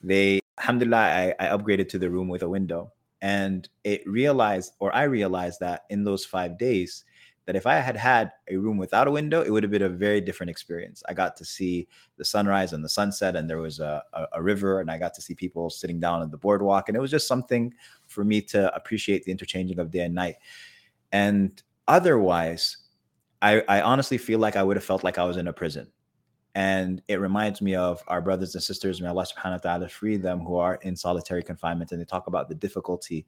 They 0.00 0.40
alhamdulillah, 0.60 0.96
I, 0.96 1.34
I 1.40 1.46
upgraded 1.46 1.88
to 1.90 1.98
the 1.98 2.10
room 2.10 2.28
with 2.28 2.42
a 2.42 2.48
window. 2.48 2.92
And 3.22 3.68
it 3.84 4.06
realized, 4.06 4.74
or 4.78 4.94
I 4.94 5.04
realized 5.04 5.60
that 5.60 5.82
in 5.90 6.04
those 6.04 6.24
five 6.24 6.58
days, 6.58 7.04
that 7.46 7.56
if 7.56 7.66
I 7.66 7.74
had 7.76 7.96
had 7.96 8.32
a 8.48 8.56
room 8.56 8.76
without 8.76 9.08
a 9.08 9.10
window, 9.10 9.42
it 9.42 9.50
would 9.50 9.62
have 9.62 9.72
been 9.72 9.82
a 9.82 9.88
very 9.88 10.20
different 10.20 10.50
experience. 10.50 11.02
I 11.08 11.14
got 11.14 11.36
to 11.36 11.44
see 11.44 11.88
the 12.16 12.24
sunrise 12.24 12.72
and 12.72 12.84
the 12.84 12.88
sunset, 12.88 13.34
and 13.34 13.48
there 13.48 13.58
was 13.58 13.80
a, 13.80 14.02
a, 14.12 14.26
a, 14.34 14.42
river, 14.42 14.80
and 14.80 14.90
I 14.90 14.98
got 14.98 15.14
to 15.14 15.22
see 15.22 15.34
people 15.34 15.68
sitting 15.68 15.98
down 15.98 16.22
on 16.22 16.30
the 16.30 16.36
boardwalk. 16.36 16.88
And 16.88 16.96
it 16.96 17.00
was 17.00 17.10
just 17.10 17.26
something 17.26 17.74
for 18.06 18.24
me 18.24 18.40
to 18.42 18.74
appreciate 18.74 19.24
the 19.24 19.32
interchanging 19.32 19.78
of 19.78 19.90
day 19.90 20.00
and 20.00 20.14
night. 20.14 20.36
And 21.12 21.60
otherwise, 21.88 22.76
I, 23.42 23.62
I 23.68 23.80
honestly 23.80 24.18
feel 24.18 24.38
like 24.38 24.56
I 24.56 24.62
would 24.62 24.76
have 24.76 24.84
felt 24.84 25.02
like 25.02 25.18
I 25.18 25.24
was 25.24 25.36
in 25.36 25.48
a 25.48 25.52
prison. 25.52 25.88
And 26.55 27.01
it 27.09 27.19
reminds 27.19 27.61
me 27.61 27.75
of 27.75 28.01
our 28.07 28.21
brothers 28.21 28.55
and 28.55 28.63
sisters, 28.63 29.01
may 29.01 29.09
Allah 29.09 29.25
subhanahu 29.25 29.51
wa 29.51 29.57
ta'ala 29.57 29.89
free 29.89 30.15
them 30.15 30.39
who 30.39 30.55
are 30.55 30.75
in 30.83 30.95
solitary 30.95 31.43
confinement. 31.43 31.91
And 31.91 31.99
they 31.99 32.05
talk 32.05 32.27
about 32.27 32.47
the 32.47 32.55
difficulty 32.55 33.25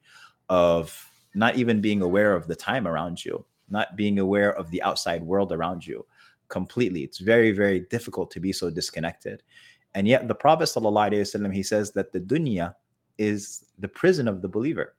of 0.48 1.10
not 1.34 1.56
even 1.56 1.82
being 1.82 2.00
aware 2.00 2.34
of 2.34 2.46
the 2.46 2.56
time 2.56 2.88
around 2.88 3.22
you, 3.22 3.44
not 3.68 3.96
being 3.96 4.18
aware 4.18 4.54
of 4.54 4.70
the 4.70 4.82
outside 4.82 5.22
world 5.22 5.52
around 5.52 5.86
you 5.86 6.06
completely. 6.48 7.04
It's 7.04 7.18
very, 7.18 7.52
very 7.52 7.80
difficult 7.80 8.30
to 8.30 8.40
be 8.40 8.50
so 8.50 8.70
disconnected. 8.70 9.42
And 9.94 10.08
yet 10.08 10.26
the 10.26 10.34
Prophet 10.34 10.64
وسلم, 10.64 11.52
he 11.52 11.62
says 11.62 11.92
that 11.92 12.12
the 12.12 12.20
dunya 12.20 12.74
is 13.18 13.66
the 13.78 13.88
prison 13.88 14.26
of 14.26 14.40
the 14.40 14.48
believer. 14.48 14.94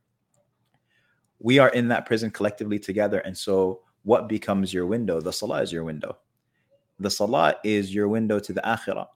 We 1.39 1.57
are 1.57 1.69
in 1.69 1.87
that 1.87 2.05
prison 2.05 2.29
collectively 2.29 2.77
together. 2.77 3.19
And 3.19 3.35
so 3.35 3.81
what 4.03 4.29
becomes 4.29 4.71
your 4.71 4.85
window? 4.85 5.19
The 5.19 5.33
salah 5.33 5.63
is 5.63 5.71
your 5.71 5.83
window 5.83 6.17
the 6.98 7.10
salah 7.10 7.56
is 7.64 7.94
your 7.94 8.08
window 8.08 8.38
to 8.38 8.52
the 8.52 8.60
akhirah. 8.62 9.06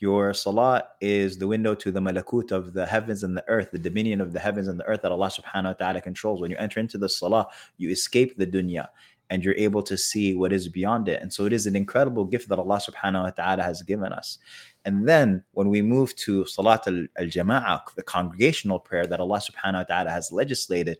Your 0.00 0.32
salah 0.32 0.84
is 1.00 1.38
the 1.38 1.48
window 1.48 1.74
to 1.74 1.90
the 1.90 2.00
malakut 2.00 2.52
of 2.52 2.72
the 2.72 2.86
heavens 2.86 3.24
and 3.24 3.36
the 3.36 3.44
earth, 3.48 3.70
the 3.72 3.78
dominion 3.78 4.20
of 4.20 4.32
the 4.32 4.38
heavens 4.38 4.68
and 4.68 4.78
the 4.78 4.84
earth 4.84 5.02
that 5.02 5.10
Allah 5.10 5.28
subhanahu 5.28 5.64
wa 5.64 5.72
ta'ala 5.72 6.00
controls. 6.00 6.40
When 6.40 6.52
you 6.52 6.56
enter 6.56 6.78
into 6.78 6.98
the 6.98 7.08
salah, 7.08 7.48
you 7.78 7.90
escape 7.90 8.36
the 8.36 8.46
dunya 8.46 8.86
and 9.30 9.44
you're 9.44 9.56
able 9.56 9.82
to 9.82 9.98
see 9.98 10.34
what 10.34 10.52
is 10.52 10.68
beyond 10.68 11.08
it. 11.08 11.20
And 11.20 11.32
so 11.32 11.44
it 11.46 11.52
is 11.52 11.66
an 11.66 11.74
incredible 11.74 12.24
gift 12.24 12.48
that 12.48 12.60
Allah 12.60 12.80
subhanahu 12.80 13.24
wa 13.24 13.30
ta'ala 13.30 13.62
has 13.64 13.82
given 13.82 14.12
us. 14.12 14.38
And 14.84 15.06
then 15.06 15.42
when 15.52 15.68
we 15.68 15.82
move 15.82 16.14
to 16.16 16.46
Salat 16.46 16.86
al 16.86 17.06
Jama'ah, 17.18 17.80
the 17.96 18.02
congregational 18.04 18.78
prayer 18.78 19.06
that 19.06 19.20
Allah 19.20 19.40
subhanahu 19.40 19.74
wa 19.74 19.82
ta'ala 19.82 20.10
has 20.10 20.30
legislated, 20.30 20.98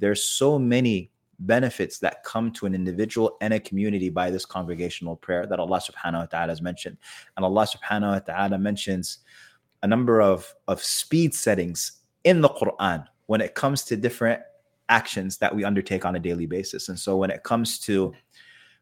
there's 0.00 0.24
so 0.24 0.58
many 0.58 1.11
benefits 1.41 1.99
that 1.99 2.23
come 2.23 2.51
to 2.51 2.65
an 2.65 2.73
individual 2.73 3.37
and 3.41 3.53
a 3.53 3.59
community 3.59 4.09
by 4.09 4.29
this 4.31 4.45
congregational 4.45 5.15
prayer 5.15 5.45
that 5.45 5.59
Allah 5.59 5.79
subhanahu 5.79 6.19
wa 6.19 6.25
ta'ala 6.25 6.47
has 6.49 6.61
mentioned. 6.61 6.97
And 7.35 7.45
Allah 7.45 7.67
subhanahu 7.67 8.13
wa 8.13 8.19
ta'ala 8.19 8.57
mentions 8.57 9.19
a 9.83 9.87
number 9.87 10.21
of, 10.21 10.53
of 10.67 10.83
speed 10.83 11.35
settings 11.35 12.01
in 12.23 12.41
the 12.41 12.49
Quran 12.49 13.05
when 13.27 13.41
it 13.41 13.53
comes 13.53 13.83
to 13.83 13.95
different 13.95 14.41
actions 14.89 15.37
that 15.37 15.55
we 15.55 15.63
undertake 15.63 16.05
on 16.05 16.15
a 16.15 16.19
daily 16.19 16.45
basis. 16.45 16.89
And 16.89 16.97
so 16.97 17.17
when 17.17 17.29
it 17.29 17.43
comes 17.43 17.79
to 17.79 18.13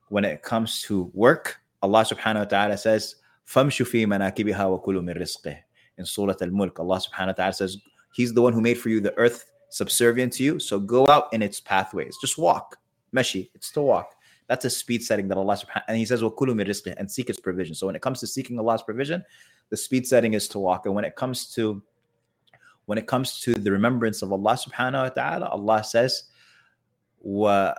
when 0.09 0.23
it 0.23 0.43
comes 0.43 0.83
to 0.83 1.09
work, 1.13 1.59
Allah 1.81 2.05
subhanahu 2.05 2.39
wa 2.39 2.45
ta'ala 2.45 2.77
says, 2.77 3.15
فَامْشُوا 3.47 3.87
فِي 3.87 4.05
مَنَاكِبِهَا 4.05 4.83
وَكُلُوا 4.83 5.01
مِن 5.01 5.17
رِزْقِهِ 5.17 5.57
In 5.97 6.05
Surah 6.05 6.35
Al-Mulk, 6.41 6.79
Allah 6.79 7.01
subhanahu 7.01 7.27
wa 7.27 7.33
ta'ala 7.33 7.53
says, 7.53 7.77
He's 8.13 8.31
the 8.31 8.41
one 8.41 8.53
who 8.53 8.61
made 8.61 8.77
for 8.77 8.89
you 8.89 9.01
the 9.01 9.17
earth 9.17 9.45
subservient 9.69 10.33
to 10.33 10.43
you. 10.43 10.59
So 10.59 10.79
go 10.79 11.07
out 11.07 11.33
in 11.33 11.41
its 11.41 11.59
pathways. 11.59 12.17
Just 12.21 12.37
walk. 12.37 12.77
Meshi, 13.15 13.49
it's 13.55 13.71
to 13.71 13.81
walk. 13.81 14.15
That's 14.47 14.65
a 14.65 14.69
speed 14.69 15.03
setting 15.03 15.27
that 15.29 15.37
Allah 15.37 15.55
subhanahu 15.55 15.83
and 15.87 15.97
He 15.97 16.05
says, 16.05 16.21
وَكُلُوا 16.21 16.95
and 16.97 17.11
seek 17.11 17.29
its 17.29 17.39
provision. 17.39 17.73
So 17.73 17.87
when 17.87 17.95
it 17.95 18.01
comes 18.01 18.19
to 18.19 18.27
seeking 18.27 18.59
Allah's 18.59 18.83
provision, 18.83 19.23
the 19.69 19.77
speed 19.77 20.07
setting 20.07 20.33
is 20.33 20.47
to 20.49 20.59
walk. 20.59 20.85
And 20.85 20.93
when 20.93 21.05
it 21.05 21.15
comes 21.15 21.51
to 21.55 21.81
when 22.85 22.97
it 22.97 23.07
comes 23.07 23.39
to 23.41 23.55
the 23.55 23.71
remembrance 23.71 24.21
of 24.21 24.31
Allah 24.31 24.53
subhanahu 24.53 25.03
wa 25.03 25.09
ta'ala, 25.09 25.45
Allah 25.47 25.83
says, 25.83 26.25
wa, 27.19 27.73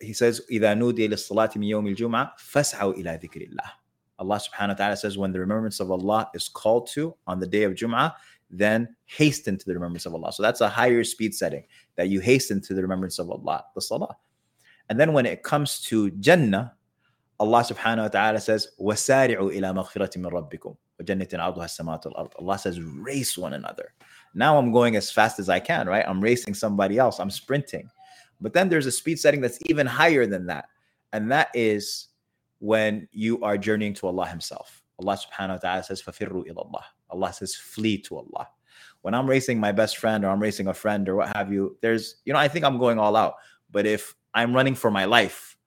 He 0.00 0.12
says, 0.12 0.42
إِذَا 0.50 0.74
نُودِيَ 0.76 1.08
لِلصَّلَاةِ 1.08 1.54
مِن 1.54 1.68
يَوْمِ 1.70 1.96
الْجُمْعَةِ 1.96 2.32
فَاسْعَوْا 2.38 2.98
إِلَى 2.98 3.22
ذِكْرِ 3.22 3.48
اللَّهِ 3.48 3.70
Allah 4.18 4.40
subhanahu 4.40 4.68
wa 4.68 4.74
ta'ala 4.74 4.96
says, 4.96 5.16
when 5.16 5.30
the 5.30 5.38
remembrance 5.38 5.78
of 5.78 5.90
Allah 5.90 6.28
is 6.34 6.48
called 6.48 6.88
to 6.88 7.14
on 7.26 7.38
the 7.38 7.46
day 7.46 7.62
of 7.64 7.74
Jum'ah, 7.74 8.14
then 8.50 8.94
hasten 9.06 9.58
to 9.58 9.64
the 9.66 9.74
remembrance 9.74 10.06
of 10.06 10.14
Allah. 10.14 10.32
So 10.32 10.42
that's 10.42 10.60
a 10.60 10.68
higher 10.68 11.02
speed 11.04 11.34
setting 11.34 11.64
that 11.96 12.08
you 12.08 12.20
hasten 12.20 12.60
to 12.62 12.74
the 12.74 12.82
remembrance 12.82 13.18
of 13.18 13.30
Allah, 13.30 13.64
the 13.74 13.80
salah. 13.80 14.16
And 14.88 15.00
then 15.00 15.12
when 15.12 15.26
it 15.26 15.42
comes 15.42 15.80
to 15.82 16.10
Jannah, 16.12 16.74
Allah 17.38 17.60
subhanahu 17.60 18.02
wa 18.02 18.08
ta'ala 18.08 18.40
says, 18.40 18.68
وَسَارِعُوا 18.80 19.52
إِلَى 19.52 19.74
مَغْفِرَةٍ 19.74 20.16
مِّن 20.16 20.30
رَبِّكُمْ 20.30 20.76
وَجَنَّةٍ 21.00 21.28
عَرْضُهَا 21.28 21.64
السَّمَاوَاتُ 21.64 22.06
وَالْأَرْضُ 22.06 22.32
Allah 22.38 22.58
says, 22.58 22.80
race 22.80 23.36
one 23.36 23.52
another. 23.52 23.92
Now 24.34 24.56
I'm 24.56 24.72
going 24.72 24.96
as 24.96 25.10
fast 25.10 25.38
as 25.38 25.48
I 25.48 25.58
can, 25.60 25.86
right? 25.86 26.04
I'm 26.06 26.20
racing 26.20 26.54
somebody 26.54 26.98
else. 26.98 27.18
I'm 27.18 27.30
sprinting. 27.30 27.90
But 28.40 28.52
then 28.52 28.68
there's 28.68 28.86
a 28.86 28.92
speed 28.92 29.18
setting 29.18 29.40
that's 29.40 29.58
even 29.66 29.86
higher 29.86 30.26
than 30.26 30.46
that. 30.46 30.66
And 31.12 31.30
that 31.32 31.48
is 31.52 32.08
when 32.58 33.08
you 33.12 33.42
are 33.42 33.58
journeying 33.58 33.94
to 33.94 34.06
Allah 34.06 34.26
Himself. 34.26 34.82
Allah 34.98 35.18
subhanahu 35.18 35.48
wa 35.48 35.56
ta'ala 35.56 35.82
says, 35.82 36.00
فَفِرُّوا 36.02 36.46
إِلَى 36.46 36.54
اللَّهِ 36.54 36.82
Allah 37.11 37.33
says, 37.33 37.55
flee 37.55 37.97
to 37.99 38.17
Allah. 38.17 38.47
When 39.01 39.13
I'm 39.13 39.27
racing 39.27 39.59
my 39.59 39.71
best 39.71 39.97
friend 39.97 40.23
or 40.23 40.29
I'm 40.29 40.41
racing 40.41 40.67
a 40.67 40.73
friend 40.73 41.07
or 41.09 41.17
what 41.17 41.35
have 41.35 41.51
you, 41.51 41.77
there's, 41.81 42.17
you 42.25 42.33
know, 42.33 42.39
I 42.39 42.47
think 42.47 42.65
I'm 42.65 42.77
going 42.77 42.99
all 42.99 43.15
out. 43.15 43.35
But 43.71 43.85
if 43.85 44.15
I'm 44.33 44.53
running 44.53 44.75
for 44.75 44.91
my 44.91 45.05
life, 45.05 45.57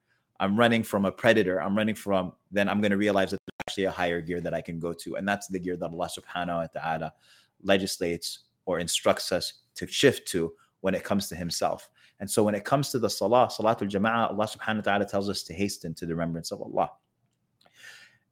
I'm 0.40 0.56
running 0.56 0.82
from 0.82 1.04
a 1.04 1.12
predator, 1.12 1.60
I'm 1.60 1.76
running 1.76 1.94
from, 1.94 2.32
then 2.50 2.68
I'm 2.68 2.80
going 2.80 2.90
to 2.90 2.96
realize 2.96 3.30
that 3.30 3.40
there's 3.46 3.68
actually 3.68 3.84
a 3.84 3.90
higher 3.90 4.20
gear 4.20 4.40
that 4.40 4.54
I 4.54 4.60
can 4.60 4.78
go 4.78 4.92
to. 4.92 5.16
And 5.16 5.26
that's 5.26 5.48
the 5.48 5.58
gear 5.58 5.76
that 5.76 5.90
Allah 5.90 6.08
subhanahu 6.08 6.56
wa 6.74 6.80
ta'ala 6.80 7.12
legislates 7.62 8.40
or 8.66 8.78
instructs 8.78 9.32
us 9.32 9.54
to 9.76 9.86
shift 9.86 10.28
to 10.28 10.52
when 10.80 10.94
it 10.94 11.04
comes 11.04 11.28
to 11.28 11.36
Himself. 11.36 11.88
And 12.20 12.30
so 12.30 12.42
when 12.42 12.54
it 12.54 12.64
comes 12.64 12.90
to 12.90 12.98
the 12.98 13.10
salah, 13.10 13.48
salatul 13.48 13.90
jama'ah, 13.90 14.30
Allah 14.30 14.46
subhanahu 14.46 14.76
wa 14.76 14.82
ta'ala 14.82 15.06
tells 15.06 15.28
us 15.28 15.42
to 15.44 15.54
hasten 15.54 15.94
to 15.94 16.06
the 16.06 16.14
remembrance 16.14 16.52
of 16.52 16.62
Allah. 16.62 16.90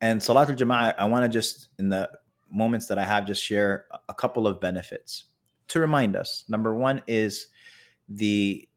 And 0.02 0.20
Salatul 0.20 0.56
Jama'ah, 0.56 0.96
I 0.98 1.04
want 1.04 1.24
to 1.24 1.28
just, 1.28 1.68
in 1.78 1.88
the 1.88 2.10
moments 2.52 2.86
that 2.86 2.98
I 2.98 3.04
have, 3.04 3.26
just 3.26 3.42
share 3.42 3.86
a 4.08 4.14
couple 4.14 4.46
of 4.46 4.60
benefits 4.60 5.24
to 5.68 5.80
remind 5.80 6.16
us. 6.16 6.44
Number 6.48 6.74
one 6.74 7.02
is 7.06 7.48
the 8.08 8.68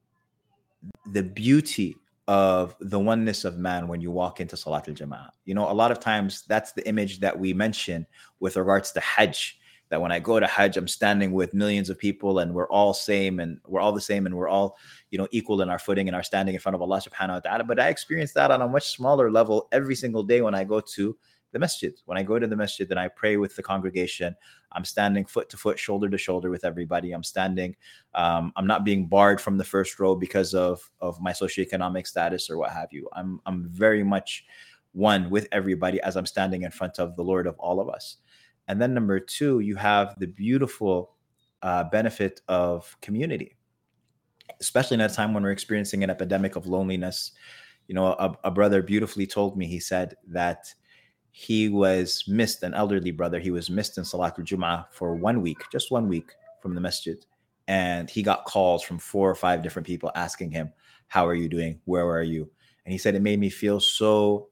the 1.11 1.23
beauty 1.23 1.97
of 2.27 2.75
the 2.79 2.99
oneness 2.99 3.45
of 3.45 3.57
man 3.57 3.87
when 3.87 4.01
you 4.01 4.11
walk 4.11 4.39
into 4.39 4.55
Salatul 4.55 4.95
Jama'ah. 4.95 5.29
You 5.45 5.53
know, 5.53 5.69
a 5.69 5.73
lot 5.73 5.91
of 5.91 5.99
times 5.99 6.43
that's 6.47 6.71
the 6.71 6.87
image 6.87 7.19
that 7.19 7.37
we 7.37 7.53
mention 7.53 8.05
with 8.39 8.57
regards 8.57 8.91
to 8.93 8.99
Hajj. 8.99 9.59
That 9.89 10.01
when 10.01 10.11
I 10.11 10.17
go 10.17 10.39
to 10.39 10.47
Hajj, 10.47 10.77
I'm 10.77 10.87
standing 10.87 11.31
with 11.31 11.53
millions 11.53 11.91
of 11.91 11.99
people 11.99 12.39
and 12.39 12.55
we're 12.55 12.69
all 12.69 12.93
same 12.93 13.39
and 13.39 13.59
we're 13.67 13.81
all 13.81 13.91
the 13.91 14.01
same 14.01 14.25
and 14.25 14.35
we're 14.35 14.47
all, 14.47 14.77
you 15.11 15.19
know, 15.19 15.27
equal 15.29 15.61
in 15.61 15.69
our 15.69 15.77
footing 15.77 16.07
and 16.07 16.15
our 16.15 16.23
standing 16.23 16.55
in 16.55 16.59
front 16.59 16.75
of 16.75 16.81
Allah 16.81 16.99
subhanahu 16.99 17.33
wa 17.33 17.39
ta'ala. 17.39 17.63
But 17.65 17.79
I 17.79 17.89
experience 17.89 18.33
that 18.33 18.49
on 18.49 18.63
a 18.63 18.67
much 18.67 18.95
smaller 18.95 19.29
level 19.29 19.67
every 19.71 19.95
single 19.95 20.23
day 20.23 20.41
when 20.41 20.55
I 20.55 20.63
go 20.63 20.79
to 20.79 21.15
the 21.55 21.59
masjid. 21.59 21.97
When 22.03 22.17
I 22.17 22.23
go 22.23 22.37
to 22.37 22.47
the 22.47 22.55
masjid 22.57 22.85
and 22.91 22.99
I 22.99 23.07
pray 23.07 23.37
with 23.37 23.55
the 23.55 23.63
congregation, 23.63 24.35
I'm 24.73 24.83
standing 24.83 25.25
foot 25.25 25.47
to 25.51 25.57
foot, 25.57 25.79
shoulder 25.79 26.09
to 26.09 26.17
shoulder 26.17 26.49
with 26.49 26.65
everybody. 26.65 27.13
I'm 27.13 27.23
standing. 27.23 27.77
Um, 28.13 28.51
I'm 28.57 28.67
not 28.67 28.83
being 28.83 29.07
barred 29.07 29.39
from 29.39 29.57
the 29.57 29.63
first 29.63 29.97
row 29.97 30.15
because 30.15 30.53
of 30.53 30.91
of 30.99 31.21
my 31.21 31.31
socioeconomic 31.31 32.07
status 32.07 32.49
or 32.49 32.57
what 32.57 32.71
have 32.71 32.89
you. 32.91 33.07
I'm 33.13 33.39
I'm 33.45 33.69
very 33.69 34.03
much 34.03 34.43
one 34.91 35.29
with 35.29 35.47
everybody 35.53 36.01
as 36.01 36.17
I'm 36.17 36.25
standing 36.25 36.63
in 36.63 36.71
front 36.71 36.99
of 36.99 37.15
the 37.15 37.23
Lord 37.23 37.47
of 37.47 37.57
all 37.57 37.79
of 37.79 37.87
us. 37.87 38.17
And 38.67 38.81
then 38.81 38.93
number 38.93 39.21
two, 39.21 39.61
you 39.61 39.77
have 39.77 40.19
the 40.19 40.27
beautiful 40.27 41.15
uh, 41.61 41.85
benefit 41.85 42.41
of 42.49 42.97
community, 43.01 43.55
especially 44.59 44.95
in 44.95 45.01
a 45.01 45.07
time 45.07 45.33
when 45.33 45.43
we're 45.43 45.51
experiencing 45.51 46.03
an 46.03 46.09
epidemic 46.09 46.57
of 46.57 46.67
loneliness. 46.67 47.31
You 47.87 47.95
know, 47.95 48.07
a, 48.07 48.35
a 48.43 48.51
brother 48.51 48.81
beautifully 48.81 49.25
told 49.25 49.57
me. 49.57 49.67
He 49.67 49.79
said 49.79 50.15
that 50.27 50.73
he 51.37 51.67
was 51.67 52.23
missed, 52.29 52.63
an 52.63 52.73
elderly 52.73 53.11
brother, 53.11 53.41
he 53.41 53.51
was 53.51 53.69
missed 53.69 53.97
in 53.97 54.05
Salatul 54.05 54.45
Jum'ah 54.45 54.85
for 54.89 55.15
one 55.15 55.41
week, 55.41 55.57
just 55.69 55.91
one 55.91 56.07
week 56.07 56.31
from 56.61 56.73
the 56.73 56.79
masjid. 56.79 57.25
And 57.67 58.09
he 58.09 58.23
got 58.23 58.45
calls 58.45 58.81
from 58.81 58.99
four 58.99 59.31
or 59.31 59.35
five 59.35 59.61
different 59.61 59.85
people 59.85 60.09
asking 60.15 60.51
him, 60.51 60.71
How 61.09 61.27
are 61.27 61.35
you 61.35 61.49
doing? 61.49 61.81
Where 61.83 62.09
are 62.09 62.23
you? 62.23 62.49
And 62.85 62.93
he 62.93 62.97
said, 62.97 63.15
It 63.15 63.21
made 63.21 63.37
me 63.37 63.49
feel 63.49 63.81
so 63.81 64.47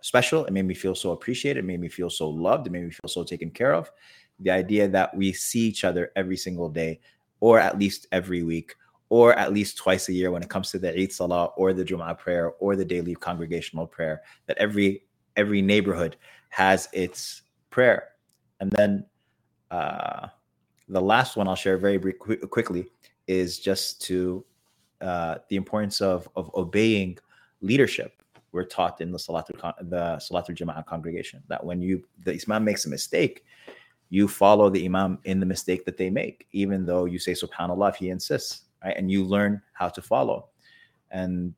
special. 0.00 0.44
It 0.44 0.52
made 0.52 0.64
me 0.64 0.74
feel 0.74 0.96
so 0.96 1.12
appreciated. 1.12 1.60
It 1.60 1.68
made 1.68 1.78
me 1.78 1.88
feel 1.88 2.10
so 2.10 2.28
loved. 2.28 2.66
It 2.66 2.70
made 2.70 2.82
me 2.82 2.90
feel 2.90 3.08
so 3.08 3.22
taken 3.22 3.52
care 3.52 3.72
of. 3.72 3.92
The 4.40 4.50
idea 4.50 4.88
that 4.88 5.16
we 5.16 5.32
see 5.32 5.60
each 5.60 5.84
other 5.84 6.10
every 6.16 6.36
single 6.36 6.68
day, 6.68 6.98
or 7.38 7.60
at 7.60 7.78
least 7.78 8.08
every 8.10 8.42
week, 8.42 8.74
or 9.08 9.38
at 9.38 9.52
least 9.52 9.76
twice 9.76 10.08
a 10.08 10.12
year 10.12 10.32
when 10.32 10.42
it 10.42 10.50
comes 10.50 10.72
to 10.72 10.80
the 10.80 11.00
Eid 11.00 11.12
Salah 11.12 11.52
or 11.56 11.72
the 11.72 11.84
Jum'ah 11.84 12.18
prayer 12.18 12.54
or 12.58 12.74
the 12.74 12.84
daily 12.84 13.14
congregational 13.14 13.86
prayer, 13.86 14.22
that 14.46 14.58
every 14.58 15.04
every 15.36 15.62
neighborhood 15.62 16.16
has 16.50 16.88
its 16.92 17.42
prayer. 17.70 18.08
And 18.60 18.70
then 18.72 19.04
uh, 19.70 20.28
the 20.88 21.00
last 21.00 21.36
one 21.36 21.48
I'll 21.48 21.56
share 21.56 21.78
very 21.78 21.98
quickly 21.98 22.86
is 23.26 23.58
just 23.58 24.02
to 24.02 24.44
uh, 25.00 25.36
the 25.48 25.56
importance 25.56 26.00
of 26.00 26.28
of 26.36 26.50
obeying 26.54 27.18
leadership. 27.60 28.22
We're 28.52 28.64
taught 28.64 29.00
in 29.00 29.10
the 29.10 29.18
Salatul 29.18 29.74
the 29.90 30.16
Salatul 30.16 30.56
Jama'ah 30.56 30.86
congregation 30.86 31.42
that 31.48 31.64
when 31.64 31.82
you 31.82 32.04
the 32.24 32.40
Imam 32.46 32.64
makes 32.64 32.86
a 32.86 32.88
mistake, 32.88 33.44
you 34.10 34.28
follow 34.28 34.70
the 34.70 34.84
Imam 34.84 35.18
in 35.24 35.40
the 35.40 35.46
mistake 35.46 35.84
that 35.86 35.96
they 35.96 36.10
make, 36.10 36.46
even 36.52 36.86
though 36.86 37.04
you 37.06 37.18
say 37.18 37.32
Subhanallah 37.32 37.90
if 37.90 37.96
he 37.96 38.10
insists, 38.10 38.62
right? 38.84 38.96
And 38.96 39.10
you 39.10 39.24
learn 39.24 39.60
how 39.72 39.88
to 39.88 40.00
follow. 40.00 40.48
And 41.10 41.54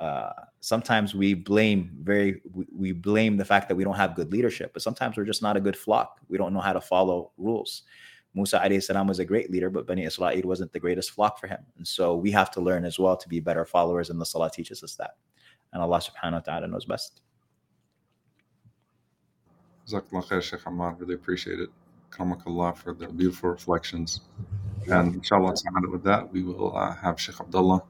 uh, 0.00 0.32
sometimes 0.60 1.14
we 1.14 1.34
blame 1.34 1.90
very 2.02 2.40
we, 2.54 2.66
we, 2.74 2.92
blame 2.92 3.36
the 3.36 3.44
fact 3.44 3.68
that 3.68 3.74
we 3.74 3.84
don't 3.84 3.96
have 3.96 4.14
good 4.14 4.32
leadership 4.32 4.72
but 4.72 4.82
sometimes 4.82 5.16
we're 5.16 5.24
just 5.24 5.42
not 5.42 5.56
a 5.56 5.60
good 5.60 5.76
flock 5.76 6.20
we 6.28 6.38
don't 6.38 6.54
know 6.54 6.60
how 6.60 6.72
to 6.72 6.80
follow 6.80 7.30
rules 7.36 7.82
musa 8.34 8.58
alayhi 8.58 8.82
salam 8.82 9.06
was 9.06 9.18
a 9.18 9.24
great 9.24 9.50
leader 9.50 9.68
but 9.68 9.86
bani 9.86 10.04
israel 10.04 10.40
wasn't 10.44 10.72
the 10.72 10.80
greatest 10.80 11.10
flock 11.10 11.38
for 11.38 11.46
him 11.46 11.60
and 11.76 11.86
so 11.86 12.16
we 12.16 12.30
have 12.30 12.50
to 12.50 12.60
learn 12.62 12.84
as 12.86 12.98
well 12.98 13.14
to 13.16 13.28
be 13.28 13.40
better 13.40 13.64
followers 13.66 14.08
and 14.08 14.18
the 14.18 14.24
salah 14.24 14.50
teaches 14.50 14.82
us 14.82 14.94
that 14.94 15.16
and 15.74 15.82
allah 15.82 15.98
subhanahu 15.98 16.32
wa 16.32 16.40
ta'ala 16.40 16.66
knows 16.66 16.86
best 16.86 17.20
Sheikh 20.40 20.60
Ammar. 20.66 21.00
Really 21.00 21.14
appreciate 21.14 21.58
it. 21.58 21.68
Allah 22.46 22.72
for 22.74 22.94
the 22.94 23.08
beautiful 23.08 23.50
reflections. 23.50 24.20
And 24.86 25.16
inshallah, 25.16 25.54
with 25.90 26.04
that, 26.04 26.32
we 26.32 26.44
will 26.44 26.76
uh, 26.76 26.94
have 26.94 27.20
Sheikh 27.20 27.40
Abdullah 27.40 27.82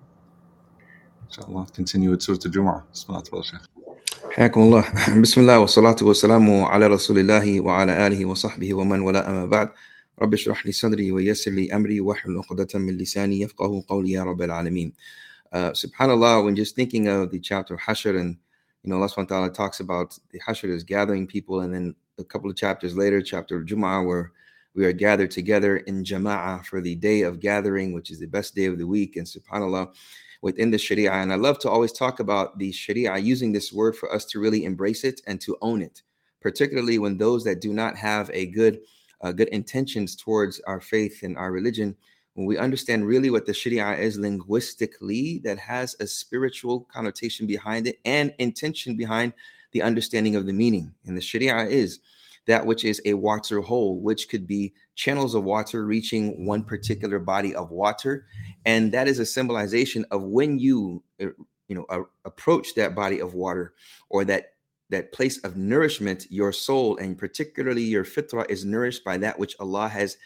شاء 1.30 1.50
الله 1.50 1.66
continue 1.66 2.16
with 2.16 2.22
سورة 2.22 2.40
الجمعة 2.46 2.88
بسم 2.94 3.14
الله 3.14 3.22
تفضل 3.22 3.44
شيخ 3.44 3.70
حياكم 4.32 4.62
الله 4.62 4.86
بسم 5.22 5.42
الله 5.42 5.60
والصلاة 5.60 5.96
والسلام 6.02 6.64
على 6.64 6.88
رسول 6.88 7.20
الله 7.20 7.62
وعلى 7.62 8.08
آله 8.08 8.26
وصحبه 8.26 8.74
ومن 8.74 9.00
ولا 9.00 9.30
أما 9.30 9.46
بعد 9.46 9.70
رب 10.22 10.34
اشرح 10.34 10.66
لي 10.66 10.72
صدري 10.72 11.12
ويسر 11.12 11.52
لي 11.52 11.76
أمري 11.76 12.00
واحلل 12.02 12.38
عقدة 12.38 12.80
من 12.80 12.98
لساني 12.98 13.42
يفقه 13.42 13.84
قولي 13.88 14.12
يا 14.12 14.24
رب 14.24 14.42
العالمين 14.42 14.94
uh, 15.54 15.72
subhanallah 15.72 16.44
when 16.44 16.56
just 16.56 16.76
thinking 16.76 17.08
of 17.08 17.32
the 17.32 17.40
chapter 17.40 17.74
of 17.74 17.80
Hashr 17.80 18.20
and 18.20 18.38
you 18.84 18.90
know 18.90 18.98
Allah 18.98 19.10
subhanahu 19.10 19.54
talks 19.54 19.80
about 19.80 20.18
the 20.32 20.40
Hashr 20.40 20.70
is 20.70 20.84
gathering 20.84 21.28
people 21.28 21.62
and 21.62 21.74
then 21.74 21.96
a 22.20 22.24
couple 22.24 22.50
of 22.50 22.56
chapters 22.56 22.96
later 22.96 23.22
chapter 23.22 23.58
of 23.58 23.66
Jum'ah 23.66 24.06
where 24.06 24.32
we 24.74 24.86
are 24.86 24.92
gathered 24.92 25.32
together 25.32 25.78
in 25.78 26.04
Jama'ah 26.04 26.66
for 26.66 26.82
the 26.82 26.96
day 26.96 27.22
of 27.22 27.40
gathering 27.40 27.94
which 27.94 28.12
is 28.12 28.20
the 28.20 28.28
best 28.28 28.56
day 28.56 28.66
of 28.66 28.78
the 28.78 28.88
week 28.88 29.16
and 29.16 29.26
subhanallah 29.26 29.94
within 30.43 30.71
the 30.71 30.79
Sharia. 30.79 31.13
And 31.13 31.33
I 31.33 31.37
love 31.37 31.59
to 31.61 31.71
always 31.71 31.93
talk 31.93 32.21
about 32.21 32.59
the 32.59 32.73
Sharia, 32.73 33.19
using 33.19 33.53
this 33.53 33.73
word 33.73 33.97
for 33.97 34.13
us 34.13 34.25
to 34.27 34.41
really 34.41 34.65
embrace 34.65 35.05
it 35.05 35.21
and 35.27 35.41
to 35.43 35.57
own 35.61 35.83
it, 35.83 36.03
particularly 36.41 36.99
when 36.99 37.19
those 37.19 37.45
that 37.45 37.61
do 37.61 37.73
not 37.73 37.97
have 37.97 38.31
a 38.33 38.47
good, 38.47 38.81
uh, 39.21 39.33
good 39.33 39.49
intentions 39.49 40.17
towards 40.17 40.61
our 40.61 40.81
faith 40.81 41.23
and 41.23 41.37
our 41.37 41.53
religion, 41.53 41.97
when 42.35 42.47
we 42.47 42.59
understand 42.59 43.07
really 43.07 43.29
what 43.29 43.45
the 43.45 43.53
Sharia 43.53 43.93
is 43.95 44.19
linguistically, 44.19 45.41
that 45.45 45.59
has 45.59 45.97
a 46.01 46.07
spiritual 46.07 46.87
connotation 46.93 47.47
behind 47.47 47.87
it 47.87 47.99
and 48.05 48.33
intention 48.39 48.97
behind 48.97 49.33
the 49.73 49.83
understanding 49.83 50.37
of 50.37 50.47
the 50.47 50.53
meaning. 50.53 50.95
And 51.07 51.17
the 51.17 51.21
Sharia 51.21 51.65
is 51.65 52.01
that 52.47 52.65
which 52.67 52.85
is 52.85 53.01
a 53.05 53.15
water 53.15 53.61
hole, 53.61 54.01
which 54.01 54.29
could 54.29 54.47
be 54.47 54.73
channels 54.95 55.35
of 55.35 55.45
water 55.45 55.85
reaching 55.85 56.47
one 56.47 56.65
particular 56.65 57.19
body 57.19 57.55
of 57.55 57.71
water. 57.71 58.27
And 58.65 58.93
that 58.93 59.09
is 59.09 59.19
a 59.19 59.27
symbolization 59.27 60.05
of 60.11 60.23
when 60.23 60.59
you, 60.59 61.03
uh, 61.23 61.27
you 61.69 61.77
know, 61.77 62.07
approach 62.25 62.75
that 62.75 62.95
body 62.95 63.21
of 63.21 63.35
water 63.35 63.75
or 64.09 64.25
that 64.25 64.55
that 64.91 65.13
place 65.13 65.39
of 65.45 65.57
nourishment, 65.57 66.27
your 66.31 66.53
soul 66.53 66.97
and 66.97 67.17
particularly 67.17 67.83
your 67.83 68.05
fitrah 68.05 68.51
is 68.51 68.65
nourished 68.65 69.05
by 69.05 69.17
that 69.19 69.39
which 69.39 69.55
Allah 69.61 69.89
has 69.89 70.17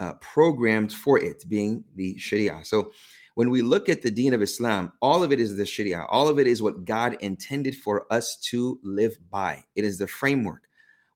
uh, 0.00 0.14
programmed 0.14 0.92
for 0.92 1.18
it, 1.18 1.44
being 1.48 1.84
the 1.94 2.18
Sharia. 2.18 2.60
So 2.64 2.92
when 3.34 3.50
we 3.50 3.62
look 3.62 3.88
at 3.88 4.02
the 4.02 4.10
deen 4.10 4.34
of 4.34 4.42
Islam, 4.42 4.92
all 5.00 5.22
of 5.22 5.30
it 5.30 5.38
is 5.38 5.56
the 5.56 5.64
Sharia. 5.64 6.06
All 6.08 6.28
of 6.28 6.38
it 6.38 6.46
is 6.46 6.60
what 6.60 6.84
God 6.84 7.16
intended 7.20 7.76
for 7.76 8.12
us 8.12 8.36
to 8.50 8.80
live 8.82 9.16
by. 9.30 9.64
It 9.76 9.84
is 9.84 9.98
the 9.98 10.08
framework. 10.08 10.62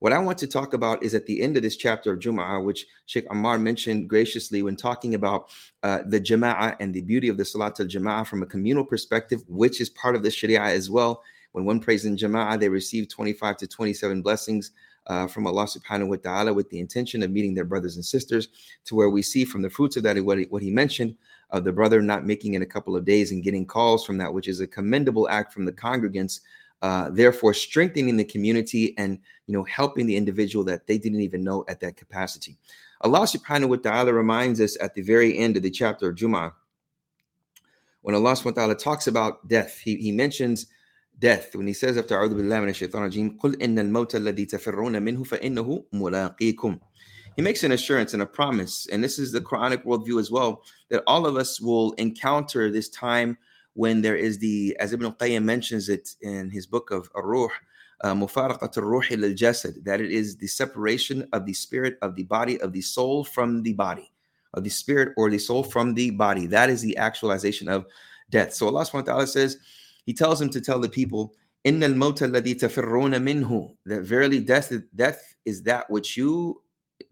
What 0.04 0.12
I 0.12 0.18
want 0.18 0.36
to 0.40 0.46
talk 0.46 0.74
about 0.74 1.02
is 1.02 1.14
at 1.14 1.24
the 1.24 1.40
end 1.40 1.56
of 1.56 1.62
this 1.62 1.78
chapter 1.78 2.12
of 2.12 2.18
Jum'ah, 2.18 2.62
which 2.62 2.86
Sheikh 3.06 3.26
Ammar 3.30 3.58
mentioned 3.58 4.06
graciously 4.06 4.62
when 4.62 4.76
talking 4.76 5.14
about 5.14 5.48
uh, 5.82 6.00
the 6.04 6.20
Jama'ah 6.20 6.76
and 6.78 6.92
the 6.92 7.00
beauty 7.00 7.30
of 7.30 7.38
the 7.38 7.44
Salat 7.46 7.80
al 7.80 7.86
Jama'ah 7.86 8.26
from 8.26 8.42
a 8.42 8.46
communal 8.46 8.84
perspective, 8.84 9.42
which 9.48 9.80
is 9.80 9.88
part 9.88 10.14
of 10.14 10.22
the 10.22 10.30
Sharia 10.30 10.60
as 10.60 10.90
well. 10.90 11.22
When 11.52 11.64
one 11.64 11.80
prays 11.80 12.04
in 12.04 12.18
Jama'ah, 12.18 12.60
they 12.60 12.68
receive 12.68 13.08
25 13.08 13.56
to 13.56 13.66
27 13.66 14.20
blessings 14.20 14.72
uh, 15.06 15.26
from 15.26 15.46
Allah 15.46 15.64
subhanahu 15.64 16.08
wa 16.08 16.16
ta'ala 16.16 16.52
with 16.52 16.68
the 16.68 16.80
intention 16.80 17.22
of 17.22 17.30
meeting 17.30 17.54
their 17.54 17.64
brothers 17.64 17.96
and 17.96 18.04
sisters, 18.04 18.48
to 18.84 18.94
where 18.94 19.08
we 19.08 19.22
see 19.22 19.46
from 19.46 19.62
the 19.62 19.70
fruits 19.70 19.96
of 19.96 20.02
that 20.02 20.22
what 20.22 20.36
he, 20.36 20.44
what 20.50 20.60
he 20.60 20.70
mentioned 20.70 21.16
of 21.48 21.64
the 21.64 21.72
brother 21.72 22.02
not 22.02 22.26
making 22.26 22.52
in 22.52 22.60
a 22.60 22.66
couple 22.66 22.94
of 22.94 23.06
days 23.06 23.32
and 23.32 23.42
getting 23.42 23.64
calls 23.64 24.04
from 24.04 24.18
that, 24.18 24.34
which 24.34 24.48
is 24.48 24.60
a 24.60 24.66
commendable 24.66 25.30
act 25.30 25.50
from 25.50 25.64
the 25.64 25.72
congregants 25.72 26.40
uh, 26.83 27.09
therefore 27.09 27.53
strengthening 27.53 28.17
the 28.17 28.23
community 28.23 28.97
and 28.97 29.19
you 29.47 29.53
know 29.53 29.63
helping 29.63 30.05
the 30.05 30.15
individual 30.15 30.63
that 30.65 30.87
they 30.87 30.97
didn't 30.97 31.21
even 31.21 31.43
know 31.43 31.65
at 31.67 31.79
that 31.79 31.97
capacity. 31.97 32.57
Allah 33.01 33.21
subhanahu 33.21 33.69
wa 33.69 33.75
ta'ala 33.77 34.13
reminds 34.13 34.59
us 34.59 34.77
at 34.81 34.93
the 34.95 35.01
very 35.01 35.37
end 35.37 35.57
of 35.57 35.63
the 35.63 35.71
chapter 35.71 36.09
of 36.09 36.15
Jum'ah, 36.15 36.51
when 38.01 38.15
Allah 38.15 38.33
subhanahu 38.33 38.45
wa 38.45 38.51
ta'ala 38.51 38.75
talks 38.75 39.07
about 39.07 39.47
death, 39.47 39.79
he, 39.79 39.95
he 39.95 40.11
mentions 40.11 40.67
death 41.19 41.55
when 41.55 41.67
he 41.67 41.73
says 41.73 41.97
after 41.97 42.15
أعوذ 42.15 42.33
بالله 42.33 42.59
من 42.59 42.69
الشيطان 42.69 43.03
الرجيم 43.03 43.37
قل 43.39 43.61
إن 43.61 43.79
الموت 43.79 44.15
الذي 44.15 44.45
تفرون 44.45 45.01
منه 45.01 45.23
فإنه 45.23 45.83
ملاقيكم 45.93 46.79
he 47.39 47.41
makes 47.41 47.63
an 47.63 47.71
assurance 47.71 48.13
and 48.13 48.21
a 48.21 48.25
promise, 48.25 48.85
and 48.91 49.01
this 49.01 49.17
is 49.17 49.31
the 49.31 49.39
Quranic 49.39 49.85
worldview 49.85 50.19
as 50.19 50.29
well, 50.29 50.61
that 50.89 51.03
all 51.07 51.25
of 51.25 51.37
us 51.37 51.61
will 51.61 51.93
encounter 51.93 52.69
this 52.69 52.89
time 52.89 53.37
when 53.73 54.01
there 54.01 54.15
is 54.15 54.39
the, 54.39 54.75
as 54.79 54.93
Ibn 54.93 55.11
Qayyim 55.13 55.43
mentions 55.43 55.89
it 55.89 56.15
in 56.21 56.49
his 56.49 56.65
book 56.65 56.91
of 56.91 57.09
Ar-Ruh, 57.15 57.49
uh, 58.03 58.13
mufaraqat 58.13 58.77
al-ruh 58.77 59.01
jasad 59.35 59.83
that 59.83 59.99
it 60.01 60.11
is 60.11 60.37
the 60.37 60.47
separation 60.47 61.27
of 61.33 61.45
the 61.45 61.53
spirit 61.53 61.97
of 62.01 62.15
the 62.15 62.23
body 62.23 62.59
of 62.61 62.71
the 62.71 62.81
soul 62.81 63.23
from 63.23 63.61
the 63.63 63.73
body 63.73 64.11
of 64.53 64.63
the 64.63 64.69
spirit 64.69 65.13
or 65.17 65.29
the 65.29 65.37
soul 65.37 65.63
from 65.63 65.93
the 65.93 66.09
body 66.11 66.45
that 66.45 66.69
is 66.69 66.81
the 66.81 66.95
actualization 66.97 67.67
of 67.67 67.85
death 68.29 68.53
so 68.53 68.67
allah 68.67 68.85
subhanahu 68.85 69.07
wa 69.07 69.13
ta'ala 69.13 69.27
says 69.27 69.57
he 70.05 70.13
tells 70.13 70.41
him 70.41 70.49
to 70.49 70.61
tell 70.61 70.79
the 70.79 70.89
people 70.89 71.35
إن 71.65 71.83
الموت 71.83 72.23
الذي 72.23 72.53
تفرون 72.53 73.21
منه 73.21 73.75
that 73.85 74.03
verily 74.03 74.39
death, 74.39 74.71
death 74.95 75.35
is 75.43 75.61
that 75.63 75.89
which 75.89 76.15
you 76.15 76.61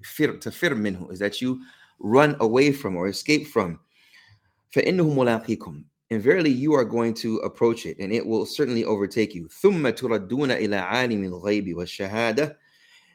fir, 0.03 0.37
تفر 0.37 0.73
منه 0.73 1.11
is 1.11 1.19
that 1.19 1.41
you 1.41 1.61
run 1.99 2.37
away 2.39 2.71
from 2.71 2.95
or 2.95 3.07
escape 3.09 3.47
from 3.47 3.77
فإنه 4.73 5.13
ملاقيكم 5.13 5.83
and 6.12 6.22
verily 6.22 6.50
you 6.50 6.74
are 6.74 6.84
going 6.84 7.14
to 7.14 7.38
approach 7.38 7.86
it, 7.86 7.98
and 7.98 8.12
it 8.12 8.26
will 8.26 8.44
certainly 8.44 8.84
overtake 8.84 9.34
you. 9.34 9.48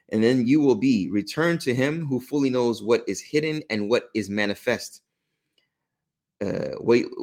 And 0.10 0.24
then 0.24 0.48
you 0.48 0.62
will 0.62 0.76
be 0.76 1.10
returned 1.12 1.62
to 1.62 1.76
him 1.76 2.08
who 2.08 2.20
fully 2.20 2.50
knows 2.50 2.82
what 2.82 3.04
is 3.08 3.22
hidden 3.22 3.62
and 3.70 3.88
what 3.88 4.10
is 4.16 4.32
manifest. 4.32 5.04
Uh, 6.42 6.76
and 6.80 7.14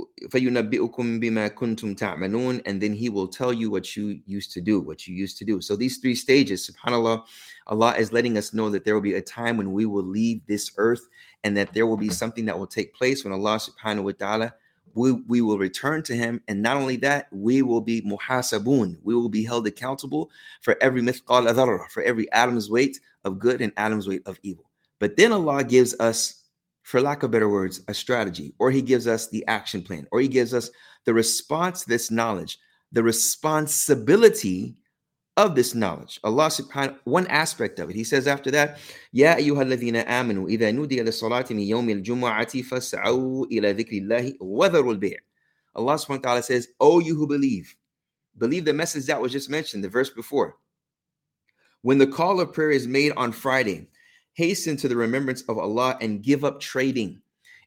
then 2.82 2.92
he 2.92 3.08
will 3.08 3.28
tell 3.28 3.52
you 3.52 3.70
what 3.70 3.96
you 3.96 4.20
used 4.26 4.52
to 4.52 4.60
do, 4.60 4.80
what 4.80 5.08
you 5.08 5.16
used 5.16 5.38
to 5.38 5.44
do. 5.44 5.60
So 5.60 5.74
these 5.74 5.98
three 5.98 6.14
stages, 6.14 6.70
subhanAllah, 6.70 7.24
Allah 7.66 7.96
is 7.96 8.12
letting 8.12 8.38
us 8.38 8.54
know 8.54 8.70
that 8.70 8.84
there 8.84 8.94
will 8.94 9.00
be 9.00 9.14
a 9.14 9.22
time 9.22 9.56
when 9.56 9.72
we 9.72 9.86
will 9.86 10.04
leave 10.04 10.46
this 10.46 10.70
earth 10.76 11.08
and 11.42 11.56
that 11.56 11.72
there 11.72 11.88
will 11.88 11.96
be 11.96 12.10
something 12.10 12.44
that 12.44 12.56
will 12.56 12.68
take 12.68 12.94
place 12.94 13.24
when 13.24 13.32
Allah 13.32 13.58
subhanahu 13.58 14.04
wa 14.04 14.12
ta'ala 14.12 14.54
we, 14.94 15.12
we 15.12 15.40
will 15.40 15.58
return 15.58 16.02
to 16.04 16.16
him. 16.16 16.40
And 16.48 16.62
not 16.62 16.76
only 16.76 16.96
that 16.96 17.28
we 17.32 17.62
will 17.62 17.80
be 17.80 18.02
muhasabun. 18.02 18.98
We 19.02 19.14
will 19.14 19.28
be 19.28 19.44
held 19.44 19.66
accountable 19.66 20.30
for 20.62 20.76
every 20.80 21.02
mithqal 21.02 21.50
adhara 21.50 21.88
for 21.90 22.02
every 22.02 22.30
atom's 22.32 22.70
weight 22.70 23.00
of 23.24 23.38
good 23.38 23.60
and 23.60 23.72
atom's 23.76 24.08
weight 24.08 24.22
of 24.26 24.38
evil. 24.42 24.70
But 25.00 25.16
then 25.16 25.32
Allah 25.32 25.64
gives 25.64 25.98
us 26.00 26.44
for 26.82 27.00
lack 27.00 27.22
of 27.22 27.30
better 27.30 27.48
words, 27.48 27.82
a 27.88 27.94
strategy, 27.94 28.54
or 28.58 28.70
he 28.70 28.82
gives 28.82 29.06
us 29.06 29.28
the 29.28 29.44
action 29.46 29.82
plan, 29.82 30.06
or 30.12 30.20
he 30.20 30.28
gives 30.28 30.52
us 30.52 30.70
the 31.06 31.14
response 31.14 31.82
to 31.82 31.88
this 31.88 32.10
knowledge, 32.10 32.58
the 32.92 33.02
responsibility 33.02 34.76
of 35.36 35.54
this 35.54 35.74
knowledge. 35.74 36.20
Allah 36.22 36.46
subhanahu 36.46 36.98
one 37.04 37.26
aspect 37.26 37.78
of 37.78 37.90
it. 37.90 37.96
He 37.96 38.04
says 38.04 38.26
after 38.26 38.50
that, 38.52 38.78
Ya 39.12 39.34
ayyuhalladhina 39.34 40.06
amanu 40.06 40.48
idha 40.48 40.72
nudiya 40.72 41.04
lis-salati 41.04 41.50
min 41.50 41.68
yawm 41.68 41.90
al-jum'ati 41.90 42.64
fas'au 42.64 43.46
ila 43.50 43.74
dhikrillahi 43.74 44.36
wa 44.40 44.68
dharul. 44.68 45.16
Allah 45.76 45.94
subhanahu 45.94 46.08
wa 46.08 46.16
ta'ala 46.18 46.42
says, 46.42 46.68
"O 46.78 47.00
you 47.00 47.16
who 47.16 47.26
believe, 47.26 47.74
believe 48.38 48.64
the 48.64 48.72
message 48.72 49.06
that 49.06 49.20
was 49.20 49.32
just 49.32 49.50
mentioned, 49.50 49.82
the 49.82 49.88
verse 49.88 50.10
before. 50.10 50.56
When 51.82 51.98
the 51.98 52.06
call 52.06 52.40
of 52.40 52.52
prayer 52.52 52.70
is 52.70 52.86
made 52.86 53.12
on 53.16 53.32
Friday, 53.32 53.88
hasten 54.34 54.76
to 54.78 54.88
the 54.88 54.96
remembrance 54.96 55.42
of 55.48 55.58
Allah 55.58 55.98
and 56.00 56.22
give 56.22 56.44
up 56.44 56.60
trading. 56.60 57.20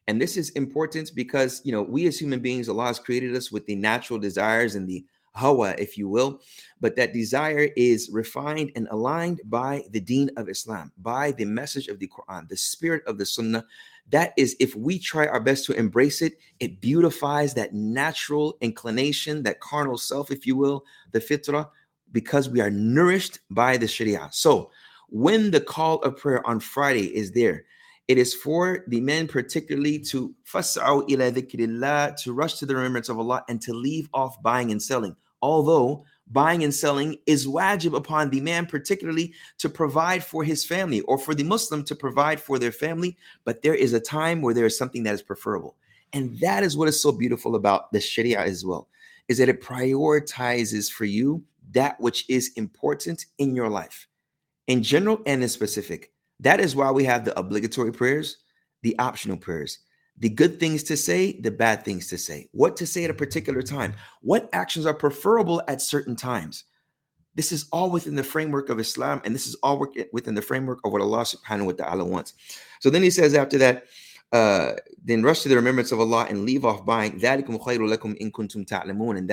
And 0.06 0.20
this 0.20 0.36
is 0.36 0.50
important 0.50 1.12
because, 1.14 1.60
you 1.64 1.72
know, 1.72 1.82
we 1.82 2.06
as 2.06 2.18
human 2.18 2.40
beings, 2.40 2.68
Allah 2.68 2.86
has 2.86 2.98
created 2.98 3.36
us 3.36 3.52
with 3.52 3.66
the 3.66 3.74
natural 3.74 4.18
desires 4.18 4.74
and 4.74 4.88
the 4.88 5.04
hawa, 5.38 5.74
if 5.78 5.96
you 5.96 6.08
will, 6.08 6.40
but 6.80 6.96
that 6.96 7.12
desire 7.12 7.68
is 7.76 8.10
refined 8.12 8.72
and 8.76 8.88
aligned 8.90 9.40
by 9.44 9.84
the 9.90 10.00
deen 10.00 10.30
of 10.36 10.48
Islam, 10.48 10.92
by 10.98 11.32
the 11.32 11.44
message 11.44 11.88
of 11.88 11.98
the 11.98 12.08
Quran, 12.08 12.48
the 12.48 12.56
spirit 12.56 13.02
of 13.06 13.18
the 13.18 13.26
Sunnah. 13.26 13.64
That 14.10 14.32
is, 14.36 14.56
if 14.58 14.74
we 14.74 14.98
try 14.98 15.26
our 15.26 15.40
best 15.40 15.64
to 15.66 15.72
embrace 15.72 16.22
it, 16.22 16.38
it 16.60 16.80
beautifies 16.80 17.54
that 17.54 17.74
natural 17.74 18.56
inclination, 18.60 19.42
that 19.44 19.60
carnal 19.60 19.98
self, 19.98 20.30
if 20.30 20.46
you 20.46 20.56
will, 20.56 20.84
the 21.12 21.20
fitrah, 21.20 21.68
because 22.10 22.48
we 22.48 22.60
are 22.60 22.70
nourished 22.70 23.38
by 23.50 23.76
the 23.76 23.86
Sharia. 23.86 24.28
So, 24.32 24.70
when 25.10 25.50
the 25.50 25.60
call 25.60 26.02
of 26.02 26.16
prayer 26.16 26.46
on 26.46 26.60
Friday 26.60 27.14
is 27.14 27.32
there, 27.32 27.64
it 28.08 28.16
is 28.16 28.34
for 28.34 28.84
the 28.88 29.00
men 29.02 29.28
particularly 29.28 29.98
to 29.98 30.34
fas'au 30.50 31.08
ila 31.10 31.30
dhikrillah, 31.30 32.16
to 32.22 32.32
rush 32.32 32.54
to 32.54 32.66
the 32.66 32.74
remembrance 32.74 33.10
of 33.10 33.18
Allah 33.18 33.44
and 33.48 33.60
to 33.62 33.74
leave 33.74 34.08
off 34.14 34.42
buying 34.42 34.70
and 34.70 34.82
selling. 34.82 35.14
Although 35.42 36.04
buying 36.30 36.64
and 36.64 36.74
selling 36.74 37.16
is 37.26 37.46
wajib 37.46 37.94
upon 37.94 38.30
the 38.30 38.40
man 38.40 38.66
particularly 38.66 39.32
to 39.58 39.68
provide 39.68 40.22
for 40.22 40.44
his 40.44 40.64
family 40.64 41.00
or 41.02 41.18
for 41.18 41.34
the 41.34 41.44
Muslim 41.44 41.84
to 41.84 41.94
provide 41.94 42.40
for 42.40 42.58
their 42.58 42.72
family, 42.72 43.16
but 43.44 43.62
there 43.62 43.74
is 43.74 43.92
a 43.92 44.00
time 44.00 44.42
where 44.42 44.54
there 44.54 44.66
is 44.66 44.76
something 44.76 45.02
that 45.04 45.14
is 45.14 45.22
preferable. 45.22 45.76
And 46.12 46.38
that 46.40 46.62
is 46.62 46.76
what 46.76 46.88
is 46.88 47.00
so 47.00 47.12
beautiful 47.12 47.54
about 47.54 47.92
the 47.92 48.00
Sharia 48.00 48.40
as 48.40 48.64
well, 48.64 48.88
is 49.28 49.38
that 49.38 49.48
it 49.48 49.62
prioritizes 49.62 50.90
for 50.90 51.04
you 51.04 51.42
that 51.72 52.00
which 52.00 52.28
is 52.28 52.52
important 52.56 53.26
in 53.38 53.54
your 53.54 53.68
life 53.68 54.08
in 54.68 54.82
general 54.82 55.20
and 55.26 55.42
in 55.42 55.48
specific. 55.48 56.12
That 56.40 56.60
is 56.60 56.76
why 56.76 56.90
we 56.90 57.04
have 57.04 57.24
the 57.24 57.38
obligatory 57.38 57.92
prayers, 57.92 58.38
the 58.82 58.96
optional 58.98 59.36
prayers, 59.36 59.80
the 60.17 60.29
good 60.29 60.59
things 60.59 60.83
to 60.83 60.95
say, 60.95 61.39
the 61.41 61.51
bad 61.51 61.83
things 61.83 62.07
to 62.07 62.17
say, 62.17 62.47
what 62.51 62.77
to 62.77 62.85
say 62.85 63.03
at 63.03 63.09
a 63.09 63.13
particular 63.13 63.61
time, 63.61 63.95
what 64.21 64.47
actions 64.53 64.85
are 64.85 64.93
preferable 64.93 65.61
at 65.67 65.81
certain 65.81 66.15
times. 66.15 66.65
This 67.35 67.51
is 67.51 67.65
all 67.71 67.89
within 67.89 68.15
the 68.15 68.23
framework 68.23 68.69
of 68.69 68.79
Islam, 68.79 69.19
and 69.25 69.33
this 69.33 69.47
is 69.47 69.55
all 69.63 69.87
within 70.11 70.35
the 70.35 70.41
framework 70.41 70.79
of 70.83 70.91
what 70.91 71.01
Allah 71.01 71.23
subhanahu 71.23 71.65
wa 71.65 71.71
ta'ala 71.71 72.05
wants. 72.05 72.33
So 72.79 72.91
then 72.91 73.01
he 73.01 73.09
says 73.09 73.33
after 73.33 73.57
that, 73.57 73.85
uh, 74.31 74.73
then 75.03 75.23
rush 75.23 75.41
to 75.41 75.49
the 75.49 75.55
remembrance 75.55 75.91
of 75.91 75.99
Allah 75.99 76.27
and 76.29 76.45
leave 76.45 76.63
off 76.63 76.85
buying. 76.85 77.13
And 77.13 77.21
that 77.21 77.39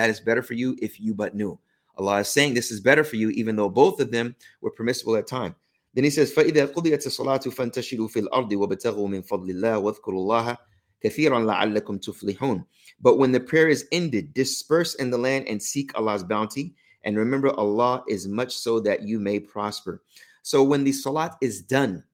is 0.08 0.20
better 0.20 0.42
for 0.42 0.54
you 0.54 0.76
if 0.80 1.00
you 1.00 1.14
but 1.14 1.34
knew. 1.34 1.58
Allah 1.96 2.20
is 2.20 2.28
saying 2.28 2.54
this 2.54 2.70
is 2.70 2.80
better 2.80 3.04
for 3.04 3.16
you, 3.16 3.28
even 3.30 3.56
though 3.56 3.68
both 3.68 4.00
of 4.00 4.10
them 4.10 4.34
were 4.62 4.70
permissible 4.70 5.16
at 5.16 5.26
time. 5.26 5.54
Then 5.92 6.04
he 6.04 6.10
says, 6.10 6.32
فَإِذَا 6.32 6.72
قُضِيَتِ 6.72 7.06
الصَّلَاةُ 7.06 7.52
فَانْتَشِرُوا 7.52 8.10
فِي 8.10 8.28
الْأَرْضِ 8.28 8.52
وَابْتَغُوا 8.52 9.08
مِنْ 9.08 9.22
فَضْلِ 9.26 9.50
اللَّهِ 9.50 9.80
وَاذْكُرُوا 9.80 10.20
اللَّهَ 10.20 10.56
كَثِيرًا 11.04 11.44
لَعَلَّكُمْ 11.46 12.00
تُفْلِحُونَ 12.00 12.64
But 13.00 13.18
when 13.18 13.32
the 13.32 13.40
prayer 13.40 13.68
is 13.68 13.86
ended, 13.92 14.34
disperse 14.34 14.94
in 14.96 15.10
the 15.10 15.18
land 15.18 15.48
and 15.48 15.62
seek 15.62 15.96
Allah's 15.98 16.24
bounty. 16.24 16.74
And 17.04 17.16
remember, 17.16 17.58
Allah 17.58 18.04
is 18.08 18.28
much 18.28 18.54
so 18.54 18.80
that 18.80 19.02
you 19.02 19.18
may 19.18 19.40
prosper. 19.40 20.02
So 20.42 20.62
when 20.62 20.84
the 20.84 20.92
salat 20.92 21.36
is 21.40 21.62
done, 21.62 22.04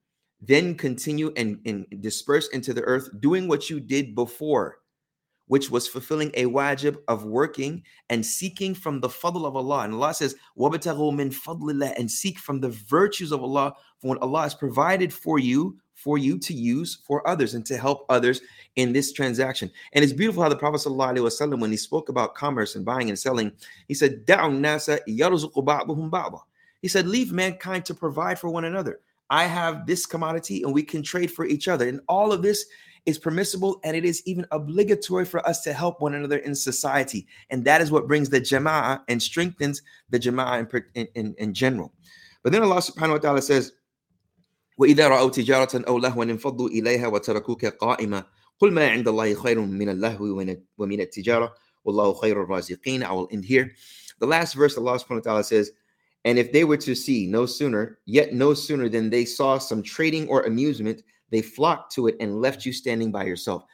then 0.40 0.76
continue 0.76 1.32
and, 1.36 1.58
and 1.66 1.86
disperse 2.00 2.48
into 2.48 2.72
the 2.72 2.82
earth, 2.82 3.08
doing 3.20 3.48
what 3.48 3.68
you 3.68 3.80
did 3.80 4.14
before 4.14 4.78
which 5.48 5.70
was 5.70 5.86
fulfilling 5.86 6.30
a 6.34 6.44
wajib 6.44 6.96
of 7.08 7.24
working 7.24 7.82
and 8.10 8.24
seeking 8.24 8.74
from 8.74 9.00
the 9.00 9.08
fadl 9.08 9.46
of 9.46 9.56
Allah. 9.56 9.84
And 9.84 9.94
Allah 9.94 10.14
says, 10.14 10.34
وَبَتَغُوا 10.58 11.12
مِن 11.12 11.32
فَضْلِ 11.32 11.94
and 11.96 12.10
seek 12.10 12.38
from 12.38 12.60
the 12.60 12.70
virtues 12.70 13.32
of 13.32 13.42
Allah, 13.42 13.74
for 14.00 14.08
what 14.08 14.22
Allah 14.22 14.42
has 14.42 14.54
provided 14.54 15.12
for 15.12 15.38
you, 15.38 15.78
for 16.03 16.17
you 16.17 16.39
to 16.39 16.53
use 16.53 16.99
for 17.05 17.27
others 17.27 17.53
and 17.53 17.65
to 17.67 17.77
help 17.77 18.05
others 18.09 18.41
in 18.75 18.93
this 18.93 19.11
transaction. 19.11 19.71
And 19.93 20.03
it's 20.03 20.13
beautiful 20.13 20.41
how 20.41 20.49
the 20.49 20.55
Prophet 20.55 20.81
ﷺ, 20.81 21.59
when 21.59 21.71
he 21.71 21.77
spoke 21.77 22.09
about 22.09 22.35
commerce 22.35 22.75
and 22.75 22.85
buying 22.85 23.09
and 23.09 23.19
selling, 23.19 23.51
he 23.87 23.93
said, 23.93 24.25
nasa 24.25 24.99
He 26.81 26.87
said, 26.87 27.07
leave 27.07 27.31
mankind 27.31 27.85
to 27.85 27.93
provide 27.93 28.39
for 28.39 28.49
one 28.49 28.65
another. 28.65 28.99
I 29.29 29.45
have 29.45 29.85
this 29.85 30.05
commodity 30.05 30.63
and 30.63 30.73
we 30.73 30.83
can 30.83 31.03
trade 31.03 31.31
for 31.31 31.45
each 31.45 31.67
other. 31.67 31.87
And 31.87 32.01
all 32.09 32.33
of 32.33 32.41
this 32.41 32.65
is 33.05 33.17
permissible 33.17 33.79
and 33.83 33.95
it 33.95 34.05
is 34.05 34.21
even 34.25 34.45
obligatory 34.51 35.25
for 35.25 35.45
us 35.47 35.61
to 35.61 35.73
help 35.73 36.01
one 36.01 36.13
another 36.13 36.37
in 36.37 36.53
society. 36.55 37.27
And 37.49 37.63
that 37.65 37.81
is 37.81 37.91
what 37.91 38.07
brings 38.07 38.29
the 38.29 38.41
jama'ah 38.41 39.01
and 39.07 39.21
strengthens 39.21 39.81
the 40.09 40.19
jama'ah 40.19 40.83
in, 40.95 41.07
in, 41.15 41.35
in 41.37 41.53
general. 41.53 41.93
But 42.43 42.51
then 42.51 42.63
Allah 42.63 42.77
subhanahu 42.77 43.11
wa 43.11 43.17
ta'ala 43.17 43.41
says, 43.41 43.73
وإذا 44.80 45.08
رأوا 45.08 45.30
تجارة 45.30 45.84
أو 45.88 45.98
لهوا 45.98 46.24
انفضوا 46.24 46.68
إليها 46.68 47.06
وتركوك 47.06 47.64
قائمة 47.64 48.24
قل 48.58 48.72
ما 48.72 48.88
عند 48.88 49.08
الله 49.08 49.34
خير 49.34 49.60
من 49.60 49.88
اللهو 49.88 50.24
ومن 50.78 51.00
التجارة 51.00 51.54
والله 51.84 52.14
خير 52.14 52.42
الرازقين 52.42 53.02
I 53.02 53.12
will 53.12 53.28
end 53.32 53.44
here. 53.44 53.72
The 54.20 54.26
last 54.26 54.54
verse 54.54 54.76
Allah 54.76 54.98
subhanahu 54.98 55.24
wa 55.24 55.30
ta'ala 55.30 55.44
says, 55.44 55.72
and 56.24 56.38
if 56.38 56.52
they 56.52 56.64
were 56.64 56.76
to 56.78 56.94
see 56.94 57.26
no 57.26 57.46
sooner, 57.46 57.98
yet 58.06 58.32
no 58.32 58.54
sooner 58.54 58.88
than 58.88 59.10
they 59.10 59.24
saw 59.24 59.58
some 59.58 59.82
trading 59.82 60.26
or 60.28 60.42
amusement, 60.42 61.02
they 61.30 61.42
flocked 61.42 61.94
to 61.94 62.08
it 62.08 62.16
and 62.18 62.40
left 62.40 62.66
you 62.66 62.72
standing 62.72 63.12
by 63.12 63.24
yourself. 63.24 63.64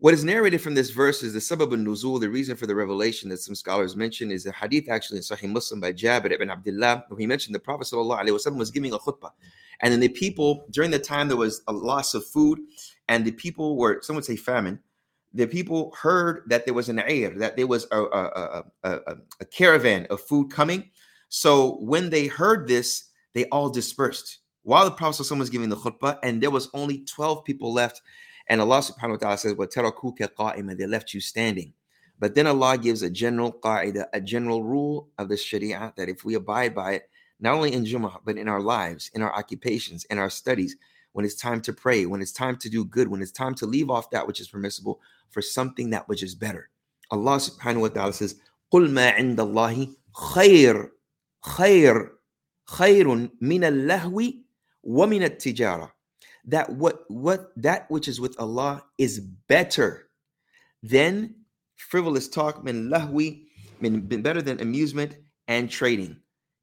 What 0.00 0.14
is 0.14 0.24
narrated 0.24 0.62
from 0.62 0.74
this 0.74 0.88
verse 0.88 1.22
is 1.22 1.34
the 1.34 1.40
sabab 1.40 1.72
al-nuzul, 1.72 2.20
the 2.20 2.30
reason 2.30 2.56
for 2.56 2.66
the 2.66 2.74
revelation 2.74 3.28
that 3.28 3.36
some 3.36 3.54
scholars 3.54 3.96
mention 3.96 4.30
is 4.30 4.46
a 4.46 4.52
hadith 4.52 4.88
actually 4.88 5.18
in 5.18 5.22
Sahih 5.22 5.50
Muslim 5.50 5.78
by 5.78 5.92
Jabir 5.92 6.32
ibn 6.32 6.48
Abdullah, 6.48 7.04
where 7.08 7.20
he 7.20 7.26
mentioned 7.26 7.54
the 7.54 7.60
Prophet 7.60 7.86
wasallam 7.92 8.56
was 8.56 8.70
giving 8.70 8.94
a 8.94 8.98
khutbah. 8.98 9.32
And 9.80 9.92
then 9.92 10.00
the 10.00 10.08
people, 10.08 10.64
during 10.70 10.90
the 10.90 10.98
time 10.98 11.28
there 11.28 11.36
was 11.36 11.60
a 11.68 11.72
loss 11.74 12.14
of 12.14 12.24
food, 12.24 12.60
and 13.08 13.26
the 13.26 13.32
people 13.32 13.76
were, 13.76 14.00
some 14.00 14.16
would 14.16 14.24
say 14.24 14.36
famine, 14.36 14.78
the 15.34 15.46
people 15.46 15.94
heard 16.00 16.44
that 16.46 16.64
there 16.64 16.72
was 16.72 16.88
an 16.88 17.00
air, 17.00 17.34
that 17.36 17.58
there 17.58 17.66
was 17.66 17.86
a, 17.92 18.00
a, 18.00 18.64
a, 18.84 19.00
a 19.40 19.44
caravan 19.44 20.06
of 20.08 20.22
food 20.22 20.50
coming. 20.50 20.88
So 21.28 21.76
when 21.82 22.08
they 22.08 22.26
heard 22.26 22.66
this, 22.66 23.10
they 23.34 23.44
all 23.48 23.68
dispersed 23.68 24.38
while 24.62 24.86
the 24.86 24.92
Prophet 24.92 25.30
was 25.36 25.50
giving 25.50 25.68
the 25.68 25.76
khutbah, 25.76 26.18
and 26.22 26.42
there 26.42 26.50
was 26.50 26.70
only 26.72 27.04
12 27.04 27.44
people 27.44 27.72
left. 27.72 28.00
And 28.47 28.61
Allah 28.61 28.79
subhanahu 28.79 29.11
wa 29.11 29.17
ta'ala 29.17 29.37
says, 29.37 29.53
وَتَرَكُوكَ 29.53 30.77
They 30.77 30.85
left 30.85 31.13
you 31.13 31.21
standing. 31.21 31.73
But 32.19 32.35
then 32.35 32.47
Allah 32.47 32.77
gives 32.77 33.01
a 33.01 33.09
general 33.09 33.51
qaida, 33.51 34.05
a 34.13 34.21
general 34.21 34.63
rule 34.63 35.09
of 35.17 35.29
the 35.29 35.37
Sharia 35.37 35.93
that 35.97 36.07
if 36.07 36.23
we 36.23 36.35
abide 36.35 36.73
by 36.73 36.93
it, 36.93 37.09
not 37.39 37.55
only 37.55 37.73
in 37.73 37.83
Jummah, 37.83 38.19
but 38.23 38.37
in 38.37 38.47
our 38.47 38.61
lives, 38.61 39.11
in 39.13 39.21
our 39.21 39.33
occupations, 39.35 40.05
in 40.05 40.17
our 40.17 40.29
studies, 40.29 40.77
when 41.11 41.25
it's 41.25 41.35
time 41.35 41.61
to 41.61 41.73
pray, 41.73 42.05
when 42.05 42.21
it's 42.21 42.31
time 42.31 42.55
to 42.57 42.69
do 42.69 42.85
good, 42.85 43.09
when 43.09 43.21
it's 43.21 43.31
time 43.31 43.55
to 43.55 43.65
leave 43.65 43.89
off 43.89 44.09
that 44.11 44.27
which 44.27 44.39
is 44.39 44.47
permissible 44.47 45.01
for 45.29 45.41
something 45.41 45.89
that 45.89 46.07
which 46.07 46.23
is 46.23 46.35
better. 46.35 46.69
Allah 47.11 47.37
subhanahu 47.37 47.81
wa 47.81 47.87
ta'ala 47.89 48.13
says, 48.13 48.35
قُلْ 48.73 48.89
مَا 48.89 49.13
عِنْدَ 49.15 49.35
اللَّهِ 49.35 49.95
خير 50.15 50.91
خير 51.45 52.09
خير 52.65 53.29
من 53.41 53.63
اللهو 53.63 54.33
ومن 54.83 55.23
التجارة 55.23 55.95
that 56.46 56.70
what 56.70 57.04
what 57.08 57.52
that 57.56 57.90
which 57.90 58.08
is 58.08 58.20
with 58.20 58.38
Allah 58.38 58.82
is 58.98 59.20
better 59.20 60.08
than 60.82 61.34
frivolous 61.76 62.28
talk 62.28 62.64
min 62.64 62.88
lahwi 62.88 63.44
min 63.80 64.00
better 64.22 64.42
than 64.42 64.60
amusement 64.60 65.16
and 65.48 65.70
trading. 65.70 66.16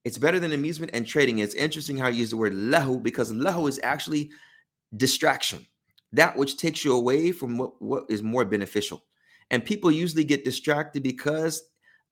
It's 0.06 0.18
better 0.18 0.40
than 0.40 0.54
amusement 0.54 0.92
and 0.94 1.06
trading. 1.06 1.40
It's 1.40 1.56
interesting 1.56 1.98
how 1.98 2.08
you 2.08 2.20
use 2.20 2.30
the 2.30 2.38
word 2.38 2.54
lahu 2.54 3.02
because 3.02 3.32
lahu 3.32 3.68
is 3.68 3.80
actually 3.84 4.32
distraction. 4.96 5.66
That 6.14 6.38
which 6.38 6.58
takes 6.58 6.86
you 6.86 6.96
away 6.96 7.34
from 7.34 7.58
what, 7.58 7.82
what 7.82 8.06
is 8.08 8.24
more 8.24 8.46
beneficial. 8.46 9.04
And 9.52 9.66
people 9.66 9.92
usually 9.92 10.24
get 10.24 10.46
distracted 10.46 11.04
because 11.04 11.64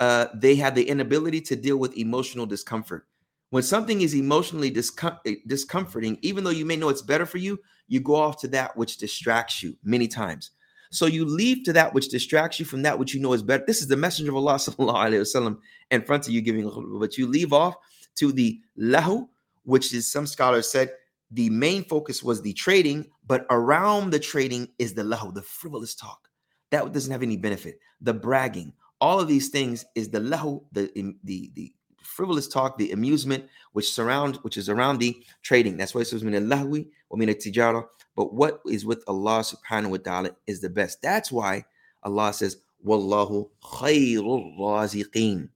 uh, 0.01 0.27
they 0.33 0.55
have 0.55 0.75
the 0.75 0.83
inability 0.83 1.39
to 1.41 1.55
deal 1.55 1.77
with 1.77 1.97
emotional 1.97 2.45
discomfort 2.45 3.07
when 3.49 3.63
something 3.63 4.01
is 4.01 4.13
emotionally 4.13 4.71
discom- 4.71 5.19
eh, 5.25 5.35
discomforting, 5.47 6.17
even 6.21 6.43
though 6.43 6.49
you 6.49 6.65
may 6.65 6.75
know 6.75 6.89
it's 6.89 7.01
better 7.01 7.25
for 7.25 7.37
you, 7.37 7.59
you 7.87 7.99
go 7.99 8.15
off 8.15 8.39
to 8.41 8.47
that 8.49 8.75
which 8.75 8.97
distracts 8.97 9.61
you 9.61 9.77
many 9.83 10.07
times. 10.07 10.51
So 10.91 11.05
you 11.05 11.25
leave 11.25 11.63
to 11.65 11.73
that 11.73 11.93
which 11.93 12.09
distracts 12.09 12.59
you 12.59 12.65
from 12.65 12.81
that 12.83 12.97
which 12.97 13.13
you 13.13 13.19
know 13.19 13.33
is 13.33 13.43
better. 13.43 13.63
This 13.65 13.81
is 13.81 13.87
the 13.87 13.97
messenger 13.97 14.31
of 14.31 14.37
Allah 14.37 14.53
sallallahu 14.55 14.95
alaihi 14.95 15.21
wasallam 15.21 15.57
in 15.91 16.01
front 16.01 16.27
of 16.27 16.33
you 16.33 16.41
giving 16.41 16.63
khutbah, 16.63 16.99
but 16.99 17.17
you 17.17 17.27
leave 17.27 17.53
off 17.53 17.75
to 18.15 18.31
the 18.31 18.59
lahu, 18.79 19.27
which 19.63 19.93
is 19.93 20.11
some 20.11 20.25
scholars 20.25 20.69
said 20.69 20.91
the 21.31 21.49
main 21.49 21.83
focus 21.83 22.23
was 22.23 22.41
the 22.41 22.53
trading, 22.53 23.05
but 23.27 23.45
around 23.49 24.11
the 24.11 24.19
trading 24.19 24.69
is 24.79 24.93
the 24.93 25.01
lahu, 25.03 25.33
the 25.33 25.41
frivolous 25.41 25.95
talk. 25.95 26.29
That 26.71 26.91
doesn't 26.93 27.11
have 27.11 27.23
any 27.23 27.37
benefit. 27.37 27.79
The 28.01 28.13
bragging, 28.13 28.73
all 29.01 29.19
of 29.19 29.27
these 29.27 29.49
things 29.49 29.85
is 29.95 30.09
the 30.09 30.19
lahu, 30.19 30.63
the 30.71 30.89
the 31.23 31.51
the 31.55 31.73
frivolous 32.05 32.47
talk, 32.47 32.77
the 32.77 32.91
amusement 32.91 33.45
which 33.73 33.91
surround, 33.91 34.37
which 34.37 34.57
is 34.57 34.69
around 34.69 34.99
the 34.99 35.17
trading. 35.41 35.77
That's 35.77 35.93
why 35.93 36.01
it 36.01 36.05
says 36.05 36.23
min 36.23 36.35
al-lahwi 36.35 36.87
wa 37.09 37.17
min 37.17 37.29
tijara. 37.29 37.85
But 38.15 38.33
what 38.33 38.61
is 38.65 38.85
with 38.85 39.03
Allah 39.07 39.41
subhanahu 39.41 39.89
wa 39.89 39.97
ta'ala 39.97 40.31
is 40.47 40.61
the 40.61 40.69
best. 40.69 41.01
That's 41.01 41.31
why 41.31 41.65
Allah 42.03 42.31
says, 42.33 42.57
Wallahu 42.85 43.49
khairul 43.63 44.57
raziqeen. 44.57 45.49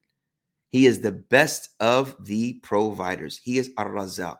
He 0.71 0.85
is 0.85 0.99
the 1.01 1.11
best 1.11 1.69
of 1.79 2.15
the 2.25 2.53
providers. 2.63 3.39
He 3.41 3.57
is 3.57 3.71
ar-razaq. 3.77 4.37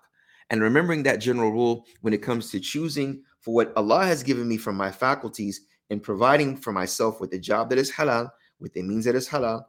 And 0.49 0.61
remembering 0.61 1.03
that 1.03 1.17
general 1.17 1.51
rule 1.51 1.85
when 2.01 2.13
it 2.13 2.21
comes 2.21 2.51
to 2.51 2.59
choosing 2.59 3.23
for 3.41 3.53
what 3.53 3.73
Allah 3.75 4.05
has 4.05 4.23
given 4.23 4.47
me 4.47 4.57
from 4.57 4.75
my 4.75 4.91
faculties 4.91 5.61
and 5.89 6.03
providing 6.03 6.57
for 6.57 6.71
myself 6.71 7.21
with 7.21 7.33
a 7.33 7.39
job 7.39 7.69
that 7.69 7.79
is 7.79 7.91
halal, 7.91 8.29
with 8.59 8.75
a 8.75 8.81
means 8.81 9.05
that 9.05 9.15
is 9.15 9.29
halal, 9.29 9.63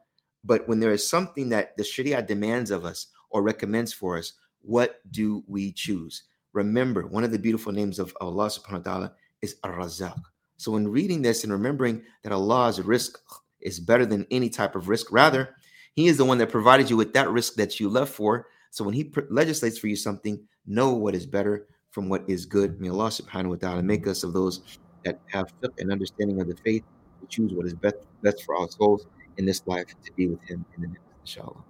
but 0.45 0.66
when 0.68 0.80
there 0.80 0.93
is 0.93 1.09
something 1.09 1.49
that 1.51 1.76
the 1.76 1.84
Sharia 1.84 2.22
demands 2.22 2.70
of 2.70 2.84
us 2.84 3.09
or 3.30 3.43
recommends 3.43 3.93
for 3.93 4.18
us, 4.18 4.32
what 4.62 5.01
do 5.11 5.45
we 5.47 5.72
choose? 5.72 6.24
Remember, 6.53 7.07
one 7.07 7.24
of 7.24 7.32
the 7.32 7.38
beautiful 7.38 7.72
names 7.72 7.99
of 7.99 8.16
Allah 8.20 8.47
subhanahu 8.47 8.86
wa 8.86 8.93
ta'ala 8.93 9.12
is 9.43 9.57
Ar 9.62 9.78
Razak. 9.78 10.20
So 10.57 10.72
when 10.72 10.88
reading 10.88 11.22
this 11.22 11.45
and 11.45 11.53
remembering 11.53 12.03
that 12.22 12.32
Allah's 12.32 12.80
rizq 12.80 13.16
is 13.61 13.80
better 13.80 14.05
than 14.05 14.26
any 14.30 14.51
type 14.51 14.74
of 14.74 14.86
rizq, 14.86 15.07
rather, 15.11 15.55
He 15.95 16.09
is 16.09 16.16
the 16.16 16.24
one 16.24 16.38
that 16.38 16.51
provided 16.51 16.91
you 16.91 16.97
with 16.97 17.12
that 17.14 17.28
rizq 17.28 17.55
that 17.55 17.78
you 17.78 17.88
left 17.88 18.12
for. 18.12 18.47
So 18.70 18.84
when 18.84 18.95
He 18.95 19.05
pr- 19.05 19.20
legislates 19.30 19.78
for 19.78 19.86
you 19.86 19.97
something, 19.97 20.41
know 20.66 20.93
what 20.93 21.14
is 21.14 21.26
better 21.26 21.66
from 21.91 22.09
what 22.09 22.24
is 22.28 22.47
good. 22.47 22.80
May 22.80 22.88
Allah 22.88 23.09
subhanahu 23.09 23.51
wa 23.51 23.57
ta'ala 23.57 23.82
make 23.82 24.07
us 24.07 24.22
of 24.22 24.32
those 24.32 24.78
that 25.05 25.20
have 25.28 25.53
an 25.78 25.91
understanding 25.91 26.41
of 26.41 26.49
the 26.49 26.57
faith 26.57 26.84
to 27.20 27.26
choose 27.28 27.53
what 27.55 27.66
is 27.66 27.74
best, 27.74 27.97
best 28.22 28.45
for 28.45 28.57
our 28.57 28.68
souls 28.68 29.07
in 29.37 29.45
this 29.47 29.62
life 29.66 29.89
to 30.05 30.12
be 30.12 30.26
with 30.26 30.43
him 30.43 30.64
in 30.76 30.83
the 30.83 30.89
next, 30.89 31.03
inshallah. 31.22 31.62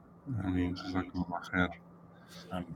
Ameen. 0.45 0.77
Jazakumullah 0.77 1.51
khair. 1.51 1.69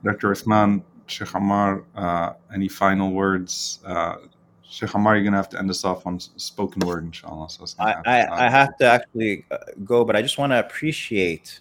Dr. 0.04 0.30
Uthman, 0.30 0.82
Sheikh 1.06 1.28
Ammar, 1.28 1.84
uh, 1.94 2.32
any 2.52 2.68
final 2.68 3.12
words? 3.12 3.80
Uh, 3.84 4.16
Sheikh 4.62 4.90
Ammar, 4.90 5.14
you're 5.14 5.22
going 5.22 5.32
to 5.32 5.38
have 5.38 5.48
to 5.50 5.58
end 5.58 5.70
us 5.70 5.84
off 5.84 6.06
on 6.06 6.18
spoken 6.18 6.86
word, 6.86 7.04
inshallah. 7.04 7.50
So 7.50 7.64
I, 7.78 7.94
I, 8.06 8.46
I, 8.46 8.50
have 8.50 8.76
to 8.78 8.86
actually 8.86 9.44
uh, 9.50 9.58
go, 9.84 10.04
but 10.04 10.16
I 10.16 10.22
just 10.22 10.38
want 10.38 10.52
to 10.52 10.58
appreciate. 10.58 11.60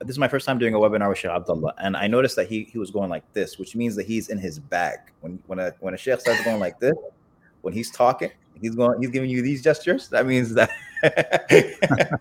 This 0.00 0.10
is 0.10 0.18
my 0.18 0.28
first 0.28 0.46
time 0.46 0.58
doing 0.58 0.74
a 0.74 0.78
webinar 0.78 1.08
with 1.08 1.18
Sheikh 1.18 1.30
Abdullah, 1.30 1.74
and 1.78 1.96
I 1.96 2.08
noticed 2.08 2.34
that 2.36 2.48
he, 2.48 2.64
he 2.64 2.78
was 2.78 2.90
going 2.90 3.08
like 3.08 3.30
this, 3.34 3.58
which 3.58 3.76
means 3.76 3.94
that 3.96 4.06
he's 4.06 4.30
in 4.30 4.38
his 4.38 4.58
bag. 4.58 4.98
When 5.20 5.38
when 5.46 5.58
a 5.60 5.72
when 5.78 5.94
a 5.94 5.96
sheikh 5.96 6.20
starts 6.20 6.42
going 6.42 6.58
like 6.58 6.80
this, 6.80 6.96
when 7.60 7.72
he's 7.72 7.90
talking, 7.90 8.30
he's 8.62 8.74
going 8.74 9.02
he's 9.02 9.10
giving 9.10 9.28
you 9.28 9.42
these 9.42 9.60
gestures. 9.62 10.08
That 10.08 10.26
means 10.26 10.54
that 10.54 10.70
that 11.02 12.18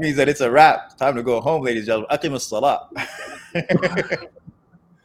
means 0.00 0.16
that 0.16 0.28
it's 0.28 0.40
a 0.40 0.50
wrap. 0.50 0.96
Time 0.96 1.16
to 1.16 1.22
go 1.22 1.40
home, 1.40 1.62
ladies 1.62 1.80
and 1.82 1.86
gentlemen. 1.86 2.08
Akim 2.10 2.34
as-salah. 2.34 2.88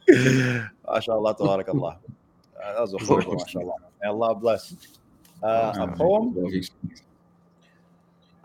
MashaAllah, 0.08 1.36
tabarakallah. 1.36 1.96
Uh, 2.62 2.72
that 2.72 2.80
was 2.80 2.94
a 2.94 2.98
poem, 2.98 3.36
mashallah. 3.36 3.74
May 4.00 4.08
Allah 4.08 4.34
bless. 4.34 4.74
Uh, 5.42 5.74
a 5.76 5.88
poem. 5.96 6.34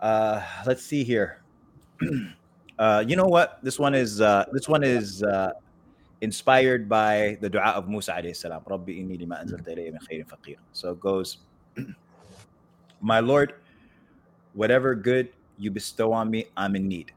Uh, 0.00 0.42
let's 0.66 0.84
see 0.84 1.04
here. 1.04 1.40
Uh, 2.76 3.04
you 3.06 3.14
know 3.14 3.26
what? 3.26 3.60
This 3.62 3.78
one 3.78 3.94
is 3.94 4.20
uh, 4.20 4.46
this 4.50 4.68
one 4.68 4.82
is 4.82 5.22
uh, 5.22 5.52
inspired 6.22 6.88
by 6.88 7.38
the 7.40 7.48
dua 7.48 7.70
of 7.78 7.88
Musa 7.88 8.12
alayhi 8.12 8.34
salam. 8.34 8.62
Rabbi 8.66 8.98
inni 8.98 9.16
lima 9.16 9.36
anzalta 9.36 9.70
ilayya 9.70 9.92
min 9.94 10.00
khairin 10.02 10.26
faqir. 10.26 10.56
So 10.72 10.90
it 10.90 10.98
goes, 10.98 11.38
My 13.00 13.20
Lord, 13.20 13.54
whatever 14.52 14.94
good 14.94 15.28
you 15.58 15.70
bestow 15.70 16.12
on 16.12 16.30
me, 16.30 16.46
I'm 16.56 16.76
in 16.76 16.88
need. 16.88 17.12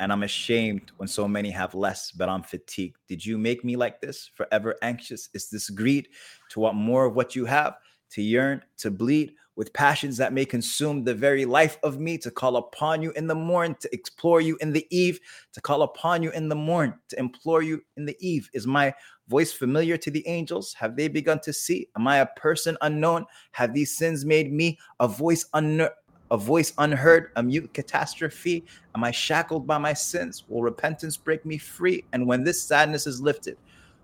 And 0.00 0.12
I'm 0.12 0.24
ashamed 0.24 0.90
when 0.96 1.08
so 1.08 1.28
many 1.28 1.50
have 1.50 1.74
less, 1.74 2.10
but 2.10 2.28
I'm 2.28 2.42
fatigued. 2.42 2.98
Did 3.08 3.24
you 3.24 3.38
make 3.38 3.64
me 3.64 3.76
like 3.76 4.00
this? 4.00 4.30
Forever 4.34 4.76
anxious? 4.82 5.28
Is 5.34 5.48
this 5.48 5.70
greed 5.70 6.08
to 6.50 6.60
want 6.60 6.76
more 6.76 7.06
of 7.06 7.14
what 7.14 7.36
you 7.36 7.44
have? 7.44 7.76
To 8.10 8.22
yearn, 8.22 8.62
to 8.78 8.90
bleed 8.90 9.34
with 9.56 9.72
passions 9.72 10.16
that 10.16 10.32
may 10.32 10.44
consume 10.44 11.04
the 11.04 11.14
very 11.14 11.44
life 11.44 11.78
of 11.82 11.98
me, 11.98 12.18
to 12.18 12.30
call 12.30 12.56
upon 12.56 13.02
you 13.02 13.12
in 13.12 13.26
the 13.26 13.34
morn, 13.34 13.76
to 13.80 13.94
explore 13.94 14.40
you 14.40 14.56
in 14.60 14.72
the 14.72 14.86
eve, 14.90 15.20
to 15.52 15.60
call 15.60 15.82
upon 15.82 16.22
you 16.22 16.30
in 16.32 16.48
the 16.48 16.56
morn, 16.56 16.94
to 17.08 17.18
implore 17.18 17.62
you 17.62 17.80
in 17.96 18.04
the 18.04 18.16
eve. 18.20 18.50
Is 18.52 18.66
my 18.66 18.92
voice 19.28 19.52
familiar 19.52 19.96
to 19.96 20.10
the 20.10 20.26
angels? 20.26 20.74
Have 20.74 20.96
they 20.96 21.08
begun 21.08 21.40
to 21.40 21.52
see? 21.52 21.88
Am 21.96 22.06
I 22.08 22.18
a 22.18 22.26
person 22.36 22.76
unknown? 22.80 23.26
Have 23.52 23.72
these 23.72 23.96
sins 23.96 24.24
made 24.24 24.52
me 24.52 24.78
a 25.00 25.08
voice 25.08 25.46
unknown? 25.54 25.90
a 26.30 26.36
voice 26.36 26.72
unheard, 26.78 27.30
a 27.36 27.42
mute 27.42 27.72
catastrophe? 27.74 28.64
Am 28.96 29.04
I 29.04 29.10
shackled 29.10 29.66
by 29.66 29.78
my 29.78 29.92
sins? 29.92 30.42
Will 30.48 30.62
repentance 30.62 31.16
break 31.16 31.44
me 31.44 31.58
free? 31.58 32.02
And 32.12 32.26
when 32.26 32.42
this 32.42 32.60
sadness 32.60 33.06
is 33.06 33.20
lifted, 33.20 33.56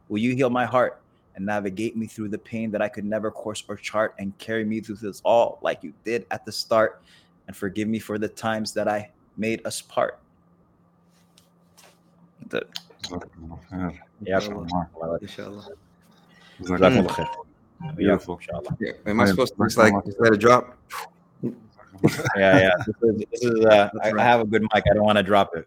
will 0.08 0.18
you 0.18 0.36
heal 0.36 0.50
my 0.50 0.64
heart 0.64 1.02
and 1.36 1.46
navigate 1.46 1.96
me 1.96 2.06
through 2.06 2.28
the 2.28 2.38
pain 2.38 2.70
that 2.72 2.82
I 2.82 2.88
could 2.88 3.04
never 3.04 3.30
course 3.30 3.62
or 3.68 3.76
chart 3.76 4.14
and 4.18 4.36
carry 4.38 4.64
me 4.64 4.80
through 4.80 4.96
this 4.96 5.20
all 5.24 5.58
like 5.62 5.82
you 5.82 5.92
did 6.04 6.26
at 6.30 6.44
the 6.44 6.52
start? 6.52 7.02
And 7.46 7.56
forgive 7.56 7.88
me 7.88 7.98
for 7.98 8.18
the 8.18 8.28
times 8.28 8.72
that 8.74 8.88
I 8.88 9.10
made 9.36 9.66
us 9.66 9.80
part. 9.80 10.20
The, 12.48 12.66
yeah, 14.22 14.40
inshallah. 15.20 15.68
Beautiful. 17.96 18.40
Yeah. 18.78 18.92
Am 19.06 19.20
I 19.20 19.26
supposed 19.26 19.56
to 19.56 19.64
just 19.64 19.78
like 19.78 19.94
let 20.18 20.34
it 20.34 20.38
drop? 20.38 20.76
yeah, 21.42 21.50
yeah. 22.36 22.70
This 22.86 22.96
is, 23.02 23.24
this 23.30 23.42
is 23.42 23.64
uh, 23.64 23.90
I, 24.02 24.12
I, 24.12 24.22
have 24.22 24.40
a 24.40 24.44
good 24.44 24.62
mic. 24.62 24.84
I 24.90 24.94
don't 24.94 25.04
want 25.04 25.16
to 25.16 25.22
drop 25.22 25.56
it. 25.56 25.66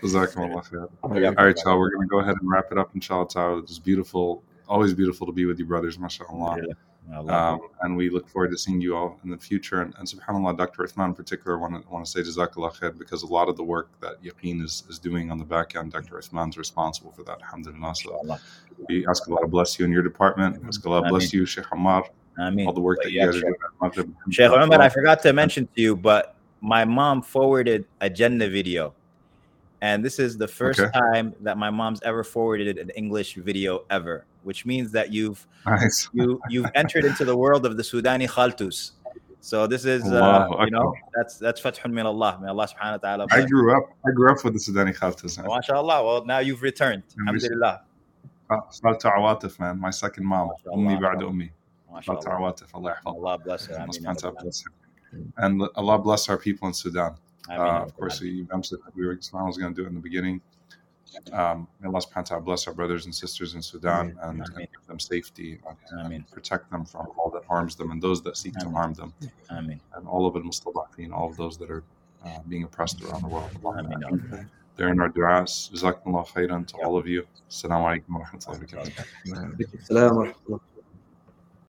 Jazakumullah 0.00 0.64
khair. 0.68 0.88
All 1.02 1.10
right, 1.10 1.56
y'all. 1.64 1.78
We're 1.78 1.90
going 1.90 2.06
to 2.06 2.10
go 2.10 2.20
ahead 2.20 2.36
and 2.40 2.50
wrap 2.50 2.72
it 2.72 2.78
up, 2.78 2.90
inshallah. 2.94 3.58
It's 3.58 3.78
beautiful. 3.78 4.42
Always 4.68 4.94
beautiful 4.94 5.26
to 5.26 5.32
be 5.32 5.46
with 5.46 5.58
you, 5.58 5.66
brothers, 5.66 5.98
mashallah. 5.98 6.58
Yeah. 6.66 6.74
Um, 7.28 7.60
and 7.82 7.96
we 7.96 8.10
look 8.10 8.28
forward 8.28 8.50
to 8.50 8.58
seeing 8.58 8.80
you 8.80 8.96
all 8.96 9.20
in 9.22 9.30
the 9.30 9.38
future. 9.38 9.82
And, 9.82 9.94
and 9.98 10.08
subhanAllah, 10.08 10.56
Dr. 10.56 10.82
Uthman 10.82 11.06
in 11.06 11.14
particular, 11.14 11.56
I 11.56 11.60
want 11.60 11.82
to, 11.82 11.88
want 11.88 12.04
to 12.04 12.10
say 12.10 12.20
Jazakallah 12.20 12.74
khair 12.74 12.98
because 12.98 13.22
a 13.22 13.26
lot 13.26 13.48
of 13.48 13.56
the 13.56 13.62
work 13.62 13.90
that 14.00 14.22
Yaqeen 14.22 14.62
is, 14.62 14.82
is 14.88 14.98
doing 14.98 15.30
on 15.30 15.38
the 15.38 15.44
back 15.44 15.76
end, 15.76 15.92
Dr. 15.92 16.16
Uthman's 16.16 16.58
responsible 16.58 17.12
for 17.12 17.22
that. 17.22 17.40
Alhamdulillah. 17.42 17.94
So 17.94 18.38
we 18.88 19.06
ask 19.06 19.28
Allah 19.28 19.42
to 19.42 19.46
bless 19.46 19.78
you 19.78 19.84
in 19.84 19.92
your 19.92 20.02
department. 20.02 20.62
Ask 20.66 20.84
Allah 20.84 21.04
to 21.04 21.08
bless 21.10 21.32
you, 21.32 21.46
Sheikh 21.46 21.66
Ammar. 21.66 22.08
I 22.38 22.50
mean, 22.50 22.66
all 22.66 22.72
the 22.72 22.80
work 22.80 22.98
that 23.02 23.12
you 23.12 23.24
guys 23.24 23.36
are 23.36 23.40
doing. 23.92 24.16
Sheikh 24.30 24.50
Ammar, 24.50 24.80
I 24.80 24.88
forgot 24.88 25.22
to 25.22 25.32
mention 25.32 25.68
to 25.76 25.80
you, 25.80 25.96
but 25.96 26.34
my 26.60 26.84
mom 26.84 27.22
forwarded 27.22 27.86
a 28.00 28.10
Jannah 28.10 28.48
video. 28.48 28.94
And 29.81 30.05
this 30.05 30.19
is 30.19 30.37
the 30.37 30.47
first 30.47 30.79
okay. 30.79 30.91
time 30.91 31.33
that 31.41 31.57
my 31.57 31.71
mom's 31.71 32.01
ever 32.03 32.23
forwarded 32.23 32.77
an 32.77 32.91
English 32.91 33.33
video 33.35 33.83
ever, 33.89 34.25
which 34.43 34.63
means 34.63 34.91
that 34.91 35.11
you've 35.11 35.47
nice. 35.65 36.07
you 36.13 36.39
you've 36.49 36.69
entered 36.75 37.03
into 37.03 37.25
the 37.25 37.35
world 37.35 37.65
of 37.65 37.77
the 37.77 37.83
Sudani 37.83 38.29
Khaltus. 38.29 38.91
So 39.39 39.65
this 39.65 39.85
is 39.85 40.03
uh, 40.05 40.47
you 40.59 40.69
know 40.69 40.93
that's 41.15 41.37
that's 41.37 41.59
fathun 41.59 41.91
min 41.93 42.05
Allah. 42.05 42.37
May 42.39 42.49
Allah 42.49 42.67
subhanahu 42.67 42.91
wa 42.91 42.97
ta'ala. 42.97 43.27
I 43.31 43.43
grew 43.43 43.75
up 43.75 43.89
I 44.07 44.11
grew 44.11 44.31
up 44.31 44.43
with 44.43 44.53
the 44.53 44.59
Sudani 44.59 44.95
Khaltus. 44.95 45.39
MashaAllah. 45.39 46.05
Well 46.05 46.25
now 46.25 46.39
you've 46.39 46.61
returned. 46.61 47.03
Alhamdulillah. 47.19 47.81
صارت 48.69 49.05
عواطف 49.05 49.59
man 49.59 49.79
my 49.79 49.89
second 49.89 50.25
mom 50.25 50.49
أمي 50.73 50.95
بعد 50.99 51.23
أمي 51.23 51.51
Allah 51.93 52.95
Allah 53.05 53.37
bless 53.43 53.65
her. 53.67 53.85
And 55.37 55.63
Allah 55.75 55.99
bless 55.99 56.29
our 56.29 56.37
people 56.37 56.67
in 56.67 56.73
Sudan. 56.73 57.15
I 57.48 57.56
Uh, 57.56 57.82
of 57.84 57.96
course, 57.96 58.20
we 58.20 58.46
mentioned 58.52 58.80
that 58.84 58.94
we 58.96 59.06
were 59.06 59.14
Islam 59.14 59.46
was 59.46 59.58
going 59.58 59.74
to 59.74 59.80
do 59.80 59.84
it 59.86 59.88
in 59.88 59.94
the 59.94 60.00
beginning. 60.00 60.40
Um, 61.32 61.68
may 61.80 61.86
Allah 61.88 62.00
subhanahu 62.00 62.16
wa 62.16 62.22
ta'ala 62.22 62.42
bless 62.42 62.66
our 62.66 62.74
brothers 62.74 63.06
and 63.06 63.14
sisters 63.14 63.54
in 63.54 63.62
Sudan 63.62 64.18
and, 64.22 64.40
and 64.40 64.68
give 64.74 64.86
them 64.86 64.98
safety 64.98 65.58
and, 65.68 66.00
Ameen. 66.06 66.24
protect 66.30 66.70
them 66.70 66.84
from 66.84 67.06
all 67.16 67.30
that 67.30 67.44
harms 67.44 67.76
them 67.76 67.90
and 67.90 68.02
those 68.02 68.22
that 68.22 68.36
seek 68.36 68.54
to 68.58 68.68
harm 68.70 68.92
them 68.94 69.14
I 69.48 69.60
mean, 69.60 69.80
and 69.94 70.06
all 70.06 70.26
of 70.26 70.34
the 70.34 70.40
mustadafin, 70.40 71.12
all 71.12 71.28
of 71.30 71.36
those 71.36 71.56
that 71.58 71.70
are 71.70 71.84
uh, 72.24 72.40
being 72.48 72.64
oppressed 72.64 73.02
around 73.02 73.22
the 73.22 73.28
world. 73.28 73.50
I 73.64 73.82
mean, 73.82 74.48
They're 74.76 74.88
in 74.88 75.00
our 75.00 75.08
du'as. 75.08 75.70
Jazakumullah 75.72 76.26
khairan 76.28 76.66
to 76.66 76.76
all 76.84 76.98
of 76.98 77.06
you. 77.06 77.24
Assalamu 77.48 77.84
alaikum 77.88 78.10
wa 78.18 78.24
rahmatullahi 78.26 78.76
wa 78.76 78.82
barakatuh. 78.82 79.86
Salam 79.86 80.16
wa 80.16 80.24
rahmatullah. 80.24 80.60